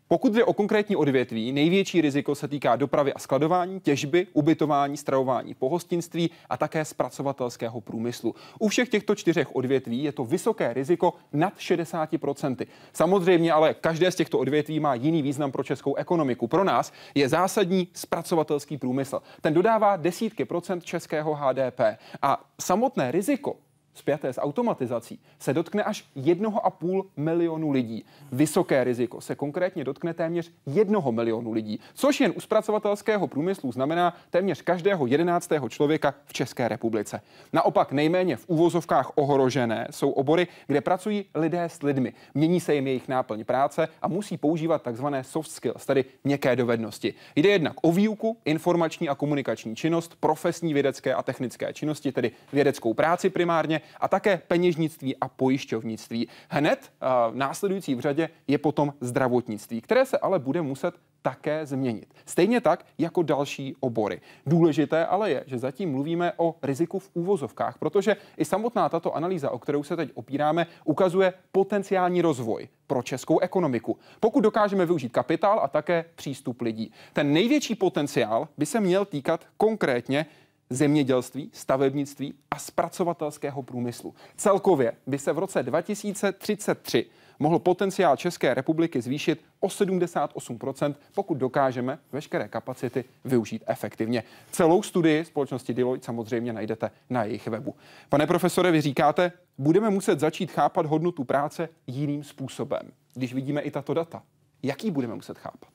Pokud 0.09 0.33
jde 0.33 0.45
o 0.45 0.53
konkrétní 0.53 0.97
odvětví, 0.97 1.53
největší 1.53 2.01
riziko 2.01 2.35
se 2.35 2.49
týká 2.49 2.77
dopravy 2.77 3.13
a 3.13 3.19
skladování, 3.19 3.81
těžby, 3.81 4.27
ubytování, 4.33 4.97
stravování, 4.97 5.55
pohostinství 5.55 6.31
a 6.51 6.57
také 6.57 6.85
zpracovatelského 6.85 7.81
průmyslu. 7.81 8.35
U 8.59 8.69
všech 8.69 8.89
těchto 8.89 9.15
čtyřech 9.15 9.57
odvětví 9.57 10.05
je 10.05 10.13
to 10.13 10.25
vysoké 10.25 10.73
riziko 10.73 11.15
nad 11.33 11.57
60%. 11.57 12.67
Samozřejmě 12.93 13.53
ale 13.53 13.66
každé 13.75 14.11
z 14.11 14.15
těchto 14.15 14.39
odvětví 14.39 14.81
má 14.81 14.95
jiný 14.95 15.23
význam 15.23 15.53
pro 15.53 15.65
českou 15.65 15.95
ekonomiku. 15.95 16.47
Pro 16.47 16.65
nás 16.65 16.93
je 17.15 17.29
zásadní 17.29 17.89
zpracovatelský 17.93 18.79
průmysl. 18.79 19.23
Ten 19.41 19.55
dodává 19.55 19.97
desítky 19.97 20.45
procent 20.45 20.85
českého 20.85 21.35
HDP 21.35 21.81
a 22.23 22.45
samotné 22.61 23.11
riziko 23.11 23.57
spjaté 23.97 24.33
s 24.33 24.41
automatizací 24.41 25.21
se 25.39 25.55
dotkne 25.55 25.83
až 25.83 26.05
1,5 26.17 27.05
milionu 27.17 27.71
lidí. 27.71 28.05
Vysoké 28.33 28.85
riziko 28.85 29.21
se 29.21 29.35
konkrétně 29.35 29.85
dotkne 29.85 30.15
téměř 30.15 30.53
1 30.67 31.01
milionu 31.11 31.53
lidí, 31.53 31.81
což 31.95 32.21
jen 32.21 32.33
u 32.37 32.41
zpracovatelského 32.41 33.27
průmyslu 33.27 33.73
znamená 33.73 34.17
téměř 34.31 34.63
každého 34.63 35.07
11. 35.07 35.51
člověka 35.69 36.15
v 36.25 36.33
České 36.33 36.69
republice. 36.69 37.21
Naopak 37.53 37.93
nejméně 37.93 38.37
v 38.37 38.45
uvozovkách 38.47 39.13
ohrožené 39.15 39.89
jsou 39.91 40.11
obory, 40.11 40.47
kde 40.67 40.81
pracují 40.81 41.25
lidé 41.35 41.65
s 41.65 41.83
lidmi. 41.83 42.13
Mění 42.35 42.61
se 42.61 42.75
jim 42.75 42.87
jejich 42.87 43.09
náplň 43.09 43.45
práce 43.45 43.89
a 44.03 44.09
musí 44.09 44.37
používat 44.37 44.83
takzvané 44.83 45.25
soft 45.25 45.51
skills, 45.51 45.87
tedy 45.87 46.05
měkké 46.25 46.57
dovednosti. 46.57 47.15
Jde 47.37 47.49
jednak 47.49 47.75
o 47.83 47.93
výuku, 47.93 48.37
informační 48.45 49.09
a 49.09 49.15
komunikační 49.15 49.77
činnost, 49.77 50.17
profesní 50.21 50.75
vědecké 50.75 51.15
a 51.15 51.23
technické 51.23 51.73
činnosti, 51.73 52.13
tedy 52.13 52.31
vědeckou 52.53 52.95
práci 52.95 53.31
primárně, 53.31 53.81
a 54.01 54.09
také 54.09 54.43
peněžnictví 54.49 55.17
a 55.17 55.29
pojišťovnictví. 55.29 56.29
Hned 56.49 56.93
uh, 57.03 57.37
následující 57.37 57.95
v 57.95 58.01
řadě 58.01 58.29
je 58.49 58.59
potom 58.59 58.95
zdravotnictví, 59.01 59.81
které 59.81 60.07
se 60.07 60.19
ale 60.19 60.39
bude 60.39 60.63
muset 60.63 60.95
také 61.27 61.67
změnit. 61.67 62.15
Stejně 62.27 62.61
tak 62.61 62.87
jako 62.99 63.23
další 63.23 63.77
obory. 63.81 64.21
Důležité 64.47 65.07
ale 65.07 65.31
je, 65.31 65.45
že 65.47 65.59
zatím 65.59 65.91
mluvíme 65.91 66.33
o 66.37 66.55
riziku 66.63 66.99
v 66.99 67.11
úvozovkách, 67.15 67.79
protože 67.79 68.17
i 68.37 68.45
samotná 68.45 68.89
tato 68.89 69.15
analýza, 69.15 69.51
o 69.51 69.59
kterou 69.59 69.83
se 69.83 69.97
teď 69.97 70.11
opíráme, 70.15 70.67
ukazuje 70.85 71.33
potenciální 71.53 72.23
rozvoj 72.23 72.69
pro 72.87 73.03
českou 73.03 73.39
ekonomiku, 73.39 73.99
pokud 74.21 74.41
dokážeme 74.41 74.87
využít 74.87 75.13
kapitál 75.13 75.61
a 75.63 75.69
také 75.69 76.05
přístup 76.15 76.61
lidí. 76.61 76.93
Ten 77.13 77.33
největší 77.33 77.75
potenciál 77.75 78.49
by 78.59 78.67
se 78.67 78.81
měl 78.81 79.05
týkat 79.05 79.47
konkrétně 79.57 80.27
zemědělství, 80.71 81.51
stavebnictví 81.53 82.35
a 82.51 82.59
zpracovatelského 82.59 83.63
průmyslu. 83.63 84.15
Celkově 84.37 84.93
by 85.07 85.19
se 85.19 85.33
v 85.33 85.39
roce 85.39 85.63
2033 85.63 87.07
mohl 87.39 87.59
potenciál 87.59 88.17
České 88.17 88.55
republiky 88.55 89.03
zvýšit 89.03 89.45
o 89.61 89.67
78%, 89.67 90.95
pokud 91.15 91.35
dokážeme 91.35 91.99
veškeré 92.13 92.49
kapacity 92.49 93.05
využít 93.25 93.65
efektivně. 93.67 94.23
Celou 94.51 94.83
studii 94.83 95.25
společnosti 95.25 95.75
Deloitte 95.75 96.05
samozřejmě 96.05 96.53
najdete 96.53 96.91
na 97.11 97.25
jejich 97.25 97.47
webu. 97.47 97.75
Pane 98.09 98.27
profesore, 98.27 98.71
vy 98.71 98.81
říkáte, 98.81 99.33
budeme 99.59 99.91
muset 99.91 100.21
začít 100.21 100.51
chápat 100.51 100.87
hodnotu 100.87 101.25
práce 101.25 101.69
jiným 101.87 102.25
způsobem. 102.25 102.83
Když 103.15 103.35
vidíme 103.35 103.61
i 103.61 103.71
tato 103.71 103.95
data, 103.95 104.23
jaký 104.63 104.91
budeme 104.91 105.15
muset 105.15 105.39
chápat? 105.39 105.69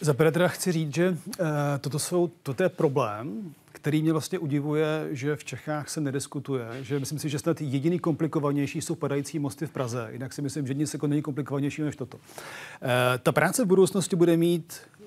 Za 0.00 0.14
teda 0.14 0.48
chci 0.48 0.72
říct, 0.72 0.94
že 0.94 1.10
uh, 1.10 1.16
toto, 1.80 1.98
jsou, 1.98 2.30
toto 2.42 2.62
je 2.62 2.68
problém, 2.68 3.54
který 3.80 4.02
mě 4.02 4.12
vlastně 4.12 4.38
udivuje, 4.38 5.08
že 5.10 5.36
v 5.36 5.44
Čechách 5.44 5.88
se 5.88 6.00
nediskutuje, 6.00 6.66
že 6.80 6.98
myslím 6.98 7.18
si, 7.18 7.28
že 7.28 7.38
snad 7.38 7.60
jediný 7.60 7.98
komplikovanější 7.98 8.80
jsou 8.80 8.94
padající 8.94 9.38
mosty 9.38 9.66
v 9.66 9.70
Praze, 9.70 10.08
jinak 10.12 10.32
si 10.32 10.42
myslím, 10.42 10.66
že 10.66 10.74
nic 10.74 10.92
jako 10.92 11.06
není 11.06 11.22
komplikovanější 11.22 11.82
než 11.82 11.96
toto. 11.96 12.18
E, 12.82 13.18
ta 13.18 13.32
práce 13.32 13.64
v 13.64 13.66
budoucnosti 13.66 14.16
bude 14.16 14.36
mít 14.36 14.80
e, 15.00 15.06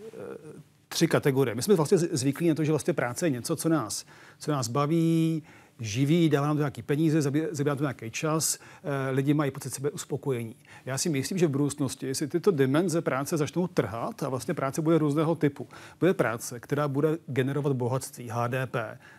tři 0.87 1.07
kategorie. 1.07 1.55
My 1.55 1.61
jsme 1.61 1.75
vlastně 1.75 1.97
zvyklí 1.97 2.49
na 2.49 2.55
to, 2.55 2.63
že 2.63 2.71
vlastně 2.71 2.93
práce 2.93 3.25
je 3.25 3.29
něco, 3.29 3.55
co 3.55 3.69
nás, 3.69 4.05
co 4.39 4.51
nás 4.51 4.67
baví, 4.67 5.43
živí, 5.79 6.29
dává 6.29 6.47
nám 6.47 6.55
to 6.55 6.61
nějaký 6.61 6.81
peníze, 6.81 7.21
zabírá 7.21 7.75
to 7.75 7.83
nějaký 7.83 8.11
čas, 8.11 8.57
eh, 8.57 9.11
lidi 9.11 9.33
mají 9.33 9.51
pocit 9.51 9.73
sebe 9.73 9.91
uspokojení. 9.91 10.55
Já 10.85 10.97
si 10.97 11.09
myslím, 11.09 11.37
že 11.37 11.47
v 11.47 11.49
budoucnosti, 11.49 12.07
jestli 12.07 12.27
tyto 12.27 12.51
dimenze 12.51 13.01
práce 13.01 13.37
začnou 13.37 13.67
trhat 13.67 14.23
a 14.23 14.29
vlastně 14.29 14.53
práce 14.53 14.81
bude 14.81 14.97
různého 14.97 15.35
typu, 15.35 15.67
bude 15.99 16.13
práce, 16.13 16.59
která 16.59 16.87
bude 16.87 17.17
generovat 17.27 17.73
bohatství, 17.73 18.29
HDP, 18.33 18.75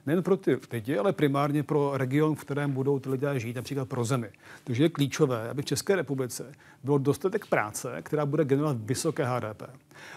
nejen 0.06 0.22
pro 0.22 0.36
ty 0.36 0.58
lidi, 0.72 0.98
ale 0.98 1.12
primárně 1.12 1.62
pro 1.62 1.92
region, 1.94 2.34
v 2.34 2.40
kterém 2.40 2.72
budou 2.72 2.98
ty 2.98 3.08
lidé 3.08 3.40
žít, 3.40 3.56
například 3.56 3.88
pro 3.88 4.04
zemi. 4.04 4.30
Takže 4.64 4.82
je 4.82 4.88
klíčové, 4.88 5.48
aby 5.50 5.62
v 5.62 5.64
České 5.64 5.96
republice 5.96 6.52
bylo 6.84 6.98
dostatek 6.98 7.46
práce, 7.46 8.02
která 8.02 8.26
bude 8.26 8.44
generovat 8.44 8.76
vysoké 8.80 9.24
HDP. 9.24 9.62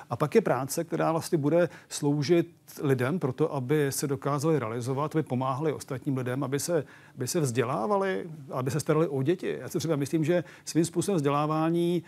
A 0.10 0.16
pak 0.16 0.36
je 0.36 0.42
práce, 0.42 0.84
která 0.84 1.12
vlastně 1.12 1.38
bude 1.38 1.70
sloužit 1.90 2.48
lidem 2.82 3.20
pro 3.20 3.34
to, 3.34 3.54
aby 3.54 3.92
se 3.92 4.08
dokázali 4.08 4.60
realizovat, 4.60 5.16
aby 5.16 5.24
pomáhali 5.24 5.74
ostatním 5.74 6.18
lidem, 6.18 6.27
aby 6.34 6.60
se, 6.60 6.84
aby 7.16 7.28
se 7.28 7.40
vzdělávali, 7.40 8.30
aby 8.52 8.72
se 8.72 8.80
starali 8.80 9.08
o 9.08 9.24
děti. 9.24 9.58
Já 9.62 9.70
si 9.70 9.78
třeba 9.78 9.96
myslím, 9.96 10.24
že 10.24 10.44
svým 10.66 10.86
způsobem 10.86 11.16
vzdělávání 11.16 12.04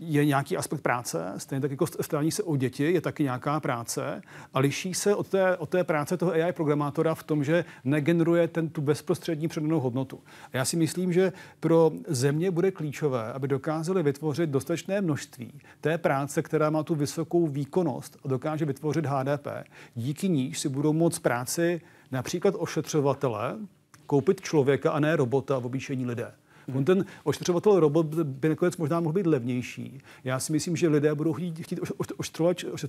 je 0.00 0.24
nějaký 0.24 0.56
aspekt 0.56 0.80
práce, 0.80 1.32
stejně 1.36 1.60
tak 1.60 1.70
jako 1.70 1.86
starání 1.86 2.30
se 2.30 2.42
o 2.42 2.56
děti 2.56 2.92
je 2.92 3.00
taky 3.00 3.22
nějaká 3.22 3.60
práce 3.60 4.22
a 4.54 4.58
liší 4.58 4.94
se 4.94 5.14
od 5.14 5.28
té, 5.28 5.56
od 5.56 5.68
té 5.68 5.84
práce 5.84 6.16
toho 6.16 6.32
AI 6.32 6.52
programátora 6.52 7.14
v 7.14 7.22
tom, 7.22 7.44
že 7.44 7.64
negeneruje 7.84 8.48
ten, 8.48 8.68
tu 8.68 8.80
bezprostřední 8.80 9.48
předanou 9.48 9.80
hodnotu. 9.80 10.20
A 10.52 10.56
já 10.56 10.64
si 10.64 10.76
myslím, 10.76 11.12
že 11.12 11.32
pro 11.60 11.90
země 12.08 12.50
bude 12.50 12.70
klíčové, 12.70 13.32
aby 13.32 13.48
dokázali 13.48 14.02
vytvořit 14.02 14.50
dostatečné 14.50 15.00
množství 15.00 15.52
té 15.80 15.98
práce, 15.98 16.42
která 16.42 16.70
má 16.70 16.82
tu 16.82 16.94
vysokou 16.94 17.46
výkonnost 17.46 18.16
a 18.24 18.28
dokáže 18.28 18.64
vytvořit 18.64 19.06
HDP. 19.06 19.46
Díky 19.94 20.28
níž 20.28 20.58
si 20.58 20.68
budou 20.68 20.92
moct 20.92 21.18
práci 21.18 21.80
například 22.10 22.54
ošetřovatele 22.58 23.58
koupit 24.06 24.40
člověka 24.40 24.90
a 24.90 25.00
ne 25.00 25.16
robota 25.16 25.58
v 25.58 25.66
obyčejní 25.66 26.06
lidé. 26.06 26.34
On 26.74 26.84
ten 26.84 27.04
ošetřovatel 27.24 27.80
robot 27.80 28.06
by 28.06 28.48
nakonec 28.48 28.76
možná 28.76 29.00
mohl 29.00 29.12
být 29.12 29.26
levnější. 29.26 30.00
Já 30.24 30.40
si 30.40 30.52
myslím, 30.52 30.76
že 30.76 30.88
lidé 30.88 31.14
budou 31.14 31.32
chtít, 31.32 31.60
chtít 31.60 31.80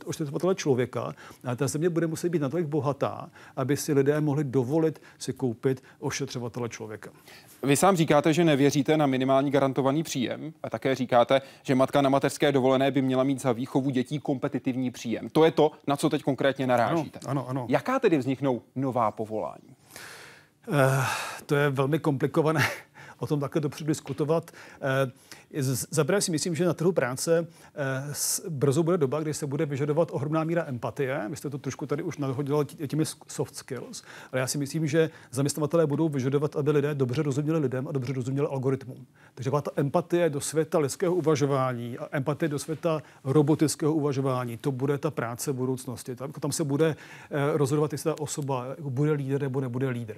ošetřovatele 0.06 0.56
člověka 0.56 1.14
a 1.44 1.56
ta 1.56 1.68
země 1.68 1.90
bude 1.90 2.08
muset 2.08 2.30
být 2.30 2.42
natolik 2.42 2.68
bohatá, 2.68 3.30
aby 3.56 3.78
si 3.78 3.94
lidé 3.94 4.22
mohli 4.22 4.44
dovolit 4.44 5.02
si 5.18 5.34
koupit 5.34 5.84
ošetřovatele 6.00 6.70
člověka. 6.70 7.12
Vy 7.64 7.76
sám 7.76 7.96
říkáte, 7.96 8.34
že 8.34 8.46
nevěříte 8.46 8.98
na 8.98 9.06
minimální 9.06 9.52
garantovaný 9.52 10.04
příjem 10.04 10.54
a 10.64 10.70
také 10.70 10.96
říkáte, 10.96 11.42
že 11.64 11.76
matka 11.76 12.02
na 12.02 12.10
mateřské 12.10 12.52
dovolené 12.52 12.92
by 12.92 13.02
měla 13.02 13.24
mít 13.24 13.42
za 13.42 13.52
výchovu 13.52 13.90
dětí 13.90 14.20
kompetitivní 14.20 14.92
příjem. 14.92 15.30
To 15.30 15.46
je 15.46 15.52
to, 15.52 15.72
na 15.88 15.98
co 15.98 16.10
teď 16.10 16.24
konkrétně 16.24 16.68
narážíte. 16.68 17.20
Ano, 17.26 17.42
ano, 17.42 17.50
ano. 17.50 17.66
Jaká 17.70 18.00
tedy 18.00 18.18
vzniknou 18.18 18.62
nová 18.76 19.12
povolání? 19.12 19.76
Uh, 20.68 20.76
to 21.46 21.56
je 21.56 21.70
velmi 21.70 22.00
komplikované 22.00 22.64
o 23.20 23.28
tom 23.28 23.40
také 23.40 23.60
dopředu 23.60 23.88
diskutovat. 23.88 24.52
Eh, 24.82 25.12
Zaprvé 25.92 26.22
si 26.22 26.32
myslím, 26.32 26.56
že 26.56 26.66
na 26.66 26.74
trhu 26.74 26.92
práce 26.92 27.48
eh, 27.76 28.50
brzo 28.50 28.84
bude 28.84 28.98
doba, 28.98 29.20
kdy 29.20 29.34
se 29.34 29.48
bude 29.48 29.66
vyžadovat 29.66 30.10
ohromná 30.12 30.44
míra 30.44 30.66
empatie. 30.68 31.26
Vy 31.30 31.36
jste 31.36 31.50
to 31.50 31.58
trošku 31.58 31.86
tady 31.86 32.04
už 32.04 32.18
nadhodili 32.18 32.66
těmi 32.66 33.04
soft 33.28 33.56
skills, 33.56 34.04
ale 34.32 34.40
já 34.40 34.48
si 34.48 34.58
myslím, 34.58 34.88
že 34.88 35.10
zaměstnavatelé 35.32 35.88
budou 35.88 36.10
vyžadovat, 36.10 36.56
aby 36.56 36.72
lidé 36.72 36.96
dobře 36.96 37.24
rozuměli 37.24 37.60
lidem 37.60 37.88
a 37.88 37.92
dobře 37.92 38.14
rozuměli 38.14 38.48
algoritmům. 38.48 39.06
Takže 39.36 39.52
ta 39.52 39.72
empatie 39.76 40.30
do 40.30 40.42
světa 40.42 40.80
lidského 40.80 41.16
uvažování 41.16 41.98
a 41.98 42.08
empatie 42.12 42.50
do 42.50 42.60
světa 42.60 43.04
robotického 43.24 43.94
uvažování, 43.94 44.58
to 44.58 44.72
bude 44.72 44.98
ta 44.98 45.12
práce 45.12 45.54
budoucnosti. 45.54 46.16
Tam, 46.16 46.32
tam 46.32 46.52
se 46.52 46.64
bude 46.64 46.96
eh, 47.32 47.58
rozhodovat, 47.58 47.92
jestli 47.92 48.10
ta 48.12 48.20
osoba 48.20 48.66
bude 48.80 49.12
líder 49.12 49.42
nebo 49.42 49.62
nebude 49.62 49.90
líder. 49.90 50.18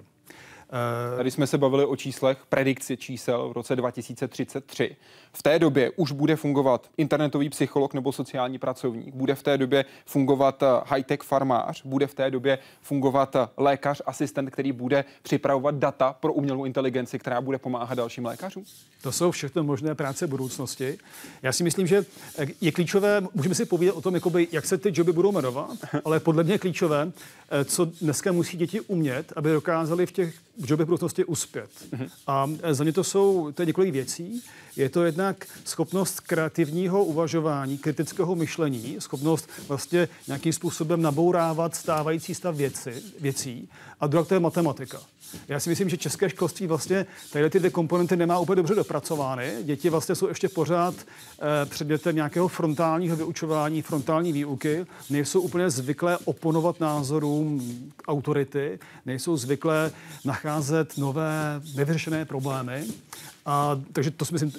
Eh, 0.72 1.18
Tady 1.18 1.32
jsme 1.32 1.48
se 1.48 1.58
bavili 1.58 1.86
o 1.86 1.96
číslech, 1.96 2.38
predikci 2.50 2.98
čísel 2.98 3.50
v 3.50 3.52
roce 3.52 3.76
2033. 3.76 4.96
V 5.34 5.44
té 5.44 5.60
době 5.60 5.92
už 5.96 6.12
bude 6.12 6.36
fungovat 6.36 6.90
internetový 6.98 7.50
psycholog 7.50 7.94
nebo 7.94 8.12
sociální 8.12 8.60
pracovník, 8.60 9.16
bude 9.16 9.36
v 9.36 9.44
té 9.44 9.58
době 9.58 9.86
fungovat 10.06 10.64
eh, 10.64 10.66
high-tech 10.86 11.22
farmář, 11.22 11.82
bude 11.86 12.08
v 12.08 12.14
té 12.14 12.32
době 12.32 12.60
fungovat 12.82 13.36
eh, 13.36 13.48
lékař, 13.58 14.02
asistent, 14.06 14.50
který 14.50 14.72
bude 14.72 15.06
připravovat 15.22 15.76
data 15.76 16.14
pro 16.14 16.34
umělou 16.34 16.66
inteligenci, 16.66 17.20
která 17.20 17.42
bude 17.42 17.58
pomáhat 17.58 17.96
dalším 17.96 18.26
lékařům? 18.26 18.64
To 19.02 19.12
jsou 19.12 19.32
všechno 19.32 19.64
možné 19.64 19.96
práce 19.96 20.28
budoucnosti. 20.28 20.98
Já 21.42 21.52
si 21.52 21.64
myslím, 21.64 21.88
že 21.88 22.06
je 22.62 22.72
klíčové, 22.72 23.22
můžeme 23.34 23.56
si 23.56 23.66
povídat 23.66 23.96
o 23.96 24.02
tom, 24.02 24.16
jakoby, 24.16 24.48
jak 24.52 24.66
se 24.66 24.78
ty 24.78 24.92
joby 24.94 25.14
budou 25.14 25.32
jmenovat, 25.32 25.78
ale 26.06 26.20
podle 26.20 26.44
mě 26.44 26.54
je 26.54 26.60
klíčové, 26.60 27.12
co 27.66 27.86
dneska 27.86 28.32
musí 28.32 28.58
děti 28.58 28.82
umět, 28.82 29.34
aby 29.36 29.52
dokázali 29.52 30.06
v 30.06 30.12
těch 30.12 30.36
jobech 30.70 30.86
budoucnosti 30.86 31.26
uspět. 31.26 31.70
Mm-hmm. 31.92 32.10
A 32.28 32.50
za 32.72 32.84
ně 32.84 32.94
to 32.94 33.04
jsou 33.04 33.52
to 33.52 33.62
je 33.62 33.66
několik 33.66 33.92
věcí. 33.92 34.44
Je 34.76 34.90
to 34.90 35.04
jednak 35.04 35.48
schopnost 35.66 36.20
kreativního 36.20 37.04
uvažování, 37.06 37.78
kritického 37.78 38.36
myšlení, 38.36 38.96
schopnost 39.00 39.50
vlastně 39.68 40.08
nějakým 40.28 40.54
způsobem 40.54 41.02
nabourávat 41.02 41.76
stávající 41.76 42.36
stav 42.36 42.56
věci, 42.56 43.04
věcí. 43.20 43.70
A 44.00 44.08
druhá 44.08 44.26
to 44.26 44.34
je 44.34 44.40
matematika. 44.40 45.02
Já 45.48 45.60
si 45.60 45.70
myslím, 45.70 45.90
že 45.90 45.98
české 45.98 46.30
školství 46.30 46.68
vlastně 46.68 47.06
tady 47.32 47.50
ty 47.50 47.60
dvě 47.60 47.72
komponenty 47.72 48.16
nemá 48.16 48.40
úplně 48.40 48.56
dobře 48.56 48.76
dopracovány. 48.76 49.54
Děti 49.64 49.90
vlastně 49.90 50.16
jsou 50.16 50.28
ještě 50.28 50.50
pořád 50.50 50.96
eh, 50.98 51.66
předmětem 51.66 52.16
nějakého 52.16 52.48
frontálního 52.48 53.16
vyučování, 53.16 53.82
frontální 53.82 54.34
výuky. 54.34 54.86
Nejsou 55.10 55.42
úplně 55.42 55.70
zvyklé 55.70 56.18
oponovat 56.18 56.80
názorům 56.80 57.62
autority, 58.08 58.80
nejsou 59.06 59.38
zvyklé 59.38 59.92
nacházet 60.26 60.98
nové 60.98 61.62
nevyřešené 61.76 62.26
problémy. 62.26 62.84
A, 63.46 63.82
takže 63.94 64.12
to 64.12 64.26
si 64.26 64.34
myslím, 64.34 64.54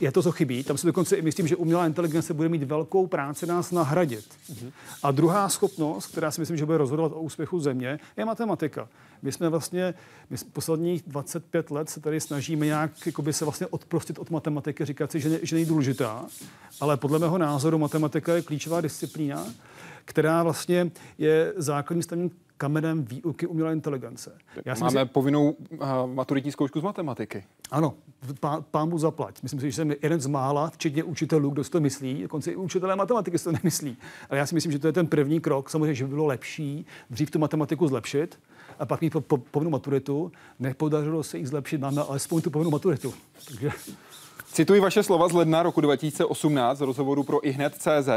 je 0.00 0.12
to, 0.12 0.22
co 0.22 0.32
chybí. 0.32 0.64
Tam 0.64 0.78
si 0.78 0.86
dokonce 0.86 1.16
i 1.16 1.22
myslím, 1.22 1.48
že 1.48 1.56
umělá 1.56 1.86
inteligence 1.86 2.34
bude 2.34 2.48
mít 2.48 2.62
velkou 2.62 3.06
práci 3.06 3.46
nás 3.46 3.70
nahradit. 3.70 4.24
Mm-hmm. 4.52 4.72
A 5.02 5.10
druhá 5.10 5.48
schopnost, 5.48 6.06
která 6.06 6.30
si 6.30 6.40
myslím, 6.40 6.56
že 6.56 6.66
bude 6.66 6.78
rozhodovat 6.78 7.12
o 7.12 7.20
úspěchu 7.20 7.60
země, 7.60 7.98
je 8.16 8.24
matematika. 8.24 8.88
My 9.22 9.32
jsme 9.32 9.48
vlastně, 9.48 9.94
my 10.30 10.36
posledních 10.52 11.02
25 11.06 11.70
let 11.70 11.90
se 11.90 12.00
tady 12.00 12.20
snažíme 12.20 12.66
nějak 12.66 13.06
jakoby 13.06 13.32
se 13.32 13.44
vlastně 13.44 13.66
odprostit 13.66 14.18
od 14.18 14.30
matematiky, 14.30 14.84
říkat 14.84 15.12
si, 15.12 15.20
že, 15.20 15.28
ne, 15.28 15.38
že 15.42 15.56
není 15.56 15.66
důležitá, 15.66 16.26
ale 16.80 16.96
podle 16.96 17.18
mého 17.18 17.38
názoru 17.38 17.78
matematika 17.78 18.34
je 18.34 18.42
klíčová 18.42 18.80
disciplína, 18.80 19.46
která 20.04 20.42
vlastně 20.42 20.90
je 21.18 21.52
základním 21.56 22.02
stavním 22.02 22.30
kamenem 22.58 23.04
výuky 23.04 23.46
umělé 23.46 23.72
inteligence. 23.72 24.32
Já 24.64 24.74
Máme 24.74 24.86
myslím, 24.86 25.08
povinnou 25.08 25.50
uh, 25.50 25.78
maturitní 26.06 26.52
zkoušku 26.52 26.80
z 26.80 26.82
matematiky. 26.82 27.44
Ano, 27.70 27.94
pá, 28.40 28.60
pán 28.70 28.88
mu 28.88 28.98
zaplať. 28.98 29.42
Myslím 29.42 29.60
si, 29.60 29.70
že 29.70 29.76
jsem 29.76 29.94
jeden 30.02 30.20
z 30.20 30.26
mála, 30.26 30.70
včetně 30.70 31.04
učitelů, 31.04 31.50
kdo 31.50 31.64
si 31.64 31.70
to 31.70 31.80
myslí, 31.80 32.22
dokonce 32.22 32.52
i 32.52 32.56
učitelé 32.56 32.96
matematiky 32.96 33.38
si 33.38 33.44
to 33.44 33.52
nemyslí. 33.52 33.96
Ale 34.30 34.38
já 34.38 34.46
si 34.46 34.54
myslím, 34.54 34.72
že 34.72 34.78
to 34.78 34.86
je 34.86 34.92
ten 34.92 35.06
první 35.06 35.40
krok. 35.40 35.70
Samozřejmě, 35.70 35.94
že 35.94 36.04
by 36.04 36.10
bylo 36.10 36.26
lepší 36.26 36.86
dřív 37.10 37.30
tu 37.30 37.38
matematiku 37.38 37.88
zlepšit, 37.88 38.38
a 38.78 38.86
pak 38.86 39.00
mít 39.00 39.10
po, 39.10 39.20
po, 39.20 39.36
povinnou 39.36 39.70
maturitu. 39.70 40.32
Nepodařilo 40.58 41.22
se 41.22 41.38
ji 41.38 41.46
zlepšit, 41.46 41.80
máme 41.80 42.02
alespoň 42.02 42.42
tu 42.42 42.50
povinnou 42.50 42.70
maturitu. 42.70 43.14
Takže... 43.48 43.70
Cituji 44.52 44.80
vaše 44.80 45.02
slova 45.02 45.28
z 45.28 45.32
ledna 45.32 45.62
roku 45.62 45.80
2018 45.80 46.78
z 46.78 46.80
rozhovoru 46.80 47.22
pro 47.22 47.46
ihned.cz. 47.46 48.08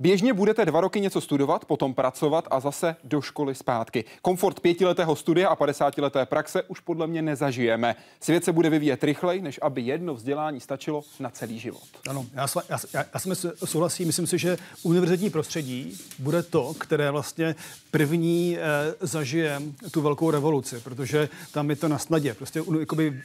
Běžně 0.00 0.32
budete 0.32 0.64
dva 0.64 0.80
roky 0.80 1.00
něco 1.00 1.20
studovat, 1.20 1.64
potom 1.64 1.94
pracovat 1.94 2.48
a 2.50 2.60
zase 2.60 2.96
do 3.04 3.20
školy 3.20 3.54
zpátky. 3.54 4.04
Komfort 4.22 4.60
pětiletého 4.60 5.16
studia 5.16 5.48
a 5.48 5.56
50-leté 5.56 6.26
praxe 6.26 6.62
už 6.62 6.80
podle 6.80 7.06
mě 7.06 7.22
nezažijeme. 7.22 7.96
Svět 8.20 8.44
se 8.44 8.52
bude 8.52 8.70
vyvíjet 8.70 9.04
rychleji, 9.04 9.42
než 9.42 9.58
aby 9.62 9.82
jedno 9.82 10.14
vzdělání 10.14 10.60
stačilo 10.60 11.02
na 11.20 11.30
celý 11.30 11.58
život. 11.58 11.88
Ano, 12.08 12.26
já, 12.34 12.46
já, 12.68 12.78
já, 12.92 13.04
já 13.14 13.20
jsem 13.20 13.34
souhlasím. 13.64 14.06
Myslím 14.06 14.26
si, 14.26 14.38
že 14.38 14.56
univerzitní 14.82 15.30
prostředí 15.30 15.98
bude 16.18 16.42
to, 16.42 16.74
které 16.74 17.10
vlastně 17.10 17.54
první 17.90 18.58
eh, 18.58 18.60
zažije 19.00 19.62
tu 19.90 20.00
velkou 20.00 20.30
revoluci, 20.30 20.80
protože 20.80 21.28
tam 21.52 21.70
je 21.70 21.76
to 21.76 21.88
na 21.88 21.98
snadě. 21.98 22.34
Prostě 22.34 22.62
jakoby 22.80 23.22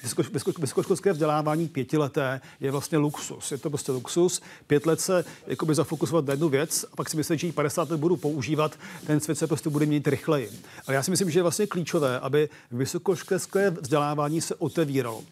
vysokoškolské 0.60 1.12
vzdělávání 1.12 1.68
pětileté 1.68 2.42
je 2.60 2.72
vlastně 2.72 2.98
luxus. 2.98 3.52
Je 3.52 3.58
to 3.58 3.70
prostě 3.70 3.92
luxus. 3.92 4.42
Pět 4.68 4.86
let 4.86 5.02
se 5.02 5.26
jakoby 5.48 5.76
zafokusovat 5.76 6.26
na 6.26 6.34
jednu 6.34 6.50
věc, 6.50 6.63
věc 6.64 6.86
a 6.92 6.96
pak 6.96 7.10
si 7.10 7.18
myslím, 7.18 7.38
že 7.38 7.52
50 7.52 7.90
let 7.90 8.00
budu 8.00 8.18
používat, 8.18 8.80
ten 9.08 9.20
svět 9.20 9.36
se 9.36 9.48
prostě 9.48 9.70
bude 9.70 9.86
mít 9.86 10.08
rychleji. 10.08 10.50
Ale 10.88 10.96
já 10.96 11.04
si 11.04 11.12
myslím, 11.12 11.30
že 11.30 11.40
je 11.40 11.44
vlastně 11.44 11.68
klíčové, 11.68 12.20
aby 12.20 12.50
vysokoškolské 12.72 13.70
vzdělávání 13.70 14.42
se 14.42 14.56
otevíralo 14.56 15.24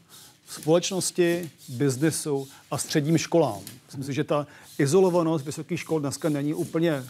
společnosti, 0.47 1.49
biznesu 1.69 2.47
a 2.71 2.77
středním 2.77 3.17
školám. 3.17 3.59
Myslím 3.85 4.03
si, 4.03 4.13
že 4.13 4.23
ta 4.23 4.47
izolovanost 4.77 5.45
vysokých 5.45 5.79
škol 5.79 5.99
dneska 5.99 6.29
není 6.29 6.53
úplně 6.53 6.95
uh, 6.95 7.05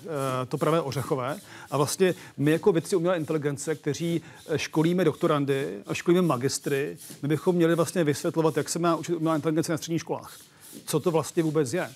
to 0.48 0.58
pravé 0.58 0.82
ořechové. 0.82 1.40
A 1.72 1.78
vlastně 1.78 2.14
my 2.38 2.52
jako 2.52 2.72
vědci 2.72 2.96
umělé 2.96 3.18
inteligence, 3.18 3.76
kteří 3.76 4.22
eh, 4.48 4.60
školíme 4.60 5.06
doktorandy 5.06 5.82
a 5.88 5.94
školíme 5.94 6.22
magistry, 6.22 6.98
my 7.22 7.28
bychom 7.28 7.56
měli 7.56 7.76
vlastně 7.76 8.04
vysvětlovat, 8.04 8.58
jak 8.58 8.70
se 8.70 8.80
má 8.80 8.96
učit 8.96 9.16
umělá 9.16 9.36
inteligence 9.36 9.72
na 9.72 9.78
středních 9.78 10.02
školách. 10.02 10.38
Co 10.86 11.00
to 11.00 11.12
vlastně 11.12 11.44
vůbec 11.44 11.74
je. 11.74 11.90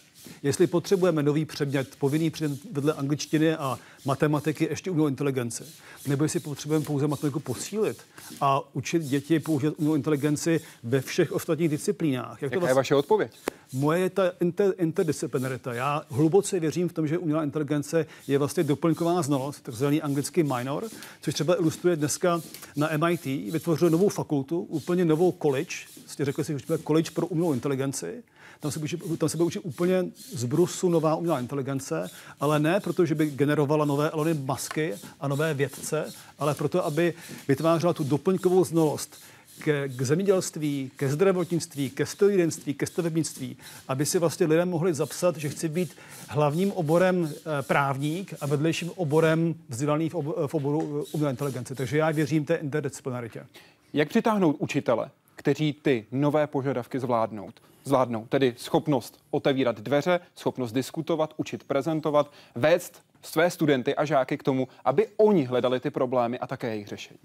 Jestli 0.43 0.67
potřebujeme 0.67 1.23
nový 1.23 1.45
předmět, 1.45 1.95
povinný 1.99 2.29
předmět 2.29 2.59
vedle 2.71 2.93
angličtiny 2.93 3.55
a 3.55 3.79
matematiky 4.05 4.67
ještě 4.69 4.91
umělou 4.91 5.07
inteligenci, 5.07 5.63
nebo 6.07 6.23
jestli 6.23 6.39
potřebujeme 6.39 6.85
pouze 6.85 7.07
matematiku 7.07 7.39
posílit 7.39 7.97
a 8.41 8.75
učit 8.75 9.03
děti 9.03 9.39
použít 9.39 9.73
umělou 9.77 9.95
inteligenci 9.95 10.61
ve 10.83 11.01
všech 11.01 11.31
ostatních 11.31 11.69
disciplínách. 11.69 12.41
Jak 12.41 12.41
Jaká 12.41 12.53
to 12.53 12.59
vlastně... 12.59 12.71
je 12.71 12.75
vaše 12.75 12.95
odpověď? 12.95 13.31
Moje 13.73 13.99
je 13.99 14.09
ta 14.09 14.31
inter, 14.41 14.73
interdisciplinarita. 14.77 15.73
Já 15.73 16.03
hluboce 16.09 16.59
věřím 16.59 16.89
v 16.89 16.93
tom, 16.93 17.07
že 17.07 17.17
umělá 17.17 17.43
inteligence 17.43 18.05
je 18.27 18.37
vlastně 18.37 18.63
doplňková 18.63 19.21
znalost, 19.21 19.61
takzvaný 19.61 20.01
anglický 20.01 20.43
minor, 20.43 20.83
což 21.21 21.33
třeba 21.33 21.55
ilustruje 21.55 21.95
dneska 21.95 22.41
na 22.75 22.89
MIT. 22.97 23.25
Vytvořil 23.25 23.89
novou 23.89 24.09
fakultu, 24.09 24.59
úplně 24.59 25.05
novou 25.05 25.31
college, 25.41 25.75
jste 26.05 26.25
řekli 26.25 26.43
si, 26.43 26.53
že 26.59 26.77
college 26.77 27.11
pro 27.11 27.27
umělou 27.27 27.53
inteligenci, 27.53 28.23
tam 28.59 28.71
se, 28.71 28.79
učí, 28.79 28.97
tam 29.17 29.29
se 29.29 29.37
bude 29.37 29.47
učit 29.47 29.59
úplně 29.59 30.05
z 30.33 30.43
brusu 30.43 30.89
nová 30.89 31.15
umělá 31.15 31.39
inteligence, 31.39 32.09
ale 32.39 32.59
ne 32.59 32.79
proto, 32.79 33.05
že 33.05 33.15
by 33.15 33.25
generovala 33.25 33.85
nové 33.85 34.09
Elony 34.09 34.33
Masky 34.33 34.93
a 35.19 35.27
nové 35.27 35.53
vědce, 35.53 36.13
ale 36.39 36.55
proto, 36.55 36.85
aby 36.85 37.13
vytvářela 37.47 37.93
tu 37.93 38.03
doplňkovou 38.03 38.65
znalost 38.65 39.15
ke, 39.59 39.89
k 39.89 40.01
zemědělství, 40.01 40.91
ke 40.95 41.09
zdravotnictví, 41.09 41.89
ke 41.89 42.05
strojírenství, 42.05 42.73
ke 42.73 42.85
stavebnictví, 42.85 43.57
aby 43.87 44.05
si 44.05 44.19
vlastně 44.19 44.45
lidé 44.45 44.65
mohli 44.65 44.93
zapsat, 44.93 45.37
že 45.37 45.49
chci 45.49 45.69
být 45.69 45.95
hlavním 46.27 46.71
oborem 46.71 47.25
e, 47.25 47.61
právník 47.61 48.33
a 48.41 48.47
vedlejším 48.47 48.91
oborem 48.95 49.55
vzdělaný 49.69 50.09
v, 50.09 50.15
ob, 50.15 50.25
v 50.47 50.53
oboru 50.53 51.01
eh, 51.01 51.09
umělé 51.11 51.31
inteligence. 51.31 51.75
Takže 51.75 51.97
já 51.97 52.11
věřím 52.11 52.45
té 52.45 52.55
interdisciplinaritě. 52.55 53.45
Jak 53.93 54.09
přitáhnout 54.09 54.55
učitele, 54.59 55.09
kteří 55.35 55.73
ty 55.73 56.05
nové 56.11 56.47
požadavky 56.47 56.99
zvládnout? 56.99 57.61
zvládnou. 57.85 58.25
Tedy 58.25 58.53
schopnost 58.57 59.19
otevírat 59.31 59.79
dveře, 59.79 60.19
schopnost 60.35 60.71
diskutovat, 60.71 61.33
učit 61.37 61.63
prezentovat, 61.63 62.31
vést 62.55 63.03
své 63.21 63.49
studenty 63.49 63.95
a 63.95 64.05
žáky 64.05 64.37
k 64.37 64.43
tomu, 64.43 64.67
aby 64.85 65.07
oni 65.17 65.43
hledali 65.43 65.79
ty 65.79 65.89
problémy 65.89 66.39
a 66.39 66.47
také 66.47 66.69
jejich 66.69 66.87
řešení. 66.87 67.19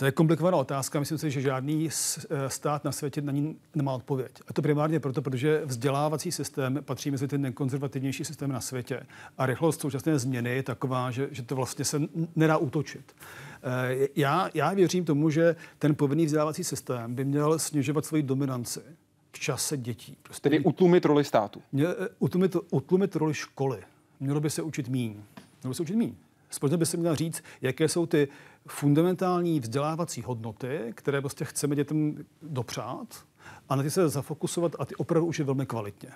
To 0.00 0.06
je 0.06 0.12
komplikovaná 0.12 0.56
otázka. 0.56 1.00
Myslím 1.00 1.18
si, 1.18 1.30
že 1.30 1.40
žádný 1.40 1.88
eh, 1.88 2.50
stát 2.50 2.84
na 2.84 2.92
světě 2.92 3.20
na 3.20 3.32
ní 3.32 3.56
nemá 3.74 3.92
odpověď. 3.92 4.32
A 4.48 4.52
to 4.52 4.62
primárně 4.62 5.00
proto, 5.00 5.22
protože 5.22 5.62
vzdělávací 5.64 6.32
systém 6.32 6.78
patří 6.84 7.10
mezi 7.10 7.28
ty 7.28 7.38
nejkonzervativnější 7.38 8.24
systémy 8.24 8.52
na 8.52 8.60
světě. 8.60 9.06
A 9.38 9.46
rychlost 9.46 9.80
současné 9.80 10.18
změny 10.18 10.50
je 10.50 10.62
taková, 10.62 11.10
že, 11.10 11.28
že 11.30 11.42
to 11.42 11.56
vlastně 11.56 11.84
se 11.84 12.00
nedá 12.36 12.56
útočit. 12.56 13.16
Eh, 13.62 14.08
já, 14.16 14.50
já 14.54 14.74
věřím 14.74 15.04
tomu, 15.04 15.30
že 15.30 15.56
ten 15.78 15.94
povinný 15.94 16.26
vzdělávací 16.26 16.64
systém 16.64 17.14
by 17.14 17.24
měl 17.24 17.58
snižovat 17.58 18.04
svoji 18.04 18.22
dominanci 18.22 18.80
v 19.32 19.38
čase 19.38 19.76
dětí. 19.76 20.16
Prostě 20.22 20.42
Tedy 20.42 20.60
utlumit 20.60 21.04
roli 21.04 21.24
státu. 21.24 21.62
Mě, 21.72 21.86
eh, 21.88 22.08
utlumit, 22.18 22.56
utlumit 22.70 23.16
roli 23.16 23.34
školy. 23.34 23.78
Mělo 24.20 24.40
by 24.40 24.50
se 24.50 24.62
učit 24.62 24.88
míň. 24.88 25.14
Mělo 25.62 25.70
by 25.70 25.74
se 25.74 25.82
učit 25.82 25.96
míň. 25.96 26.14
Společně 26.50 26.76
by 26.76 26.86
se 26.86 26.96
měla 26.96 27.14
říct, 27.14 27.42
jaké 27.62 27.88
jsou 27.88 28.06
ty 28.06 28.28
fundamentální 28.68 29.60
vzdělávací 29.60 30.22
hodnoty, 30.22 30.92
které 30.94 31.20
prostě 31.20 31.44
chceme 31.44 31.76
dětem 31.76 32.24
dopřát 32.42 33.24
a 33.68 33.76
na 33.76 33.82
ty 33.82 33.90
se 33.90 34.08
zafokusovat 34.08 34.72
a 34.78 34.84
ty 34.84 34.94
opravdu 34.94 35.26
učit 35.26 35.44
velmi 35.44 35.66
kvalitně. 35.66 36.10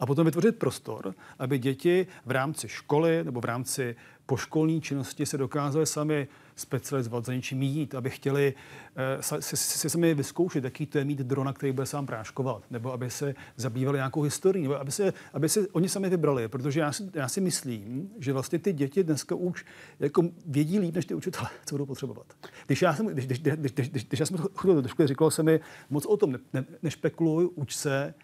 A 0.00 0.06
potom 0.06 0.24
vytvořit 0.24 0.58
prostor, 0.58 1.14
aby 1.38 1.58
děti 1.58 2.06
v 2.26 2.30
rámci 2.30 2.68
školy 2.68 3.24
nebo 3.24 3.40
v 3.40 3.44
rámci 3.44 3.96
poškolní 4.30 4.80
činnosti 4.80 5.26
se 5.26 5.38
dokázali 5.38 5.86
sami 5.86 6.28
specializovat, 6.56 7.24
za 7.24 7.34
něčím 7.34 7.62
jít, 7.62 7.94
aby 7.94 8.10
chtěli 8.10 8.54
uh, 8.54 9.40
si, 9.40 9.56
si, 9.56 9.90
sami 9.90 10.14
vyzkoušet, 10.14 10.64
jaký 10.64 10.86
to 10.86 10.98
je 10.98 11.04
mít 11.04 11.18
drona, 11.18 11.52
který 11.52 11.72
bude 11.72 11.86
sám 11.86 12.06
práškovat, 12.06 12.62
nebo 12.70 12.92
aby 12.92 13.10
se 13.10 13.34
zabývali 13.56 13.98
nějakou 13.98 14.22
historií, 14.22 14.62
nebo 14.62 14.80
aby 14.80 14.92
se, 14.92 15.12
aby 15.32 15.48
se 15.48 15.68
oni 15.68 15.88
sami 15.88 16.08
vybrali, 16.08 16.48
protože 16.48 16.80
já 16.80 16.92
si, 16.92 17.10
já 17.14 17.28
si 17.28 17.40
myslím, 17.40 18.10
že 18.18 18.32
vlastně 18.32 18.58
ty 18.58 18.72
děti 18.72 19.04
dneska 19.04 19.34
už 19.34 19.64
jako 20.00 20.22
vědí 20.46 20.78
líp 20.78 20.94
než 20.94 21.06
ty 21.06 21.14
učitelé, 21.14 21.48
co 21.66 21.74
budou 21.74 21.86
potřebovat. 21.86 22.26
Když 22.66 22.82
já 22.82 22.94
jsem, 22.94 23.06
když, 23.06 23.26
když, 23.26 23.38
když, 23.38 23.72
když, 23.72 23.88
když, 23.90 24.04
když 24.04 24.20
já 24.20 24.26
jsem 24.26 24.36
chodil 24.36 24.82
do 24.82 24.88
školy, 24.88 25.08
říkalo 25.08 25.30
se 25.30 25.42
mi, 25.42 25.60
moc 25.90 26.06
o 26.06 26.16
tom 26.16 26.32
ne, 26.32 26.38
ne, 26.52 26.64
nešpekuluj, 26.82 27.48
uč 27.54 27.74
se, 27.74 28.14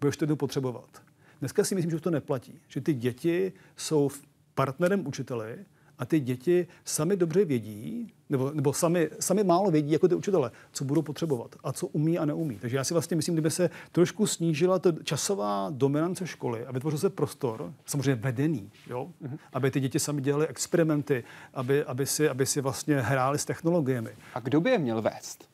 budeš 0.00 0.16
to 0.16 0.36
potřebovat. 0.36 1.02
Dneska 1.40 1.64
si 1.64 1.74
myslím, 1.74 1.90
že 1.90 2.00
to 2.00 2.10
neplatí. 2.10 2.60
Že 2.68 2.80
ty 2.80 2.94
děti 2.94 3.52
jsou 3.76 4.10
partnerem 4.56 5.06
učiteli 5.06 5.58
a 5.98 6.04
ty 6.04 6.20
děti 6.20 6.66
sami 6.84 7.16
dobře 7.16 7.44
vědí, 7.44 8.12
nebo, 8.30 8.50
nebo 8.54 8.72
sami, 8.72 9.10
sami 9.20 9.44
málo 9.44 9.70
vědí, 9.70 9.92
jako 9.92 10.08
ty 10.08 10.14
učitele, 10.14 10.50
co 10.72 10.84
budou 10.84 11.02
potřebovat 11.02 11.56
a 11.64 11.72
co 11.72 11.86
umí 11.86 12.18
a 12.18 12.24
neumí. 12.24 12.58
Takže 12.58 12.76
já 12.76 12.84
si 12.84 12.94
vlastně 12.94 13.16
myslím, 13.16 13.34
kdyby 13.34 13.50
se 13.50 13.70
trošku 13.92 14.26
snížila 14.26 14.78
ta 14.78 14.92
časová 15.04 15.68
dominance 15.70 16.26
školy 16.26 16.66
a 16.66 16.72
vytvořil 16.72 16.98
se 16.98 17.10
prostor, 17.10 17.72
samozřejmě 17.86 18.14
vedený, 18.14 18.70
jo? 18.86 19.10
Mm-hmm. 19.22 19.38
aby 19.52 19.70
ty 19.70 19.80
děti 19.80 19.98
sami 19.98 20.20
dělali 20.20 20.46
experimenty, 20.48 21.24
aby, 21.54 21.84
aby, 21.84 22.06
si, 22.06 22.28
aby 22.28 22.46
si 22.46 22.60
vlastně 22.60 23.00
hráli 23.00 23.38
s 23.38 23.44
technologiemi. 23.44 24.10
A 24.34 24.40
kdo 24.40 24.60
by 24.60 24.70
je 24.70 24.78
měl 24.78 25.02
vést? 25.02 25.48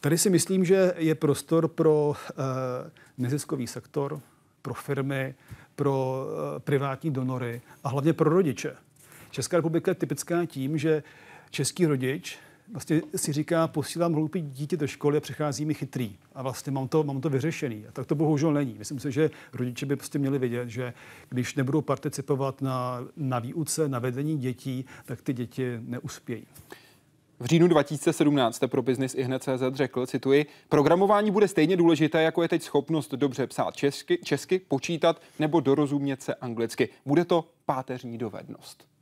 Tady 0.00 0.18
si 0.18 0.30
myslím, 0.30 0.64
že 0.64 0.94
je 0.96 1.14
prostor 1.14 1.68
pro 1.68 2.08
uh, 2.08 2.14
neziskový 3.18 3.66
sektor, 3.66 4.20
pro 4.62 4.74
firmy, 4.74 5.34
pro 5.78 6.26
uh, 6.26 6.58
privátní 6.58 7.10
donory 7.10 7.60
a 7.84 7.88
hlavně 7.88 8.12
pro 8.12 8.30
rodiče. 8.30 8.76
Česká 9.30 9.56
republika 9.56 9.90
je 9.90 9.94
typická 9.94 10.46
tím, 10.46 10.78
že 10.78 11.02
český 11.50 11.86
rodič 11.86 12.38
vlastně 12.72 13.02
si 13.16 13.32
říká, 13.32 13.68
posílám 13.68 14.12
hloupý 14.12 14.40
dítě 14.40 14.76
do 14.76 14.86
školy 14.86 15.16
a 15.16 15.20
přichází 15.20 15.64
mi 15.64 15.74
chytrý. 15.74 16.16
A 16.34 16.42
vlastně 16.42 16.72
mám 16.72 16.88
to, 16.88 17.04
mám 17.04 17.20
to 17.20 17.30
vyřešený. 17.30 17.86
A 17.88 17.92
tak 17.92 18.06
to 18.06 18.14
bohužel 18.14 18.52
není. 18.52 18.74
Myslím 18.78 19.00
si, 19.00 19.12
že 19.12 19.30
rodiče 19.52 19.86
by 19.86 19.96
prostě 19.96 20.18
měli 20.18 20.38
vědět, 20.38 20.68
že 20.68 20.92
když 21.28 21.54
nebudou 21.54 21.80
participovat 21.80 22.62
na, 22.62 23.00
na 23.16 23.38
výuce, 23.38 23.88
na 23.88 23.98
vedení 23.98 24.38
dětí, 24.38 24.84
tak 25.04 25.22
ty 25.22 25.32
děti 25.32 25.78
neuspějí. 25.80 26.46
V 27.40 27.44
říjnu 27.44 27.68
2017 27.68 28.56
jste 28.56 28.68
pro 28.68 28.82
Business 28.82 29.14
i 29.14 29.22
hned 29.22 29.42
CZ 29.42 29.62
řekl, 29.72 30.06
cituji, 30.06 30.46
programování 30.68 31.30
bude 31.30 31.48
stejně 31.48 31.76
důležité, 31.76 32.22
jako 32.22 32.42
je 32.42 32.48
teď 32.48 32.62
schopnost 32.62 33.14
dobře 33.14 33.46
psát 33.46 33.76
česky, 33.76 34.18
česky, 34.24 34.58
počítat 34.58 35.22
nebo 35.38 35.60
dorozumět 35.60 36.22
se 36.22 36.34
anglicky. 36.34 36.88
Bude 37.06 37.24
to 37.24 37.44
páteřní 37.66 38.18
dovednost. 38.18 38.97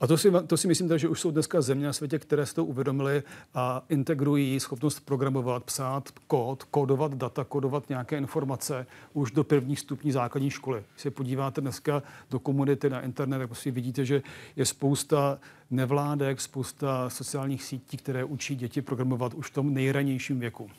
A 0.00 0.06
to 0.06 0.18
si, 0.18 0.32
to 0.46 0.56
si 0.56 0.68
myslím, 0.68 0.98
že 0.98 1.08
už 1.08 1.20
jsou 1.20 1.30
dneska 1.30 1.60
země 1.60 1.86
na 1.86 1.92
světě, 1.92 2.18
které 2.18 2.46
si 2.46 2.54
to 2.54 2.64
uvědomily 2.64 3.22
a 3.54 3.84
integrují 3.88 4.60
schopnost 4.60 5.00
programovat, 5.00 5.64
psát 5.64 6.08
kód, 6.26 6.64
kódovat 6.64 7.14
data, 7.14 7.44
kódovat 7.44 7.88
nějaké 7.88 8.18
informace 8.18 8.86
už 9.12 9.30
do 9.30 9.44
prvních 9.44 9.80
stupní 9.80 10.12
základní 10.12 10.50
školy. 10.50 10.84
Když 10.92 11.02
se 11.02 11.10
podíváte 11.10 11.60
dneska 11.60 12.02
do 12.30 12.38
komunity 12.38 12.90
na 12.90 13.00
internet, 13.00 13.38
tak 13.38 13.48
prostě 13.48 13.70
vidíte, 13.70 14.04
že 14.04 14.22
je 14.56 14.66
spousta 14.66 15.38
nevládek, 15.70 16.40
spousta 16.40 17.10
sociálních 17.10 17.64
sítí, 17.64 17.96
které 17.96 18.24
učí 18.24 18.56
děti 18.56 18.82
programovat 18.82 19.34
už 19.34 19.50
v 19.50 19.54
tom 19.54 19.74
nejranějším 19.74 20.40
věku. 20.40 20.70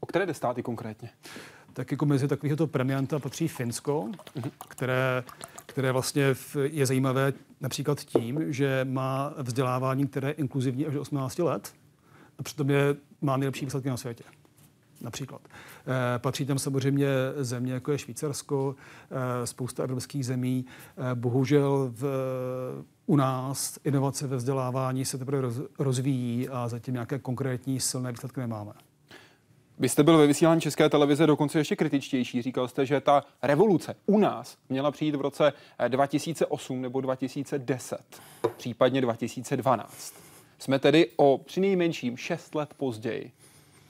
O 0.00 0.06
které 0.06 0.26
jde 0.26 0.34
státy 0.34 0.62
konkrétně? 0.62 1.10
Tak 1.72 1.90
jako 1.90 2.06
mezi 2.06 2.28
takovýchto 2.28 2.66
premianta 2.66 3.18
patří 3.18 3.48
Finsko, 3.48 4.08
mm-hmm. 4.36 4.50
které, 4.68 5.24
které 5.66 5.92
vlastně 5.92 6.34
je 6.62 6.86
zajímavé 6.86 7.32
například 7.60 8.00
tím, 8.00 8.52
že 8.52 8.86
má 8.90 9.34
vzdělávání, 9.38 10.06
které 10.06 10.28
je 10.28 10.32
inkluzivní 10.32 10.86
až 10.86 10.94
do 10.94 11.00
18 11.00 11.38
let 11.38 11.74
a 12.38 12.42
přitom 12.42 12.70
je, 12.70 12.96
má 13.20 13.36
nejlepší 13.36 13.64
výsledky 13.64 13.88
na 13.88 13.96
světě. 13.96 14.24
Například. 15.00 15.40
E, 16.14 16.18
patří 16.18 16.46
tam 16.46 16.58
samozřejmě 16.58 17.08
země, 17.36 17.72
jako 17.72 17.92
je 17.92 17.98
Švýcarsko, 17.98 18.76
e, 19.42 19.46
spousta 19.46 19.82
evropských 19.82 20.26
zemí. 20.26 20.64
E, 21.12 21.14
bohužel 21.14 21.92
v, 21.94 22.04
u 23.06 23.16
nás 23.16 23.78
inovace 23.84 24.26
ve 24.26 24.36
vzdělávání 24.36 25.04
se 25.04 25.18
teprve 25.18 25.40
roz, 25.40 25.60
rozvíjí 25.78 26.48
a 26.48 26.68
zatím 26.68 26.94
nějaké 26.94 27.18
konkrétní 27.18 27.80
silné 27.80 28.12
výsledky 28.12 28.40
nemáme. 28.40 28.72
Vy 29.78 29.88
jste 29.88 30.02
byl 30.02 30.18
ve 30.18 30.26
vysílání 30.26 30.60
České 30.60 30.88
televize 30.88 31.26
dokonce 31.26 31.58
ještě 31.58 31.76
kritičtější. 31.76 32.42
Říkal 32.42 32.68
jste, 32.68 32.86
že 32.86 33.00
ta 33.00 33.24
revoluce 33.42 33.96
u 34.06 34.18
nás 34.18 34.56
měla 34.68 34.90
přijít 34.90 35.14
v 35.14 35.20
roce 35.20 35.52
2008 35.88 36.82
nebo 36.82 37.00
2010, 37.00 37.98
případně 38.56 39.00
2012. 39.00 40.14
Jsme 40.58 40.78
tedy 40.78 41.10
o 41.16 41.38
přinejmenším 41.38 42.16
6 42.16 42.54
let 42.54 42.74
později. 42.76 43.32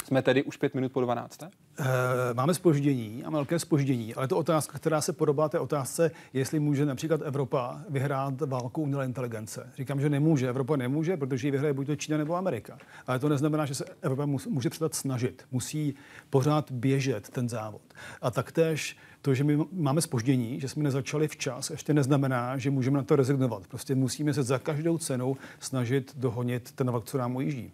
Jsme 0.05 0.22
tedy 0.22 0.43
už 0.43 0.57
pět 0.57 0.74
minut 0.74 0.93
po 0.93 1.01
12. 1.01 1.41
Eh, 1.78 2.34
máme 2.34 2.54
spoždění 2.54 3.24
a 3.24 3.30
velké 3.30 3.58
spoždění, 3.58 4.14
ale 4.14 4.28
to 4.28 4.36
otázka, 4.36 4.78
která 4.78 5.00
se 5.00 5.12
podobá 5.12 5.48
té 5.48 5.58
otázce, 5.58 6.10
jestli 6.32 6.60
může 6.60 6.86
například 6.86 7.20
Evropa 7.24 7.80
vyhrát 7.88 8.40
válku 8.40 8.82
umělé 8.82 9.04
inteligence. 9.04 9.70
Říkám, 9.76 10.00
že 10.00 10.08
nemůže. 10.08 10.48
Evropa 10.48 10.76
nemůže, 10.76 11.16
protože 11.16 11.46
ji 11.46 11.50
vyhraje 11.50 11.74
buď 11.74 11.86
to 11.86 11.96
Čína 11.96 12.18
nebo 12.18 12.34
Amerika. 12.34 12.78
Ale 13.06 13.18
to 13.18 13.28
neznamená, 13.28 13.66
že 13.66 13.74
se 13.74 13.84
Evropa 14.02 14.26
může 14.26 14.70
předat 14.70 14.94
snažit. 14.94 15.44
Musí 15.50 15.94
pořád 16.30 16.70
běžet 16.70 17.28
ten 17.28 17.48
závod. 17.48 17.82
A 18.22 18.30
taktéž 18.30 18.96
to, 19.22 19.34
že 19.34 19.44
my 19.44 19.58
máme 19.72 20.00
spoždění, 20.00 20.60
že 20.60 20.68
jsme 20.68 20.82
nezačali 20.82 21.28
včas, 21.28 21.70
ještě 21.70 21.94
neznamená, 21.94 22.58
že 22.58 22.70
můžeme 22.70 22.96
na 22.96 23.04
to 23.04 23.16
rezignovat. 23.16 23.66
Prostě 23.66 23.94
musíme 23.94 24.34
se 24.34 24.42
za 24.42 24.58
každou 24.58 24.98
cenou 24.98 25.36
snažit 25.60 26.12
dohonit 26.16 26.72
ten 26.72 26.90
vlak, 26.90 27.04
co 27.04 27.18
nám 27.18 27.36
ujíždí. 27.36 27.72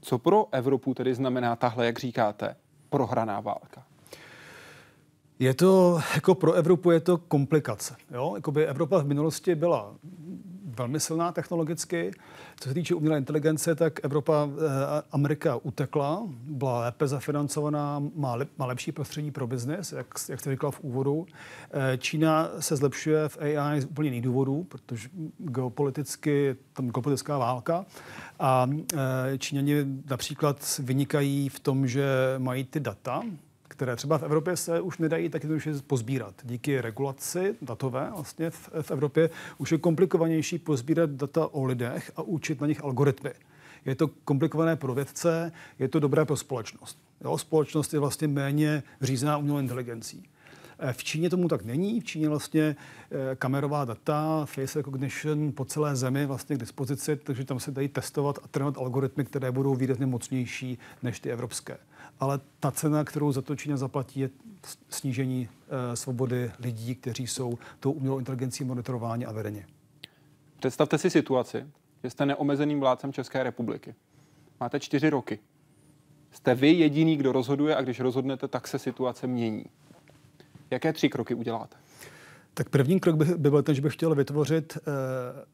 Co 0.00 0.18
pro 0.18 0.46
Evropu 0.52 0.94
tedy 0.94 1.14
znamená 1.14 1.56
tahle, 1.56 1.86
jak 1.86 1.98
říkáte, 1.98 2.56
prohraná 2.90 3.40
válka? 3.40 3.82
Je 5.38 5.54
to, 5.54 6.00
jako 6.14 6.34
pro 6.34 6.52
Evropu 6.52 6.90
je 6.90 7.00
to 7.00 7.18
komplikace. 7.18 7.96
Jo? 8.10 8.32
Jakoby 8.34 8.66
Evropa 8.66 8.98
v 8.98 9.06
minulosti 9.06 9.54
byla 9.54 9.94
velmi 10.76 11.00
silná 11.00 11.32
technologicky. 11.32 12.10
Co 12.60 12.68
se 12.68 12.74
týče 12.74 12.94
umělé 12.94 13.18
inteligence, 13.18 13.74
tak 13.74 14.04
Evropa, 14.04 14.48
eh, 14.48 15.02
Amerika 15.12 15.56
utekla, 15.56 16.22
byla 16.32 16.80
lépe 16.80 17.08
zafinancovaná, 17.08 18.02
má, 18.14 18.34
lep, 18.34 18.48
má 18.58 18.66
lepší 18.66 18.92
prostředí 18.92 19.30
pro 19.30 19.46
biznis, 19.46 19.92
jak, 19.92 20.06
jak 20.28 20.40
jste 20.40 20.50
říkala 20.50 20.70
v 20.70 20.80
úvodu. 20.80 21.26
Eh, 21.70 21.98
Čína 21.98 22.48
se 22.60 22.76
zlepšuje 22.76 23.28
v 23.28 23.38
AI 23.40 23.80
z 23.80 23.84
úplně 23.84 24.06
jiných 24.08 24.22
důvodů, 24.22 24.64
protože 24.68 25.08
geopoliticky 25.38 26.56
tam 26.72 26.86
geopolitická 26.86 27.38
válka. 27.38 27.86
A 28.40 28.70
eh, 28.94 29.38
Číňani 29.38 29.86
například 30.10 30.80
vynikají 30.82 31.48
v 31.48 31.60
tom, 31.60 31.86
že 31.86 32.34
mají 32.38 32.64
ty 32.64 32.80
data, 32.80 33.22
které 33.80 33.96
třeba 33.96 34.18
v 34.18 34.22
Evropě 34.22 34.56
se 34.56 34.80
už 34.80 34.98
nedají 34.98 35.28
tak 35.28 35.42
jednoduše 35.42 35.72
pozbírat. 35.86 36.34
Díky 36.44 36.80
regulaci 36.80 37.56
datové 37.62 38.10
vlastně 38.14 38.50
v, 38.50 38.70
v 38.82 38.90
Evropě 38.90 39.30
už 39.58 39.72
je 39.72 39.78
komplikovanější 39.78 40.58
pozbírat 40.58 41.10
data 41.10 41.46
o 41.54 41.64
lidech 41.64 42.12
a 42.16 42.22
učit 42.22 42.60
na 42.60 42.66
nich 42.66 42.84
algoritmy. 42.84 43.30
Je 43.84 43.94
to 43.94 44.08
komplikované 44.08 44.76
pro 44.76 44.94
vědce, 44.94 45.52
je 45.78 45.88
to 45.88 46.00
dobré 46.00 46.24
pro 46.24 46.36
společnost. 46.36 46.98
Jo, 47.24 47.38
společnost 47.38 47.92
je 47.92 48.00
vlastně 48.00 48.28
méně 48.28 48.82
řízená 49.00 49.36
umělou 49.36 49.58
inteligencí. 49.58 50.28
Eh, 50.78 50.92
v 50.92 51.04
Číně 51.04 51.30
tomu 51.30 51.48
tak 51.48 51.64
není. 51.64 52.00
V 52.00 52.04
Číně 52.04 52.28
vlastně 52.28 52.76
eh, 53.10 53.36
kamerová 53.36 53.84
data, 53.84 54.46
face 54.46 54.78
recognition 54.78 55.52
po 55.52 55.64
celé 55.64 55.96
zemi 55.96 56.26
vlastně 56.26 56.56
k 56.56 56.60
dispozici, 56.60 57.16
takže 57.16 57.44
tam 57.44 57.60
se 57.60 57.70
dají 57.70 57.88
testovat 57.88 58.38
a 58.42 58.48
trénovat 58.48 58.78
algoritmy, 58.78 59.24
které 59.24 59.52
budou 59.52 59.74
výrazně 59.74 60.06
mocnější 60.06 60.78
než 61.02 61.20
ty 61.20 61.30
evropské 61.32 61.78
ale 62.20 62.40
ta 62.60 62.70
cena, 62.70 63.04
kterou 63.04 63.32
za 63.32 63.42
to 63.42 63.56
Čína 63.56 63.76
zaplatí, 63.76 64.20
je 64.20 64.30
snížení 64.88 65.48
e, 65.68 65.96
svobody 65.96 66.50
lidí, 66.58 66.94
kteří 66.94 67.26
jsou 67.26 67.58
tou 67.80 67.92
umělou 67.92 68.18
inteligencí 68.18 68.64
monitorováni 68.64 69.26
a 69.26 69.32
vedeni. 69.32 69.66
Představte 70.58 70.98
si 70.98 71.10
situaci, 71.10 71.66
že 72.04 72.10
jste 72.10 72.26
neomezeným 72.26 72.80
vládcem 72.80 73.12
České 73.12 73.42
republiky. 73.42 73.94
Máte 74.60 74.80
čtyři 74.80 75.10
roky. 75.10 75.38
Jste 76.32 76.54
vy 76.54 76.70
jediný, 76.70 77.16
kdo 77.16 77.32
rozhoduje 77.32 77.76
a 77.76 77.82
když 77.82 78.00
rozhodnete, 78.00 78.48
tak 78.48 78.68
se 78.68 78.78
situace 78.78 79.26
mění. 79.26 79.64
Jaké 80.70 80.92
tři 80.92 81.08
kroky 81.08 81.34
uděláte? 81.34 81.76
Tak 82.54 82.68
první 82.68 83.00
krok 83.00 83.16
by, 83.16 83.24
by 83.24 83.50
byl 83.50 83.62
ten, 83.62 83.74
že 83.74 83.82
bych 83.82 83.94
chtěl 83.94 84.14
vytvořit 84.14 84.76
e, 84.76 84.80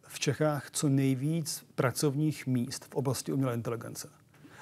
v 0.02 0.18
Čechách 0.18 0.70
co 0.70 0.88
nejvíc 0.88 1.66
pracovních 1.74 2.46
míst 2.46 2.84
v 2.84 2.94
oblasti 2.94 3.32
umělé 3.32 3.54
inteligence. 3.54 4.08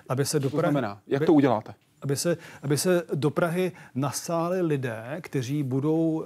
Aby 0.09 0.25
se 0.25 0.41
do 0.41 0.51
to 0.51 0.59
znamená? 0.59 1.01
Jak 1.07 1.25
to 1.25 1.33
uděláte? 1.33 1.75
Aby 2.05 2.17
se, 2.17 2.37
aby 2.63 2.79
se 2.79 3.03
do 3.15 3.31
Prahy 3.31 3.73
nasáli 3.95 4.63
lidé, 4.63 5.19
kteří 5.21 5.63
budou 5.63 5.97
uh, 5.99 6.25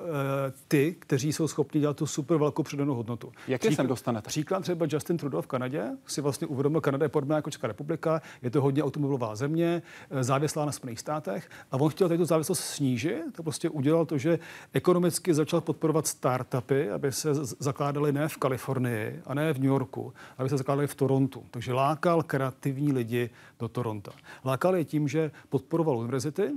ty, 0.68 0.96
kteří 0.98 1.32
jsou 1.32 1.48
schopni 1.48 1.80
dělat 1.80 1.96
tu 1.96 2.06
super 2.06 2.36
velkou 2.36 2.62
přidanou 2.62 2.94
hodnotu. 2.94 3.32
Jak 3.48 3.64
je 3.64 3.74
sem 3.74 3.86
dostanete? 3.86 4.28
Příklad 4.28 4.62
třeba 4.62 4.86
Justin 4.90 5.16
Trudeau 5.16 5.42
v 5.42 5.46
Kanadě 5.46 5.84
si 6.06 6.20
vlastně 6.20 6.46
uvědomil, 6.46 6.80
Kanada 6.80 7.04
je 7.04 7.08
podobná 7.08 7.36
jako 7.36 7.50
Česká 7.50 7.66
republika, 7.66 8.22
je 8.42 8.50
to 8.50 8.62
hodně 8.62 8.84
automobilová 8.84 9.36
země, 9.36 9.82
eh, 10.10 10.24
závislá 10.24 10.64
na 10.64 10.72
Spojených 10.72 11.00
státech 11.00 11.50
a 11.70 11.76
on 11.76 11.90
chtěl 11.90 12.08
tady 12.08 12.18
tu 12.18 12.24
závislost 12.24 12.60
snížit, 12.60 13.22
to 13.32 13.42
prostě 13.42 13.68
udělal 13.68 14.06
to, 14.06 14.18
že 14.18 14.38
ekonomicky 14.72 15.34
začal 15.34 15.60
podporovat 15.60 16.06
startupy, 16.06 16.90
aby 16.90 17.12
se 17.12 17.34
zakládaly 17.34 18.12
ne 18.12 18.28
v 18.28 18.36
Kalifornii 18.36 19.22
a 19.26 19.34
ne 19.34 19.52
v 19.52 19.58
New 19.58 19.68
Yorku, 19.68 20.12
aby 20.38 20.48
se 20.48 20.56
zakládaly 20.56 20.86
v 20.86 20.94
Torontu. 20.94 21.44
Takže 21.50 21.72
lákal 21.72 22.22
kreativní 22.22 22.92
lidi 22.92 23.30
do 23.58 23.68
Toronto. 23.68 24.12
Lákal 24.44 24.76
je 24.76 24.84
tím, 24.84 25.08
že 25.08 25.30
pod 25.48 25.67
podporoval 25.68 25.98
univerzity, 25.98 26.52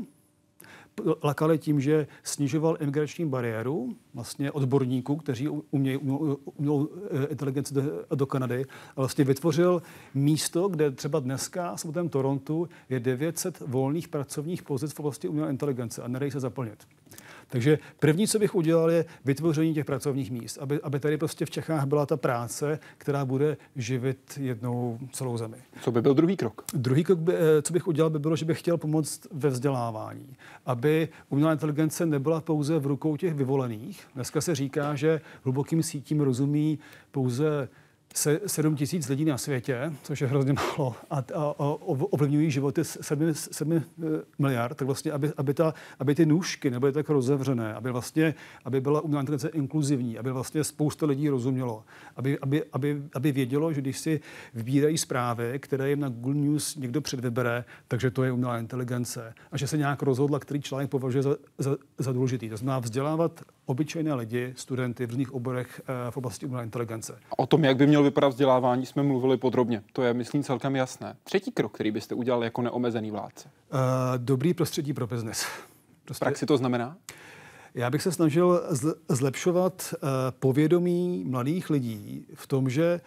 lakali 1.23 1.57
tím, 1.57 1.81
že 1.81 2.07
snižoval 2.23 2.77
imigrační 2.79 3.25
bariéru 3.25 3.95
vlastně 4.13 4.51
odborníků, 4.51 5.15
kteří 5.15 5.49
umějí 5.49 5.97
umělou 5.97 6.89
eh, 7.11 7.25
inteligenci 7.25 7.73
do, 7.73 7.81
do 8.15 8.25
Kanady 8.25 8.65
a 8.65 8.93
vlastně 8.95 9.23
vytvořil 9.23 9.81
místo, 10.13 10.67
kde 10.67 10.91
třeba 10.91 11.19
dneska 11.19 11.75
v 11.75 11.79
samotném 11.79 12.09
Torontu 12.09 12.69
je 12.89 12.99
900 12.99 13.59
volných 13.59 14.07
pracovních 14.07 14.63
pozic 14.63 14.93
v 14.93 14.99
oblasti 14.99 15.27
umělé 15.27 15.49
inteligence 15.49 16.01
a 16.01 16.07
nedají 16.07 16.31
se 16.31 16.39
zaplnit. 16.39 16.87
Takže 17.51 17.79
první, 17.99 18.27
co 18.27 18.39
bych 18.39 18.55
udělal, 18.55 18.91
je 18.91 19.05
vytvoření 19.25 19.73
těch 19.73 19.85
pracovních 19.85 20.31
míst, 20.31 20.57
aby, 20.61 20.81
aby 20.81 20.99
tady 20.99 21.17
prostě 21.17 21.45
v 21.45 21.49
Čechách 21.49 21.85
byla 21.85 22.05
ta 22.05 22.17
práce, 22.17 22.79
která 22.97 23.25
bude 23.25 23.57
živit 23.75 24.39
jednou 24.41 24.99
celou 25.11 25.37
zemi. 25.37 25.57
Co 25.81 25.91
by 25.91 26.01
byl 26.01 26.13
druhý 26.13 26.37
krok? 26.37 26.63
Druhý 26.73 27.03
krok, 27.03 27.19
by, 27.19 27.33
eh, 27.35 27.61
co 27.61 27.73
bych 27.73 27.87
udělal, 27.87 28.09
by 28.09 28.19
bylo, 28.19 28.35
že 28.35 28.45
bych 28.45 28.59
chtěl 28.59 28.77
pomoct 28.77 29.27
ve 29.31 29.49
vzdělávání, 29.49 30.35
aby 30.65 31.09
umělá 31.29 31.51
inteligence 31.51 32.05
nebyla 32.05 32.41
pouze 32.41 32.79
v 32.79 32.85
rukou 32.85 33.17
těch 33.17 33.33
vyvolených. 33.33 34.07
Dneska 34.15 34.41
se 34.41 34.55
říká, 34.55 34.95
že 34.95 35.21
hlubokým 35.43 35.83
sítím 35.83 36.21
rozumí 36.21 36.79
pouze 37.11 37.69
7 38.13 38.75
tisíc 38.75 39.09
lidí 39.09 39.25
na 39.25 39.37
světě, 39.37 39.93
což 40.03 40.21
je 40.21 40.27
hrozně 40.27 40.53
málo, 40.53 40.95
a, 41.09 41.17
a, 41.17 41.21
a 41.35 41.53
ovlivňují 41.89 42.51
životy 42.51 42.83
7, 42.83 43.33
7 43.33 43.73
eh, 43.73 43.81
miliard, 44.39 44.77
tak 44.77 44.85
vlastně, 44.85 45.11
aby, 45.11 45.31
aby, 45.37 45.53
ta, 45.53 45.73
aby 45.99 46.15
ty 46.15 46.25
nůžky 46.25 46.71
nebyly 46.71 46.91
tak 46.91 47.09
rozevřené, 47.09 47.73
aby 47.73 47.91
vlastně, 47.91 48.33
aby 48.65 48.81
byla 48.81 49.01
umělá 49.01 49.21
inteligence 49.21 49.49
inkluzivní, 49.49 50.17
aby 50.17 50.31
vlastně 50.31 50.63
spousta 50.63 51.05
lidí 51.05 51.29
rozumělo, 51.29 51.83
aby, 52.15 52.39
aby, 52.39 52.63
aby, 52.73 53.01
aby 53.13 53.31
vědělo, 53.31 53.73
že 53.73 53.81
když 53.81 53.99
si 53.99 54.19
vybírají 54.53 54.97
zprávy, 54.97 55.59
které 55.59 55.89
jim 55.89 55.99
na 55.99 56.09
Google 56.09 56.33
News 56.33 56.75
někdo 56.75 57.01
předvybere, 57.01 57.63
takže 57.87 58.11
to 58.11 58.23
je 58.23 58.31
umělá 58.31 58.59
inteligence 58.59 59.33
a 59.51 59.57
že 59.57 59.67
se 59.67 59.77
nějak 59.77 60.01
rozhodla, 60.01 60.39
který 60.39 60.61
člověk 60.61 60.89
považuje 60.89 61.23
za, 61.23 61.35
za, 61.57 61.77
za 61.97 62.11
důležitý. 62.11 62.49
To 62.49 62.57
znamená 62.57 62.79
vzdělávat 62.79 63.41
obyčejné 63.65 64.13
lidi, 64.13 64.53
studenty 64.55 65.05
v 65.05 65.09
různých 65.09 65.33
oborech 65.33 65.81
v 66.09 66.17
oblasti 66.17 66.45
umělé 66.45 66.63
inteligence. 66.63 67.19
O 67.37 67.45
tom, 67.45 67.63
jak 67.63 67.77
by 67.77 67.87
mělo 68.01 68.11
vypadat 68.11 68.27
vzdělávání, 68.27 68.85
jsme 68.85 69.03
mluvili 69.03 69.37
podrobně. 69.37 69.83
To 69.93 70.03
je, 70.03 70.13
myslím, 70.13 70.43
celkem 70.43 70.75
jasné. 70.75 71.15
Třetí 71.23 71.51
krok, 71.51 71.73
který 71.73 71.91
byste 71.91 72.15
udělal 72.15 72.43
jako 72.43 72.61
neomezený 72.61 73.11
vládce? 73.11 73.49
Dobrý 74.17 74.53
prostředí 74.53 74.93
pro 74.93 75.07
biznes. 75.07 75.45
Prostě... 76.05 76.25
Praxi 76.25 76.45
to 76.45 76.57
znamená? 76.57 76.97
Já 77.75 77.89
bych 77.89 78.01
se 78.01 78.11
snažil 78.11 78.61
zlepšovat 79.09 79.93
povědomí 80.39 81.23
mladých 81.27 81.69
lidí 81.69 82.25
v 82.33 82.47
tom, 82.47 82.69
že 82.69 83.01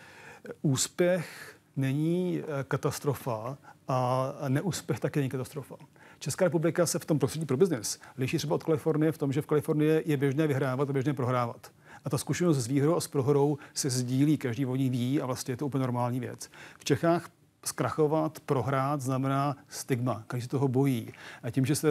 úspěch 0.62 1.56
není 1.76 2.42
katastrofa 2.68 3.58
a 3.88 4.32
neúspěch 4.48 5.00
také 5.00 5.20
není 5.20 5.30
katastrofa. 5.30 5.76
Česká 6.18 6.44
republika 6.44 6.86
se 6.86 6.98
v 6.98 7.04
tom 7.04 7.18
prostředí 7.18 7.46
pro 7.46 7.56
biznis 7.56 8.00
liší 8.18 8.38
třeba 8.38 8.54
od 8.54 8.64
Kalifornie 8.64 9.12
v 9.12 9.18
tom, 9.18 9.32
že 9.32 9.42
v 9.42 9.46
Kalifornii 9.46 10.02
je 10.06 10.16
běžné 10.16 10.46
vyhrávat 10.46 10.90
a 10.90 10.92
běžné 10.92 11.14
prohrávat. 11.14 11.70
A 12.04 12.10
ta 12.10 12.18
zkušenost 12.18 12.58
s 12.58 12.66
výhrou 12.66 12.96
a 12.96 13.00
s 13.00 13.08
prohrou 13.08 13.58
se 13.74 13.90
sdílí, 13.90 14.36
každý 14.36 14.66
o 14.66 14.76
ní 14.76 14.90
ví 14.90 15.20
a 15.20 15.26
vlastně 15.26 15.52
je 15.52 15.56
to 15.56 15.66
úplně 15.66 15.80
normální 15.80 16.20
věc. 16.20 16.50
V 16.78 16.84
Čechách 16.84 17.28
zkrachovat, 17.64 18.40
prohrát 18.40 19.00
znamená 19.00 19.56
stigma. 19.68 20.24
Každý 20.26 20.42
se 20.42 20.48
toho 20.48 20.68
bojí. 20.68 21.12
A 21.42 21.50
tím, 21.50 21.66
že 21.66 21.74
se 21.74 21.88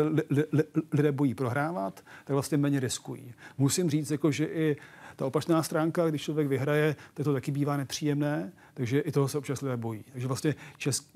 lidé 0.91 1.11
bojí 1.11 1.33
prohrávat, 1.33 2.03
tak 2.23 2.33
vlastně 2.33 2.57
méně 2.57 2.79
riskují. 2.79 3.33
Musím 3.57 3.89
říct, 3.89 4.11
jako, 4.11 4.31
že 4.31 4.45
i 4.45 4.77
ta 5.15 5.25
opačná 5.25 5.63
stránka, 5.63 6.09
když 6.09 6.21
člověk 6.21 6.47
vyhraje, 6.47 6.95
tak 7.13 7.23
to 7.23 7.33
taky 7.33 7.51
bývá 7.51 7.77
nepříjemné, 7.77 8.51
takže 8.73 8.99
i 8.99 9.11
toho 9.11 9.27
se 9.27 9.37
občas 9.37 9.61
lidé 9.61 9.77
bojí. 9.77 10.03
Takže 10.11 10.27
vlastně 10.27 10.55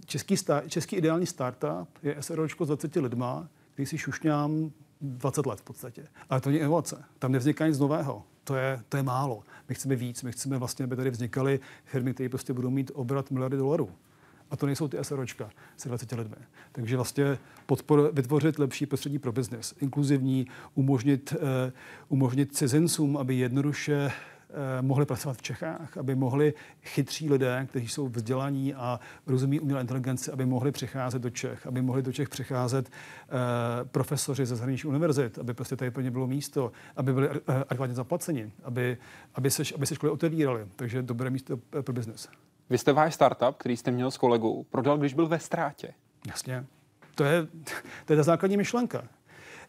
český, 0.06 0.38
star, 0.38 0.64
český 0.68 0.95
ideální 0.95 1.26
startup 1.26 1.89
je 2.04 2.16
SROčko 2.20 2.66
s 2.66 2.68
20 2.68 2.95
lidma, 2.95 3.48
který 3.74 3.86
si 3.86 3.98
šušňám 3.98 4.72
20 5.02 5.45
let 5.45 5.60
v 5.60 5.64
podstatě. 5.64 6.08
Ale 6.30 6.41
to 6.41 6.50
není 6.50 6.60
inovace. 6.60 7.04
Tam 7.20 7.32
nevzniká 7.32 7.68
nic 7.68 7.80
nového. 7.80 8.24
To 8.43 8.56
je, 8.56 8.82
to 8.89 8.98
je 8.98 9.04
málo. 9.04 9.43
My 9.70 9.76
chceme 9.76 9.95
víc. 9.95 10.24
My 10.24 10.32
chceme 10.32 10.58
vlastně, 10.58 10.86
aby 10.86 10.95
tady 10.95 11.10
vznikaly 11.10 11.60
firmy, 11.86 12.14
které 12.14 12.30
prostě 12.30 12.54
budou 12.54 12.70
mít 12.70 12.91
obrat 12.93 13.32
miliardy 13.32 13.58
dolarů. 13.58 13.89
A 14.52 14.56
to 14.56 14.66
nejsou 14.66 14.88
ty 14.88 14.98
SROčka 15.02 15.50
se 15.78 15.89
20 15.89 16.12
lidmi. 16.12 16.36
Takže 16.72 16.95
vlastně 16.95 17.38
podpor, 17.66 18.10
vytvořit 18.14 18.60
lepší 18.60 18.86
prostředí 18.86 19.20
pro 19.20 19.32
biznis, 19.32 19.76
inkluzivní, 19.80 20.48
umožnit, 20.76 21.34
uh, 21.34 21.48
umožnit 22.10 22.56
cizincům, 22.56 23.18
aby 23.18 23.36
jednoduše 23.36 24.12
mohli 24.82 25.06
pracovat 25.06 25.38
v 25.38 25.41
Čechách, 25.41 25.98
aby 25.98 26.16
mohli 26.16 26.54
chytří 26.84 27.30
lidé, 27.30 27.68
kteří 27.70 27.88
jsou 27.88 28.08
vzdělaní 28.08 28.74
a 28.74 29.00
rozumí 29.28 29.60
umělé 29.60 29.82
inteligenci, 29.82 30.32
aby 30.32 30.45
mohli 30.45 30.72
přicházet 30.72 31.22
do 31.22 31.30
Čech, 31.30 31.68
aby 31.68 31.82
mohli 31.82 32.02
do 32.02 32.14
Čech 32.14 32.30
přicházet 32.30 32.89
uh, 32.89 33.88
profesoři 33.88 34.45
ze 34.45 34.56
zahraničních 34.56 34.89
univerzit, 34.89 35.39
aby 35.39 35.54
prostě 35.54 35.76
tady 35.76 35.91
pro 35.91 36.02
ně 36.02 36.12
bylo 36.12 36.28
místo, 36.28 36.72
aby 36.95 37.14
byli 37.14 37.30
adekvátně 37.70 37.95
zaplaceni, 37.95 38.52
aby, 38.64 38.98
aby, 39.36 39.52
se, 39.52 39.64
aby 39.76 39.86
se 39.86 39.95
školy 39.95 40.12
otevíraly. 40.12 40.68
Takže 40.76 41.02
dobré 41.02 41.30
místo 41.30 41.58
pro 41.58 41.93
biznis. 41.93 42.28
Vy 42.70 42.78
jste 42.78 42.93
váš 42.93 43.14
startup, 43.14 43.56
který 43.58 43.78
jste 43.78 43.91
měl 43.91 44.12
s 44.12 44.18
kolegou, 44.18 44.64
prodal, 44.64 44.98
když 44.98 45.14
byl 45.14 45.28
ve 45.28 45.39
ztrátě. 45.39 45.93
Jasně. 46.28 46.66
To 47.16 47.24
je, 47.24 47.48
to 48.06 48.14
je 48.14 48.18
ta 48.18 48.24
základní 48.24 48.58
myšlenka. 48.58 49.04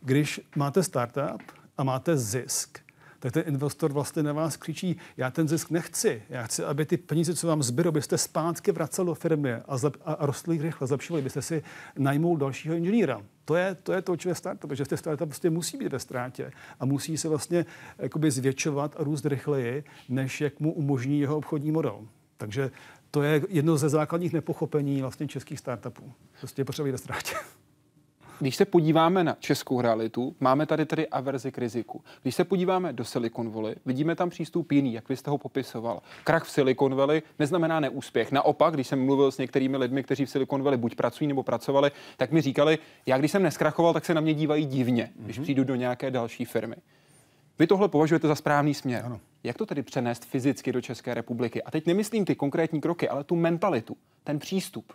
Když 0.01 0.41
máte 0.57 0.83
startup 0.83 1.43
a 1.79 1.85
máte 1.85 2.16
zisk, 2.16 2.79
tak 3.19 3.33
ten 3.33 3.43
investor 3.47 3.93
vlastně 3.93 4.23
na 4.23 4.33
vás 4.33 4.57
křičí, 4.57 4.97
já 5.16 5.31
ten 5.31 5.49
zisk 5.49 5.71
nechci, 5.71 6.23
já 6.29 6.43
chci, 6.43 6.64
aby 6.64 6.87
ty 6.87 6.97
peníze, 6.97 7.35
co 7.35 7.47
vám 7.47 7.62
zbydou, 7.62 7.91
byste 7.91 8.19
zpátky 8.19 8.73
vracel 8.73 9.05
do 9.05 9.14
firmy 9.14 9.55
a, 9.55 9.77
zlep, 9.77 9.97
a, 10.05 10.27
rostli 10.27 10.59
rychle, 10.59 10.87
zlepšovali, 10.87 11.23
byste 11.23 11.43
si 11.43 11.62
najmul 11.99 12.37
dalšího 12.37 12.75
inženýra. 12.75 13.23
To 13.45 13.57
je 13.57 13.75
to, 13.75 13.93
je 13.93 14.03
to 14.03 14.16
je 14.27 14.35
startup, 14.35 14.69
protože 14.69 14.85
ty 14.85 14.97
startup 14.97 15.29
prostě 15.29 15.51
musí 15.51 15.77
být 15.77 15.93
ve 15.93 15.99
ztrátě 15.99 16.53
a 16.81 16.85
musí 16.85 17.16
se 17.16 17.29
vlastně 17.29 17.66
jakoby 17.99 18.31
zvětšovat 18.31 18.97
a 18.99 19.05
růst 19.05 19.27
rychleji, 19.27 19.85
než 20.09 20.41
jak 20.41 20.61
mu 20.61 20.73
umožní 20.73 21.21
jeho 21.21 21.37
obchodní 21.37 21.71
model. 21.71 22.07
Takže 22.37 22.71
to 23.11 23.23
je 23.23 23.43
jedno 23.49 23.77
ze 23.77 23.89
základních 23.89 24.33
nepochopení 24.33 25.01
vlastně 25.01 25.29
českých 25.29 25.59
startupů. 25.59 26.12
Prostě 26.39 26.61
je 26.61 26.64
potřeba 26.64 26.91
ve 26.91 26.99
ztrátě. 26.99 27.35
Když 28.41 28.57
se 28.57 28.64
podíváme 28.64 29.24
na 29.24 29.36
českou 29.41 29.80
realitu, 29.80 30.36
máme 30.41 30.66
tady 30.66 30.86
tedy 30.86 31.09
averzi 31.09 31.53
k 31.53 31.59
riziku. 31.59 32.05
Když 32.22 32.34
se 32.34 32.45
podíváme 32.45 32.93
do 32.93 33.05
Silicon 33.05 33.51
Valley, 33.51 33.74
vidíme 33.86 34.14
tam 34.14 34.30
přístup 34.30 34.72
jiný, 34.72 34.93
jak 34.93 35.09
vy 35.09 35.16
jste 35.16 35.30
ho 35.30 35.39
popisoval. 35.39 36.03
Krach 36.24 36.45
v 36.45 36.51
Silicon 36.51 36.95
Valley 36.95 37.22
neznamená 37.39 37.80
neúspěch. 37.80 38.32
Naopak, 38.32 38.74
když 38.74 38.86
jsem 38.86 39.05
mluvil 39.05 39.30
s 39.30 39.39
některými 39.39 39.76
lidmi, 39.76 40.03
kteří 40.03 40.24
v 40.26 40.30
Silicon 40.30 40.62
Valley 40.62 40.78
buď 40.78 40.95
pracují 40.95 41.28
nebo 41.28 41.43
pracovali, 41.43 41.91
tak 42.16 42.32
mi 42.32 42.41
říkali, 42.41 42.78
já 43.07 43.18
když 43.18 43.30
jsem 43.30 43.43
neskrachoval, 43.43 43.95
tak 43.95 44.05
se 44.05 44.14
na 44.14 44.20
mě 44.20 44.34
dívají 44.34 44.66
divně, 44.66 45.05
mm-hmm. 45.05 45.24
když 45.24 45.36
mhm. 45.39 45.43
přijdu 45.43 45.64
do 45.64 45.74
nějaké 45.74 46.11
další 46.11 46.45
firmy. 46.45 46.76
Vy 47.59 47.66
tohle 47.66 47.89
považujete 47.89 48.28
za 48.28 48.34
správný 48.34 48.74
směr. 48.74 49.03
Ano. 49.05 49.20
Jak 49.45 49.57
to 49.57 49.66
tedy 49.66 49.82
přenést 49.82 50.24
fyzicky 50.24 50.72
do 50.72 50.80
České 50.80 51.14
republiky? 51.14 51.62
A 51.62 51.70
teď 51.70 51.86
nemyslím 51.86 52.24
ty 52.24 52.34
konkrétní 52.34 52.80
kroky, 52.80 53.09
ale 53.09 53.24
tu 53.24 53.36
mentalitu, 53.36 53.97
ten 54.24 54.39
přístup. 54.39 54.93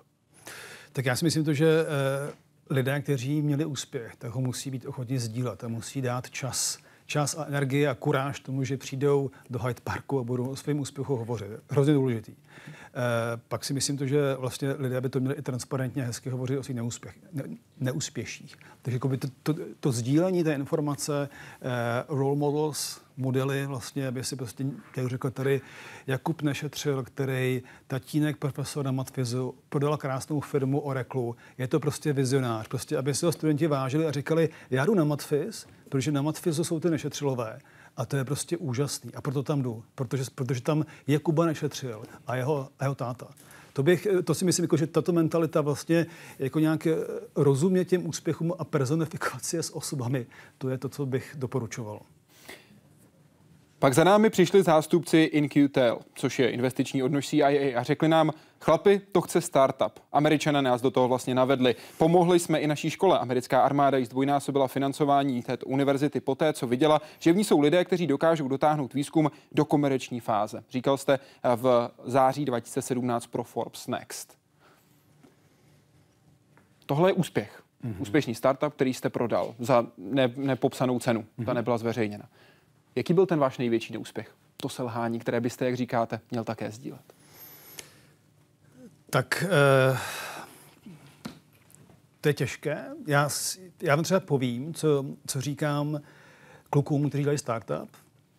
Tak 0.93 1.05
já 1.05 1.15
si 1.15 1.25
myslím 1.25 1.43
to, 1.43 1.53
že 1.53 1.65
eh, 1.67 2.33
lidé, 2.69 3.01
kteří 3.01 3.41
měli 3.41 3.65
úspěch, 3.65 4.15
tak 4.15 4.31
ho 4.31 4.41
musí 4.41 4.71
být 4.71 4.85
ochotni 4.85 5.19
sdílet 5.19 5.63
a 5.63 5.67
musí 5.67 6.01
dát 6.01 6.29
čas 6.29 6.77
čas 7.13 7.35
a 7.37 7.45
energie 7.45 7.89
a 7.89 7.95
kuráž 7.95 8.39
tomu, 8.39 8.63
že 8.63 8.77
přijdou 8.77 9.31
do 9.49 9.59
Hyde 9.59 9.81
Parku 9.83 10.19
a 10.19 10.23
budou 10.23 10.49
o 10.49 10.55
svém 10.55 10.79
úspěchu 10.79 11.15
hovořit. 11.15 11.47
Hrozně 11.69 11.93
důležitý. 11.93 12.31
E, 12.31 12.37
pak 13.47 13.65
si 13.65 13.73
myslím 13.73 13.97
to, 13.97 14.07
že 14.07 14.35
vlastně 14.35 14.71
lidé 14.77 15.01
by 15.01 15.09
to 15.09 15.19
měli 15.19 15.35
i 15.35 15.41
transparentně 15.41 16.03
hezky 16.03 16.29
hovořit 16.29 16.57
o 16.57 16.63
svých 16.63 16.75
neúspěch, 16.75 17.15
ne, 17.33 17.43
neúspěších. 17.79 18.55
Takže 18.81 18.95
jako 18.95 19.07
by 19.07 19.17
to, 19.17 19.27
to, 19.43 19.55
to 19.79 19.91
sdílení 19.91 20.43
té 20.43 20.53
informace, 20.53 21.29
e, 21.61 21.69
role 22.07 22.35
models, 22.35 23.01
modely, 23.17 23.65
vlastně, 23.65 24.07
aby 24.07 24.23
si 24.23 24.35
prostě, 24.35 24.65
jak 24.97 25.07
řekl 25.07 25.31
tady 25.31 25.61
Jakub 26.07 26.41
Nešetřil, 26.41 27.03
který 27.03 27.63
tatínek 27.87 28.37
profesora 28.37 28.91
Matfizu 28.91 29.55
prodal 29.69 29.97
krásnou 29.97 30.39
firmu 30.39 30.79
Oracle. 30.79 31.33
Je 31.57 31.67
to 31.67 31.79
prostě 31.79 32.13
vizionář. 32.13 32.67
Prostě, 32.67 32.97
aby 32.97 33.13
si 33.13 33.25
ho 33.25 33.31
studenti 33.31 33.67
vážili 33.67 34.05
a 34.05 34.11
říkali, 34.11 34.49
já 34.69 34.85
jdu 34.85 34.95
na 34.95 35.03
Matfiz, 35.03 35.67
protože 35.93 36.11
na 36.11 36.21
Matfizu 36.21 36.63
jsou 36.63 36.79
ty 36.79 36.89
nešetřilové. 36.89 37.59
A 37.97 38.05
to 38.05 38.17
je 38.17 38.25
prostě 38.25 38.57
úžasný. 38.57 39.13
A 39.13 39.21
proto 39.21 39.43
tam 39.43 39.61
jdu. 39.61 39.83
Protože, 39.95 40.23
protože 40.35 40.61
tam 40.61 40.85
je 41.07 41.19
Kuba 41.19 41.45
nešetřil 41.45 42.03
a 42.27 42.35
jeho, 42.35 42.69
a 42.79 42.83
jeho 42.83 42.95
táta. 42.95 43.27
To, 43.73 43.83
bych, 43.83 44.07
to 44.23 44.33
si 44.33 44.45
myslím, 44.45 44.63
jako, 44.63 44.77
že 44.77 44.87
tato 44.87 45.11
mentalita 45.11 45.61
vlastně 45.61 46.05
jako 46.39 46.59
nějak 46.59 46.87
rozumě 47.35 47.85
těm 47.85 48.07
úspěchům 48.07 48.53
a 48.59 48.63
personifikace 48.63 49.63
s 49.63 49.75
osobami, 49.75 50.25
to 50.57 50.69
je 50.69 50.77
to, 50.77 50.89
co 50.89 51.05
bych 51.05 51.35
doporučoval. 51.37 52.01
Pak 53.83 53.93
za 53.93 54.03
námi 54.03 54.29
přišli 54.29 54.63
zástupci 54.63 55.17
InQtel, 55.17 55.99
což 56.15 56.39
je 56.39 56.49
investiční 56.49 57.03
odnož 57.03 57.27
CIA 57.27 57.79
a 57.79 57.83
řekli 57.83 58.09
nám, 58.09 58.31
chlapi, 58.61 59.01
to 59.11 59.21
chce 59.21 59.41
startup. 59.41 59.99
Američané 60.11 60.61
nás 60.61 60.81
do 60.81 60.91
toho 60.91 61.07
vlastně 61.07 61.35
navedli. 61.35 61.75
Pomohli 61.97 62.39
jsme 62.39 62.59
i 62.59 62.67
naší 62.67 62.89
škole. 62.89 63.19
Americká 63.19 63.61
armáda 63.61 63.97
již 63.97 64.07
zdvojnásobila 64.07 64.67
financování 64.67 65.41
této 65.41 65.65
univerzity 65.65 66.19
poté, 66.19 66.53
co 66.53 66.67
viděla, 66.67 67.01
že 67.19 67.33
v 67.33 67.35
ní 67.35 67.43
jsou 67.43 67.59
lidé, 67.59 67.85
kteří 67.85 68.07
dokážou 68.07 68.47
dotáhnout 68.47 68.93
výzkum 68.93 69.31
do 69.51 69.65
komerční 69.65 70.19
fáze. 70.19 70.63
Říkal 70.69 70.97
jste 70.97 71.19
v 71.55 71.91
září 72.05 72.45
2017 72.45 73.27
pro 73.27 73.43
Forbes 73.43 73.87
Next. 73.87 74.37
Tohle 76.85 77.09
je 77.09 77.13
úspěch. 77.13 77.63
Mm-hmm. 77.85 77.95
Úspěšný 77.99 78.35
startup, 78.35 78.73
který 78.73 78.93
jste 78.93 79.09
prodal 79.09 79.55
za 79.59 79.85
ne, 79.97 80.33
nepopsanou 80.35 80.99
cenu. 80.99 81.19
Mm-hmm. 81.21 81.45
Ta 81.45 81.51
mhm. 81.51 81.55
nebyla 81.55 81.77
zveřejněna. 81.77 82.25
Jaký 82.95 83.13
byl 83.13 83.25
ten 83.25 83.39
váš 83.39 83.57
největší 83.57 83.93
neúspěch? 83.93 84.35
To 84.57 84.69
selhání, 84.69 85.19
které 85.19 85.41
byste, 85.41 85.65
jak 85.65 85.75
říkáte, 85.75 86.19
měl 86.31 86.43
také 86.43 86.71
sdílet. 86.71 87.13
Tak 89.09 89.45
eh, 89.47 89.97
to 92.21 92.29
je 92.29 92.33
těžké. 92.33 92.85
Já, 93.07 93.29
já 93.81 93.95
vám 93.95 94.03
třeba 94.03 94.19
povím, 94.19 94.73
co, 94.73 95.05
co 95.27 95.41
říkám 95.41 96.01
klukům, 96.69 97.09
kteří 97.09 97.23
dělají 97.23 97.37
startup, 97.37 97.89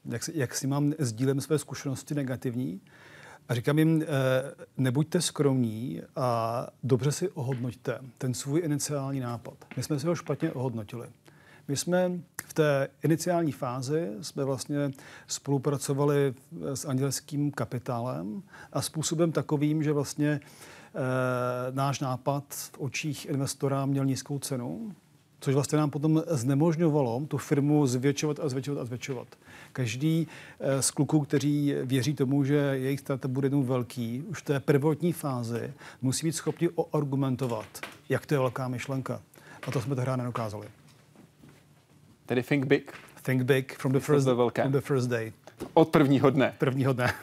jak, 0.04 0.22
jak 0.34 0.54
si 0.54 0.66
mám 0.66 0.92
sdílem 0.98 1.40
své 1.40 1.58
zkušenosti 1.58 2.14
negativní. 2.14 2.80
A 3.48 3.54
říkám 3.54 3.78
jim, 3.78 4.02
eh, 4.02 4.06
nebuďte 4.76 5.20
skromní 5.20 6.02
a 6.16 6.66
dobře 6.82 7.12
si 7.12 7.28
ohodnoťte 7.28 7.98
ten 8.18 8.34
svůj 8.34 8.60
iniciální 8.64 9.20
nápad. 9.20 9.54
My 9.76 9.82
jsme 9.82 9.98
si 9.98 10.06
ho 10.06 10.14
špatně 10.14 10.52
ohodnotili. 10.52 11.08
My 11.68 11.76
jsme 11.76 12.12
v 12.44 12.54
té 12.54 12.88
iniciální 13.04 13.52
fázi 13.52 14.08
jsme 14.22 14.44
vlastně 14.44 14.90
spolupracovali 15.26 16.34
s 16.74 16.84
andělským 16.84 17.50
kapitálem 17.50 18.42
a 18.72 18.82
způsobem 18.82 19.32
takovým, 19.32 19.82
že 19.82 19.92
vlastně 19.92 20.30
e, 20.30 20.40
náš 21.70 22.00
nápad 22.00 22.44
v 22.48 22.78
očích 22.78 23.26
investora 23.26 23.86
měl 23.86 24.04
nízkou 24.04 24.38
cenu, 24.38 24.94
což 25.44 25.54
vlastně 25.54 25.78
nám 25.78 25.90
potom 25.90 26.22
znemožňovalo 26.26 27.26
tu 27.28 27.38
firmu 27.38 27.86
zvětšovat 27.86 28.40
a 28.40 28.48
zvětšovat 28.48 28.80
a 28.80 28.84
zvětšovat. 28.84 29.28
Každý 29.72 30.26
eh, 30.60 30.82
z 30.82 30.90
kluků, 30.90 31.20
kteří 31.20 31.74
věří 31.82 32.14
tomu, 32.14 32.44
že 32.44 32.54
jejich 32.54 33.00
startup 33.00 33.30
bude 33.30 33.46
jednou 33.46 33.62
velký, 33.62 34.22
už 34.28 34.38
v 34.38 34.44
té 34.44 34.60
prvotní 34.60 35.12
fázi 35.12 35.72
musí 36.02 36.26
být 36.26 36.32
schopni 36.32 36.68
argumentovat, 36.92 37.66
jak 38.08 38.26
to 38.26 38.34
je 38.34 38.38
velká 38.38 38.68
myšlenka. 38.68 39.20
A 39.66 39.70
to 39.70 39.80
jsme 39.80 39.96
tehdy 39.96 40.10
nedokázali. 40.16 40.66
Tedy 42.26 42.42
think 42.42 42.66
big. 42.66 42.92
Think 43.22 43.42
big 43.42 43.72
from 43.72 43.92
the 43.92 44.00
first, 44.00 44.28
from 44.54 44.72
the 44.72 44.80
first 44.80 45.08
day. 45.08 45.32
Od 45.74 45.88
prvního 45.88 46.30
dne. 46.30 46.54
Prvního 46.58 46.92
dne. 46.92 47.12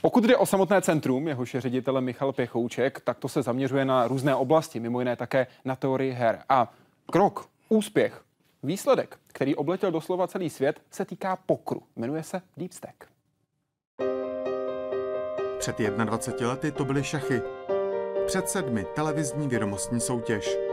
Pokud 0.00 0.24
jde 0.24 0.36
o 0.36 0.46
samotné 0.46 0.82
centrum, 0.82 1.28
jehož 1.28 1.54
je 1.54 1.60
ředitele 1.60 2.00
Michal 2.00 2.32
Pěchouček, 2.32 3.00
tak 3.00 3.18
to 3.18 3.28
se 3.28 3.42
zaměřuje 3.42 3.84
na 3.84 4.08
různé 4.08 4.34
oblasti, 4.34 4.80
mimo 4.80 5.00
jiné 5.00 5.16
také 5.16 5.46
na 5.64 5.76
teorii 5.76 6.12
her. 6.12 6.38
A 6.48 6.72
krok, 7.12 7.48
úspěch, 7.68 8.22
výsledek, 8.62 9.18
který 9.26 9.54
obletěl 9.54 9.90
doslova 9.90 10.26
celý 10.26 10.50
svět, 10.50 10.80
se 10.90 11.04
týká 11.04 11.36
pokru. 11.36 11.82
Jmenuje 11.96 12.22
se 12.22 12.42
Deep 12.56 12.72
Stack. 12.72 12.94
Před 15.58 15.78
21 15.78 16.48
lety 16.48 16.72
to 16.72 16.84
byly 16.84 17.04
šachy. 17.04 17.42
Před 18.26 18.48
sedmi 18.48 18.86
televizní 18.94 19.48
vědomostní 19.48 20.00
soutěž. 20.00 20.65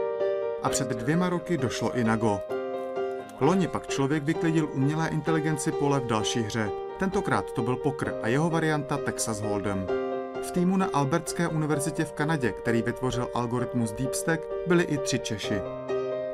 A 0.64 0.68
před 0.68 0.88
dvěma 0.88 1.28
roky 1.28 1.56
došlo 1.56 1.92
i 1.92 2.04
na 2.04 2.16
Go. 2.16 2.40
Loni 3.40 3.68
pak 3.68 3.86
člověk 3.86 4.22
vyklidil 4.22 4.68
umělé 4.72 5.08
inteligenci 5.08 5.72
pole 5.72 6.00
v 6.00 6.06
další 6.06 6.42
hře. 6.42 6.70
Tentokrát 6.98 7.52
to 7.52 7.62
byl 7.62 7.76
pokr 7.76 8.14
a 8.22 8.28
jeho 8.28 8.50
varianta 8.50 8.96
Texas 8.96 9.40
Hold'em. 9.40 9.86
V 10.42 10.50
týmu 10.50 10.76
na 10.76 10.86
Albertské 10.92 11.48
univerzitě 11.48 12.04
v 12.04 12.12
Kanadě, 12.12 12.52
který 12.52 12.82
vytvořil 12.82 13.28
algoritmus 13.34 13.92
DeepStack, 13.92 14.40
byli 14.66 14.84
i 14.84 14.98
tři 14.98 15.18
Češi. 15.18 15.60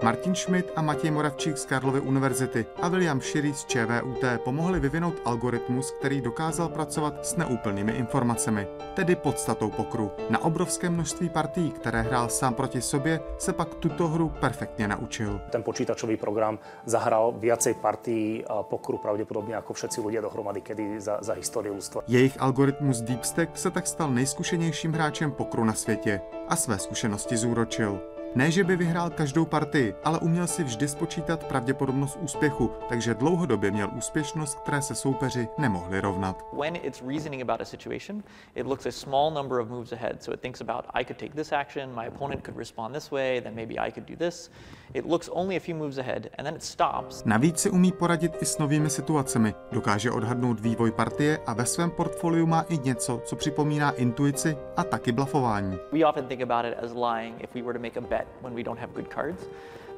Martin 0.03 0.35
Schmidt 0.35 0.73
a 0.77 0.83
Matěj 0.83 1.11
Moravčík 1.11 1.59
z 1.59 1.67
Karlovy 1.67 2.01
univerzity 2.01 2.67
a 2.83 2.89
William 2.89 3.21
Širý 3.21 3.55
z 3.55 3.65
ČVUT 3.65 4.25
pomohli 4.45 4.81
vyvinout 4.81 5.15
algoritmus, 5.25 5.91
který 5.91 6.21
dokázal 6.21 6.69
pracovat 6.69 7.27
s 7.27 7.37
neúplnými 7.37 7.93
informacemi, 7.93 8.67
tedy 8.95 9.17
podstatou 9.17 9.71
pokru. 9.71 10.11
Na 10.31 10.45
obrovské 10.45 10.91
množství 10.91 11.29
partií, 11.29 11.71
které 11.71 12.03
hrál 12.03 12.29
sám 12.29 12.55
proti 12.55 12.81
sobě, 12.81 13.21
se 13.39 13.53
pak 13.53 13.75
tuto 13.75 14.09
hru 14.09 14.29
perfektně 14.29 14.89
naučil. 14.89 15.41
Ten 15.51 15.63
počítačový 15.63 16.17
program 16.17 16.59
zahral 16.85 17.35
viacej 17.37 17.75
partií 17.75 18.45
pokru 18.63 18.99
pravděpodobně 18.99 19.55
jako 19.55 19.73
všetci 19.73 20.01
lidé 20.01 20.21
dohromady, 20.21 20.61
kedy 20.61 21.01
za, 21.01 21.19
za 21.21 21.33
historii 21.33 21.73
lidstva. 21.73 22.03
Jejich 22.09 22.41
algoritmus 22.41 23.01
DeepStack 23.01 23.59
se 23.59 23.71
tak 23.71 23.87
stal 23.87 24.11
nejzkušenějším 24.11 24.93
hráčem 24.93 25.33
pokru 25.33 25.65
na 25.65 25.73
světě 25.73 26.21
a 26.49 26.57
své 26.57 26.79
zkušenosti 26.79 27.37
zúročil. 27.37 28.01
Ne, 28.35 28.51
že 28.51 28.65
by 28.65 28.77
vyhrál 28.77 29.11
každou 29.11 29.45
partii, 29.45 29.95
ale 30.05 30.19
uměl 30.19 30.47
si 30.47 30.65
vždy 30.65 30.89
spočítat 30.89 31.45
pravděpodobnost 31.45 32.19
úspěchu, 32.23 32.71
takže 32.89 33.15
dlouhodobě 33.15 33.71
měl 33.71 33.91
úspěšnost, 33.97 34.59
které 34.61 34.83
se 34.83 34.95
soupeři 34.95 35.49
nemohli 35.59 36.01
rovnat. 36.01 36.45
When 36.53 36.77
it's 36.77 37.03
reasoning 37.09 37.43
about 37.43 37.61
a 37.61 37.65
situation, 37.65 38.23
it 38.55 38.67
looks 38.67 38.87
a 38.87 38.93
small 38.93 39.35
number 39.35 39.61
of 39.61 39.69
moves 39.69 39.93
ahead. 39.93 40.23
So 40.23 40.35
it 40.35 40.41
thinks 40.41 40.61
about 40.61 40.85
I 40.95 41.05
could 41.05 41.19
take 41.19 41.35
this 41.35 41.53
action, 41.53 41.95
my 41.95 42.07
opponent 42.07 42.45
could 42.45 42.59
respond 42.59 42.95
this 42.95 43.11
way, 43.11 43.41
then 43.41 43.55
maybe 43.55 43.75
I 43.89 43.93
could 43.93 44.07
do 44.07 44.17
this. 44.17 44.51
It 44.95 45.07
looks 45.07 45.29
only 45.33 45.57
a 45.57 45.61
few 45.61 45.79
moves 45.79 45.99
ahead 45.99 46.31
and 46.39 46.47
then 46.47 46.57
it 46.57 46.63
stops. 46.63 47.23
Navíc 47.25 47.59
si 47.59 47.71
umí 47.71 47.93
poradit 47.93 48.43
i 48.43 48.45
s 48.45 48.59
novými 48.59 48.91
situacemi. 48.91 49.55
Dokáže 49.73 50.11
odhadnout 50.11 50.61
vývoj 50.61 50.91
partie 50.91 51.39
a 51.47 51.55
ve 51.55 51.67
svém 51.67 51.91
portfoliu 51.91 52.47
má 52.47 52.61
i 52.61 52.79
něco, 52.79 53.23
co 53.25 53.37
připomíná 53.37 53.91
intuici 53.91 54.57
a 54.77 54.85
taky 54.85 55.13
blafování. 55.13 55.79
We 55.93 56.05
often 56.05 56.27
think 56.27 56.43
about 56.43 56.65
it 56.65 56.79
as 56.85 56.93
lying 56.95 57.43
if 57.43 57.55
we 57.55 57.63
were 57.63 57.79
to 57.79 57.83
make 57.83 57.99
a 57.99 58.01
bet 58.01 58.20
when 58.43 58.55
we 58.55 58.63
don't 58.63 58.81
have 58.81 58.93
good 58.93 59.15
cards. 59.15 59.45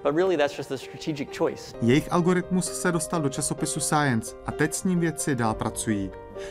But 0.02 0.14
really 0.16 0.36
that's 0.36 0.58
just 0.58 0.72
a 0.72 0.78
strategic 0.78 1.38
choice. 1.38 1.74
Jejich 1.82 2.12
algoritmus 2.12 2.80
se 2.80 2.92
dostal 2.92 3.22
do 3.22 3.28
časopisu 3.28 3.80
Science 3.80 4.36
a 4.46 4.52
teď 4.52 4.74
s 4.74 4.84
ním 4.84 5.00
vědci 5.00 5.34
dál 5.34 5.54
pracují. 5.54 6.10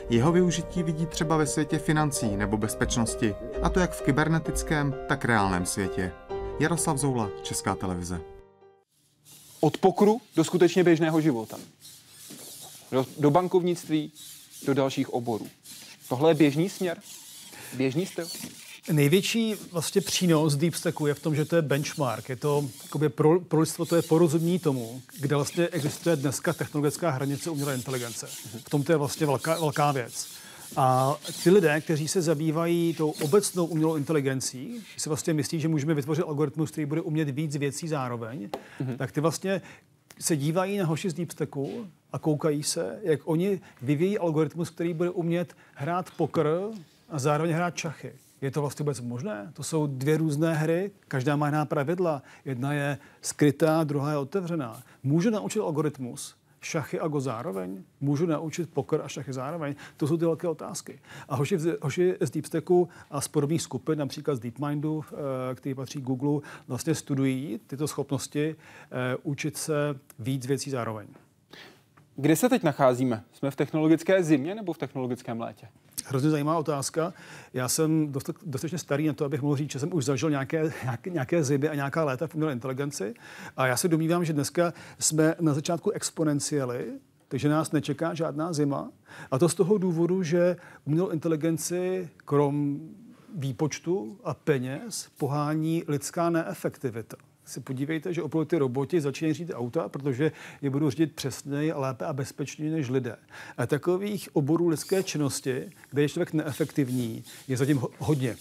Jeho 0.09 0.31
využití 0.31 0.83
vidí 0.83 1.05
třeba 1.05 1.37
ve 1.37 1.47
světě 1.47 1.79
financí 1.79 2.37
nebo 2.37 2.57
bezpečnosti, 2.57 3.35
a 3.63 3.69
to 3.69 3.79
jak 3.79 3.91
v 3.91 4.01
kybernetickém, 4.01 4.95
tak 5.07 5.25
reálném 5.25 5.65
světě. 5.65 6.11
Jaroslav 6.59 6.97
Zoula, 6.97 7.29
Česká 7.41 7.75
televize. 7.75 8.21
Od 9.59 9.77
pokru 9.77 10.21
do 10.35 10.43
skutečně 10.43 10.83
běžného 10.83 11.21
života. 11.21 11.57
Do, 12.91 13.05
do 13.17 13.31
bankovnictví, 13.31 14.11
do 14.65 14.73
dalších 14.73 15.13
oborů. 15.13 15.47
Tohle 16.09 16.31
je 16.31 16.35
běžný 16.35 16.69
směr? 16.69 17.01
Běžný 17.73 18.05
styl? 18.05 18.27
Největší 18.91 19.55
vlastně 19.71 20.01
přínos 20.01 20.55
DeepStacku 20.55 21.07
je 21.07 21.13
v 21.13 21.19
tom, 21.19 21.35
že 21.35 21.45
to 21.45 21.55
je 21.55 21.61
benchmark. 21.61 22.29
Je 22.29 22.35
to 22.35 22.69
jakoby 22.83 23.09
pro, 23.09 23.39
pro 23.39 23.59
lidstvo 23.59 23.85
to 23.85 23.95
je 23.95 24.01
porozumění 24.01 24.59
tomu, 24.59 25.01
kde 25.19 25.35
vlastně 25.35 25.67
existuje 25.67 26.15
dneska 26.15 26.53
technologická 26.53 27.09
hranice 27.09 27.49
umělé 27.49 27.75
inteligence. 27.75 28.27
V 28.65 28.69
tom 28.69 28.83
to 28.83 28.91
je 28.91 28.97
vlastně 28.97 29.25
velká, 29.25 29.59
velká 29.59 29.91
věc. 29.91 30.27
A 30.75 31.15
ty 31.43 31.49
lidé, 31.49 31.81
kteří 31.81 32.07
se 32.07 32.21
zabývají 32.21 32.93
tou 32.93 33.09
obecnou 33.09 33.65
umělou 33.65 33.95
inteligencí, 33.95 34.83
si 34.97 35.09
vlastně 35.09 35.33
myslí, 35.33 35.59
že 35.59 35.67
můžeme 35.67 35.93
vytvořit 35.93 36.23
algoritmus, 36.23 36.71
který 36.71 36.85
bude 36.85 37.01
umět 37.01 37.29
víc 37.29 37.55
věcí 37.55 37.87
zároveň, 37.87 38.49
mm-hmm. 38.81 38.97
tak 38.97 39.11
ty 39.11 39.21
vlastně 39.21 39.61
se 40.19 40.35
dívají 40.35 40.77
na 40.77 40.85
hoši 40.85 41.09
z 41.09 41.13
DeepStacku 41.13 41.87
a 42.11 42.19
koukají 42.19 42.63
se, 42.63 42.99
jak 43.03 43.19
oni 43.23 43.61
vyvíjí 43.81 44.17
algoritmus, 44.17 44.69
který 44.69 44.93
bude 44.93 45.09
umět 45.09 45.55
hrát 45.73 46.11
poker 46.11 46.47
a 47.09 47.19
zároveň 47.19 47.51
hrát 47.51 47.77
šachy. 47.77 48.13
Je 48.41 48.51
to 48.51 48.61
vlastně 48.61 48.83
vůbec 48.83 49.01
možné? 49.01 49.51
To 49.53 49.63
jsou 49.63 49.87
dvě 49.87 50.17
různé 50.17 50.53
hry, 50.53 50.91
každá 51.07 51.35
má 51.35 51.47
jiná 51.47 51.65
pravidla. 51.65 52.23
Jedna 52.45 52.73
je 52.73 52.97
skrytá, 53.21 53.83
druhá 53.83 54.11
je 54.11 54.17
otevřená. 54.17 54.83
Může 55.03 55.31
naučit 55.31 55.59
algoritmus 55.59 56.35
šachy 56.61 56.99
a 56.99 57.07
go 57.07 57.21
zároveň? 57.21 57.83
Můžu 58.01 58.25
naučit 58.25 58.69
poker 58.69 59.01
a 59.03 59.07
šachy 59.07 59.33
zároveň? 59.33 59.75
To 59.97 60.07
jsou 60.07 60.17
ty 60.17 60.25
velké 60.25 60.47
otázky. 60.47 60.99
A 61.29 61.35
hoši, 61.35 61.57
hoši 61.81 62.15
z 62.21 62.29
DeepStacku 62.29 62.89
a 63.11 63.21
z 63.21 63.27
podobných 63.27 63.61
skupin, 63.61 63.99
například 63.99 64.35
z 64.35 64.39
DeepMindu, 64.39 65.03
eh, 65.11 65.55
který 65.55 65.75
patří 65.75 66.01
Google, 66.01 66.41
vlastně 66.67 66.95
studují 66.95 67.59
tyto 67.67 67.87
schopnosti 67.87 68.55
eh, 68.55 69.17
učit 69.23 69.57
se 69.57 69.99
víc 70.19 70.45
věcí 70.45 70.69
zároveň. 70.69 71.07
Kde 72.15 72.35
se 72.35 72.49
teď 72.49 72.63
nacházíme? 72.63 73.23
Jsme 73.33 73.51
v 73.51 73.55
technologické 73.55 74.23
zimě 74.23 74.55
nebo 74.55 74.73
v 74.73 74.77
technologickém 74.77 75.39
létě? 75.39 75.67
Hrozně 76.05 76.29
zajímavá 76.29 76.57
otázka. 76.57 77.13
Já 77.53 77.67
jsem 77.67 78.11
dostatečně 78.45 78.77
starý 78.77 79.07
na 79.07 79.13
to, 79.13 79.25
abych 79.25 79.41
mohl 79.41 79.55
říct, 79.55 79.71
že 79.71 79.79
jsem 79.79 79.93
už 79.93 80.05
zažil 80.05 80.29
nějaké, 80.29 80.73
nějaké, 80.83 81.09
nějaké 81.09 81.43
zimy 81.43 81.69
a 81.69 81.75
nějaká 81.75 82.03
léta 82.03 82.27
v 82.27 82.35
umělé 82.35 82.53
inteligenci. 82.53 83.13
A 83.57 83.67
já 83.67 83.77
se 83.77 83.87
domnívám, 83.87 84.25
že 84.25 84.33
dneska 84.33 84.73
jsme 84.99 85.35
na 85.39 85.53
začátku 85.53 85.91
exponenciály, 85.91 86.87
takže 87.27 87.49
nás 87.49 87.71
nečeká 87.71 88.13
žádná 88.13 88.53
zima. 88.53 88.91
A 89.31 89.39
to 89.39 89.49
z 89.49 89.55
toho 89.55 89.77
důvodu, 89.77 90.23
že 90.23 90.55
umělou 90.85 91.09
inteligenci, 91.09 92.09
krom 92.25 92.79
výpočtu 93.35 94.19
a 94.23 94.33
peněz, 94.33 95.09
pohání 95.17 95.83
lidská 95.87 96.29
neefektivita 96.29 97.17
si 97.51 97.59
podívejte, 97.59 98.13
že 98.13 98.23
opravdu 98.23 98.45
ty 98.45 98.57
roboti 98.57 99.01
začínají 99.01 99.33
řídit 99.33 99.53
auta, 99.53 99.89
protože 99.89 100.31
je 100.61 100.69
budou 100.69 100.89
řídit 100.89 101.15
přesněji, 101.15 101.73
lépe 101.73 102.05
a 102.05 102.13
bezpečněji 102.13 102.71
než 102.71 102.89
lidé. 102.89 103.15
A 103.57 103.67
takových 103.67 104.29
oborů 104.35 104.67
lidské 104.67 105.03
činnosti, 105.03 105.71
kde 105.89 106.01
je 106.01 106.09
člověk 106.09 106.33
neefektivní, 106.33 107.23
je 107.47 107.57
zatím 107.57 107.81
hodně. 107.97 108.35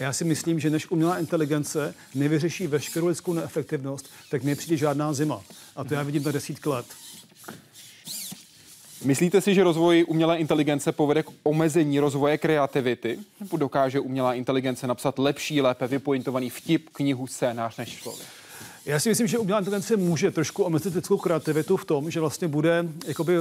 A 0.00 0.02
já 0.02 0.12
si 0.12 0.24
myslím, 0.24 0.60
že 0.60 0.70
než 0.70 0.90
umělá 0.90 1.18
inteligence 1.18 1.94
nevyřeší 2.14 2.66
veškerou 2.66 3.06
lidskou 3.06 3.32
neefektivnost, 3.32 4.10
tak 4.30 4.42
nepřijde 4.42 4.76
žádná 4.76 5.12
zima. 5.12 5.42
A 5.76 5.84
to 5.84 5.94
já 5.94 6.02
vidím 6.02 6.22
na 6.22 6.32
desítky 6.32 6.68
let. 6.68 6.86
Myslíte 9.04 9.40
si, 9.40 9.54
že 9.54 9.64
rozvoj 9.64 10.04
umělé 10.08 10.38
inteligence 10.38 10.92
povede 10.92 11.22
k 11.22 11.30
omezení 11.42 12.00
rozvoje 12.00 12.38
kreativity? 12.38 13.18
Nebo 13.40 13.56
dokáže 13.56 14.00
umělá 14.00 14.34
inteligence 14.34 14.86
napsat 14.86 15.18
lepší, 15.18 15.60
lépe 15.60 15.86
vypointovaný 15.86 16.50
vtip, 16.50 16.88
knihu, 16.92 17.26
scénář 17.26 17.76
než 17.76 17.88
člověk? 17.88 18.43
Já 18.86 19.00
si 19.00 19.08
myslím, 19.08 19.26
že 19.26 19.38
umělá 19.38 19.58
inteligence 19.58 19.96
může 19.96 20.30
trošku 20.30 20.62
omezit 20.62 20.94
lidskou 20.94 21.18
kreativitu 21.18 21.76
v 21.76 21.84
tom, 21.84 22.10
že 22.10 22.20
vlastně 22.20 22.48
bude 22.48 22.88
jakoby 23.06 23.34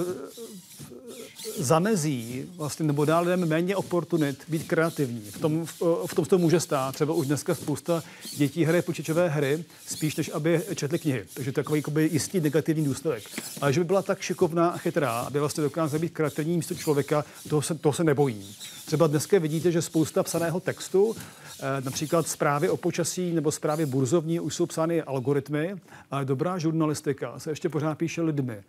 zamezí 1.58 2.46
vlastně, 2.56 2.86
nebo 2.86 3.06
dá 3.06 3.20
lidem 3.20 3.50
méně 3.50 3.76
oportunit 3.76 4.44
být 4.48 4.64
kreativní. 4.68 5.22
V 5.32 5.40
tom, 5.40 5.66
v, 5.66 5.82
v 6.08 6.16
tom 6.16 6.26
se 6.26 6.30
to 6.30 6.38
může 6.38 6.60
stát. 6.60 6.96
Třeba 6.96 7.14
už 7.14 7.28
dneska 7.28 7.56
spousta 7.56 8.04
dětí 8.38 8.66
hraje 8.66 8.82
počítačové 8.82 9.30
hry, 9.30 9.64
spíš 9.88 10.16
než 10.16 10.32
aby 10.34 10.62
četli 10.76 11.00
knihy. 11.00 11.26
Takže 11.34 11.52
to 11.52 11.60
je 11.60 11.64
takový 11.64 11.80
jakoby, 11.80 12.10
jistý 12.14 12.40
negativní 12.40 12.86
důsledek. 12.86 13.24
Ale 13.62 13.74
že 13.74 13.80
by 13.80 13.84
byla 13.84 14.02
tak 14.02 14.22
šikovná 14.22 14.68
a 14.70 14.78
chytrá, 14.78 15.20
aby 15.20 15.40
vlastně 15.40 15.64
dokázala 15.64 16.00
být 16.02 16.14
kreativní 16.14 16.58
místo 16.58 16.76
člověka, 16.76 17.26
toho 17.50 17.62
se, 17.62 17.76
toho 17.76 17.94
se 17.94 18.04
nebojím. 18.04 18.56
Třeba 18.86 19.08
dneska 19.08 19.40
vidíte, 19.40 19.72
že 19.72 19.82
spousta 19.82 20.24
psaného 20.24 20.60
textu, 20.60 21.16
eh, 21.18 21.43
například 21.84 22.28
zprávy 22.28 22.70
o 22.70 22.78
počasí 22.78 23.32
nebo 23.32 23.52
zprávy 23.52 23.86
burzovní, 23.86 24.40
už 24.40 24.56
jsou 24.56 24.66
psány 24.66 25.02
algoritmy, 25.02 25.76
ale 26.12 26.26
dobrá 26.26 26.58
žurnalistika 26.58 27.40
se 27.40 27.52
ještě 27.52 27.70
pořád 27.70 27.98
píše 27.98 28.22
lidmi 28.22 28.64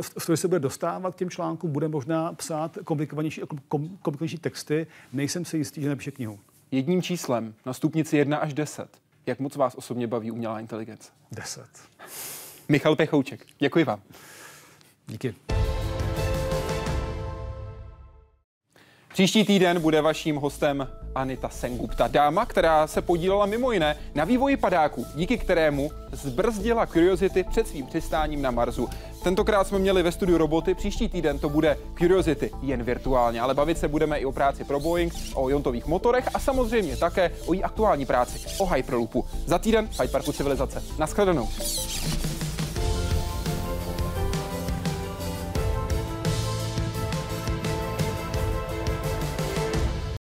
v 0.00 0.22
které 0.22 0.36
se 0.36 0.48
bude 0.48 0.60
dostávat 0.60 1.14
k 1.14 1.18
těm 1.18 1.30
článkům, 1.30 1.72
bude 1.72 1.88
možná 1.88 2.32
psát 2.32 2.78
komplikovanější, 2.84 3.42
komplikovanější 3.68 4.38
texty. 4.38 4.86
Nejsem 5.12 5.44
si 5.44 5.56
jistý, 5.56 5.82
že 5.82 5.88
napíše 5.88 6.10
knihu. 6.10 6.40
Jedním 6.70 7.02
číslem 7.02 7.54
na 7.66 7.72
stupnici 7.72 8.16
1 8.16 8.36
až 8.36 8.54
10. 8.54 8.88
Jak 9.26 9.40
moc 9.40 9.56
vás 9.56 9.74
osobně 9.74 10.06
baví 10.06 10.30
umělá 10.30 10.60
inteligence? 10.60 11.10
10. 11.32 11.64
Michal 12.68 12.96
Pechouček, 12.96 13.46
děkuji 13.58 13.84
vám. 13.84 14.00
Díky. 15.06 15.34
Příští 19.14 19.44
týden 19.44 19.80
bude 19.80 20.00
vaším 20.00 20.36
hostem 20.36 20.88
Anita 21.14 21.48
Sengupta, 21.48 22.06
dáma, 22.08 22.46
která 22.46 22.86
se 22.86 23.02
podílela 23.02 23.46
mimo 23.46 23.72
jiné 23.72 23.96
na 24.14 24.24
vývoji 24.24 24.56
padáku, 24.56 25.06
díky 25.14 25.38
kterému 25.38 25.90
zbrzdila 26.12 26.86
Curiosity 26.86 27.44
před 27.44 27.68
svým 27.68 27.86
přistáním 27.86 28.42
na 28.42 28.50
Marsu. 28.50 28.88
Tentokrát 29.22 29.66
jsme 29.66 29.78
měli 29.78 30.02
ve 30.02 30.12
studiu 30.12 30.38
roboty, 30.38 30.74
příští 30.74 31.08
týden 31.08 31.38
to 31.38 31.48
bude 31.48 31.78
Curiosity 31.98 32.50
jen 32.62 32.82
virtuálně, 32.82 33.40
ale 33.40 33.54
bavit 33.54 33.78
se 33.78 33.88
budeme 33.88 34.18
i 34.18 34.24
o 34.24 34.32
práci 34.32 34.64
pro 34.64 34.80
Boeing, 34.80 35.12
o 35.34 35.48
jontových 35.48 35.86
motorech 35.86 36.28
a 36.34 36.38
samozřejmě 36.38 36.96
také 36.96 37.30
o 37.46 37.54
její 37.54 37.64
aktuální 37.64 38.06
práci, 38.06 38.40
o 38.58 38.66
Hyperloopu. 38.66 39.24
Za 39.46 39.58
týden 39.58 39.88
Hyde 40.00 40.12
Parku 40.12 40.32
civilizace. 40.32 40.82
Naschledanou. 40.98 41.48